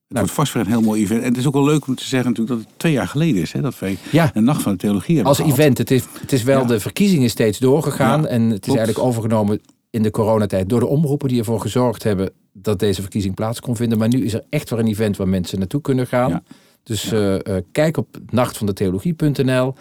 het 0.07 0.17
wordt 0.19 0.31
vast 0.31 0.53
weer 0.53 0.63
een 0.63 0.69
heel 0.69 0.81
mooi 0.81 1.01
event. 1.01 1.21
En 1.21 1.27
het 1.27 1.37
is 1.37 1.47
ook 1.47 1.53
wel 1.53 1.65
leuk 1.65 1.87
om 1.87 1.95
te 1.95 2.05
zeggen 2.05 2.29
natuurlijk 2.29 2.59
dat 2.59 2.69
het 2.69 2.79
twee 2.79 2.91
jaar 2.93 3.07
geleden 3.07 3.41
is 3.41 3.51
hè, 3.51 3.61
dat 3.61 3.79
wij 3.79 3.97
Ja. 4.11 4.31
een 4.33 4.43
Nacht 4.43 4.61
van 4.61 4.71
de 4.71 4.77
Theologie 4.77 5.15
hebben 5.15 5.33
Als 5.33 5.41
gehad. 5.41 5.57
event. 5.59 5.77
Het 5.77 5.91
is, 5.91 6.03
het 6.19 6.31
is 6.31 6.43
wel 6.43 6.59
Ja. 6.61 6.65
de 6.67 6.79
verkiezingen 6.79 7.29
steeds 7.29 7.59
doorgegaan. 7.59 8.21
Ja, 8.21 8.27
en 8.27 8.41
het 8.41 8.51
is 8.53 8.59
klopt. 8.59 8.77
eigenlijk 8.79 9.07
overgenomen 9.07 9.61
in 9.89 10.03
de 10.03 10.11
coronatijd 10.11 10.69
door 10.69 10.79
de 10.79 10.85
omroepen 10.87 11.27
die 11.29 11.39
ervoor 11.39 11.59
gezorgd 11.61 12.03
hebben 12.03 12.31
dat 12.53 12.79
deze 12.79 13.01
verkiezing 13.01 13.35
plaats 13.35 13.59
kon 13.59 13.75
vinden. 13.75 13.97
Maar 13.97 14.07
nu 14.07 14.25
is 14.25 14.33
er 14.33 14.43
echt 14.49 14.69
weer 14.69 14.79
een 14.79 14.87
event 14.87 15.17
waar 15.17 15.27
mensen 15.27 15.59
naartoe 15.59 15.81
kunnen 15.81 16.07
gaan. 16.07 16.29
Ja. 16.29 16.43
Dus 16.83 17.11
eh, 17.11 17.35
eh, 17.35 17.63
kijk 17.71 17.97
op 17.97 18.17
nachtvandetheologie.nl. 18.29 19.73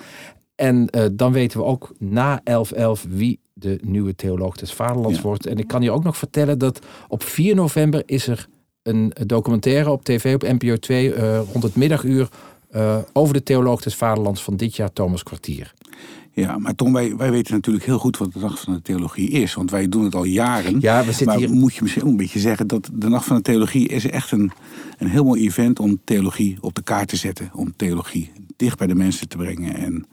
En 0.55 0.91
eh, 0.91 1.05
dan 1.13 1.33
weten 1.33 1.59
we 1.59 1.65
ook 1.65 1.95
na 1.99 2.43
11.11 2.45 3.09
wie 3.09 3.41
de 3.53 3.79
nieuwe 3.83 4.15
theoloog 4.15 4.57
des 4.57 4.73
vaderlands 4.73 5.17
Ja. 5.17 5.23
wordt. 5.23 5.47
En 5.47 5.59
ik 5.59 5.67
kan 5.67 5.83
je 5.83 5.91
ook 5.91 6.05
nog 6.05 6.17
vertellen 6.17 6.59
dat 6.59 6.79
op 7.09 7.23
4 7.23 7.55
november 7.55 8.03
is 8.07 8.27
er 8.27 8.47
een 8.83 9.13
documentaire 9.27 9.91
op 9.91 10.05
tv 10.05 10.35
op 10.35 10.43
NPO 10.43 10.77
2 10.77 11.15
eh, 11.15 11.41
rond 11.53 11.63
het 11.63 11.77
middaguur 11.77 12.29
over 13.13 13.35
de 13.35 13.43
theoloog 13.43 13.83
des 13.83 13.95
vaderlands 13.95 14.43
van 14.43 14.57
dit 14.57 14.77
jaar, 14.77 14.93
Thomas 14.93 15.23
Kwartier. 15.23 15.73
Ja, 16.41 16.59
maar 16.59 16.75
Tom, 16.75 16.93
wij, 16.93 17.17
wij 17.17 17.31
weten 17.31 17.55
natuurlijk 17.55 17.85
heel 17.85 17.99
goed 17.99 18.19
wat 18.19 18.33
de 18.33 18.39
Nacht 18.39 18.61
van 18.61 18.73
de 18.73 18.83
Theologie 18.83 19.31
is. 19.31 19.55
Want 19.55 19.71
wij 19.71 19.89
doen 19.89 20.05
het 20.05 20.15
al 20.15 20.25
jaren. 20.25 20.81
Ja, 20.81 20.99
we 21.05 21.07
zitten 21.07 21.27
maar 21.27 21.37
hier. 21.37 21.51
moet 21.51 21.75
je 21.75 21.83
misschien 21.83 22.05
ook 22.05 22.11
een 22.11 22.17
beetje 22.17 22.39
zeggen 22.39 22.67
dat 22.67 22.91
de 22.93 23.09
Nacht 23.09 23.27
van 23.27 23.37
de 23.37 23.43
Theologie 23.43 23.89
is 23.89 24.07
echt 24.07 24.31
een, 24.31 24.53
een 24.99 25.09
heel 25.09 25.25
mooi 25.25 25.43
event 25.43 25.81
om 25.81 26.01
theologie 26.05 26.59
op 26.61 26.75
de 26.75 26.83
kaart 26.83 27.09
te 27.09 27.17
zetten. 27.17 27.51
Om 27.55 27.73
theologie 27.77 28.33
dicht 28.57 28.79
bij 28.79 28.87
de 28.87 28.95
mensen 28.95 29.29
te 29.29 29.37
brengen. 29.37 29.75
En 29.75 30.07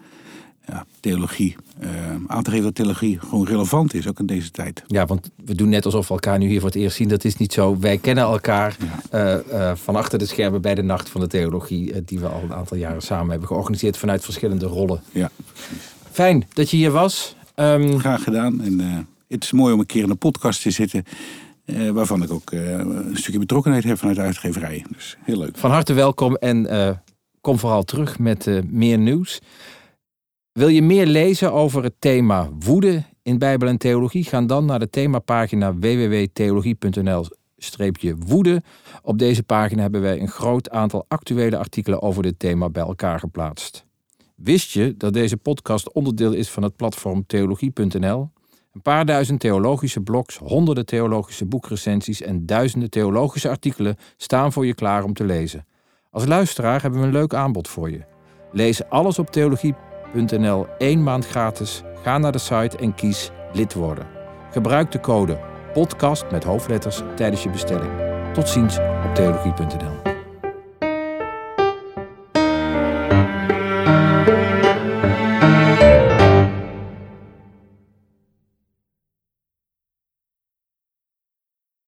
ja, 0.67 0.85
theologie, 0.99 1.55
eh, 1.79 1.89
aan 2.27 2.43
te 2.43 2.49
geven 2.49 2.65
dat 2.65 2.75
theologie 2.75 3.19
gewoon 3.19 3.45
relevant 3.45 3.93
is, 3.93 4.07
ook 4.07 4.19
in 4.19 4.25
deze 4.25 4.51
tijd. 4.51 4.83
Ja, 4.87 5.05
want 5.05 5.31
we 5.45 5.55
doen 5.55 5.69
net 5.69 5.85
alsof 5.85 6.07
we 6.07 6.13
elkaar 6.13 6.37
nu 6.37 6.47
hier 6.47 6.59
voor 6.59 6.69
het 6.69 6.77
eerst 6.77 6.95
zien. 6.95 7.07
Dat 7.07 7.23
is 7.23 7.37
niet 7.37 7.53
zo. 7.53 7.79
Wij 7.79 7.97
kennen 7.97 8.23
elkaar 8.23 8.77
eh, 9.09 9.69
eh, 9.69 9.75
van 9.77 9.95
achter 9.95 10.19
de 10.19 10.25
schermen 10.25 10.61
bij 10.61 10.75
de 10.75 10.81
Nacht 10.81 11.09
van 11.09 11.21
de 11.21 11.27
Theologie, 11.27 12.03
die 12.03 12.19
we 12.19 12.27
al 12.27 12.41
een 12.43 12.53
aantal 12.53 12.77
jaren 12.77 13.01
samen 13.01 13.29
hebben 13.29 13.47
georganiseerd 13.47 13.97
vanuit 13.97 14.23
verschillende 14.23 14.65
rollen. 14.65 15.01
Ja, 15.11 15.31
Fijn 16.17 16.47
dat 16.53 16.69
je 16.69 16.77
hier 16.77 16.91
was. 16.91 17.35
Ehm, 17.55 17.97
graag 17.97 18.23
gedaan. 18.23 18.61
En 18.61 18.79
eh, 18.79 18.97
het 19.27 19.43
is 19.43 19.51
mooi 19.51 19.73
om 19.73 19.79
een 19.79 19.85
keer 19.85 20.03
in 20.03 20.09
een 20.09 20.17
podcast 20.17 20.61
te 20.61 20.71
zitten. 20.71 21.03
eh, 21.65 21.89
waarvan 21.89 22.23
ik 22.23 22.31
ook 22.31 22.51
eh, 22.51 22.71
een 22.71 23.17
stukje 23.17 23.39
betrokkenheid 23.39 23.83
heb 23.83 23.97
vanuit 23.97 24.17
de 24.17 24.23
uitgeverij. 24.23 24.85
Dus 24.89 25.17
heel 25.21 25.37
leuk. 25.37 25.57
van 25.57 25.71
harte 25.71 25.93
welkom 25.93 26.35
en 26.35 26.67
kom 27.41 27.59
vooral 27.59 27.83
terug 27.83 28.19
met 28.19 28.63
meer 28.71 28.97
nieuws. 28.97 29.39
Wil 30.51 30.67
je 30.67 30.81
meer 30.81 31.05
lezen 31.05 31.53
over 31.53 31.83
het 31.83 31.93
thema 31.99 32.49
woede 32.59 33.03
in 33.23 33.37
Bijbel 33.37 33.67
en 33.67 33.77
Theologie? 33.77 34.23
Ga 34.23 34.41
dan 34.41 34.65
naar 34.65 34.79
de 34.79 34.89
themapagina 34.89 35.75
www.theologie.nl-woede. 35.75 38.63
Op 39.01 39.17
deze 39.17 39.43
pagina 39.43 39.81
hebben 39.81 40.01
wij 40.01 40.19
een 40.19 40.29
groot 40.29 40.69
aantal 40.69 41.05
actuele 41.07 41.57
artikelen 41.57 42.01
over 42.01 42.23
dit 42.23 42.39
thema 42.39 42.69
bij 42.69 42.83
elkaar 42.83 43.19
geplaatst. 43.19 43.86
Wist 44.43 44.71
je 44.71 44.97
dat 44.97 45.13
deze 45.13 45.37
podcast 45.37 45.93
onderdeel 45.93 46.33
is 46.33 46.49
van 46.49 46.63
het 46.63 46.75
platform 46.75 47.25
theologie.nl? 47.25 48.29
Een 48.73 48.81
paar 48.81 49.05
duizend 49.05 49.39
theologische 49.39 50.01
blogs, 50.01 50.37
honderden 50.37 50.85
theologische 50.85 51.45
boekrecensies 51.45 52.21
en 52.21 52.45
duizenden 52.45 52.89
theologische 52.89 53.49
artikelen 53.49 53.95
staan 54.17 54.53
voor 54.53 54.65
je 54.65 54.73
klaar 54.73 55.03
om 55.03 55.13
te 55.13 55.23
lezen. 55.23 55.65
Als 56.11 56.25
luisteraar 56.25 56.81
hebben 56.81 56.99
we 56.99 57.05
een 57.05 57.11
leuk 57.11 57.33
aanbod 57.33 57.67
voor 57.67 57.91
je. 57.91 58.05
Lees 58.51 58.89
alles 58.89 59.19
op 59.19 59.29
theologie.nl 59.29 60.67
één 60.77 61.03
maand 61.03 61.27
gratis. 61.27 61.83
Ga 62.03 62.17
naar 62.17 62.31
de 62.31 62.37
site 62.37 62.77
en 62.77 62.95
kies 62.95 63.31
lid 63.53 63.73
worden. 63.73 64.07
Gebruik 64.51 64.91
de 64.91 64.99
code 64.99 65.39
podcast 65.73 66.25
met 66.31 66.43
hoofdletters 66.43 67.01
tijdens 67.15 67.43
je 67.43 67.49
bestelling. 67.49 67.91
Tot 68.33 68.49
ziens 68.49 68.77
op 68.77 69.11
theologie.nl. 69.15 70.16
Thank 73.97 74.29
you. 74.29 74.46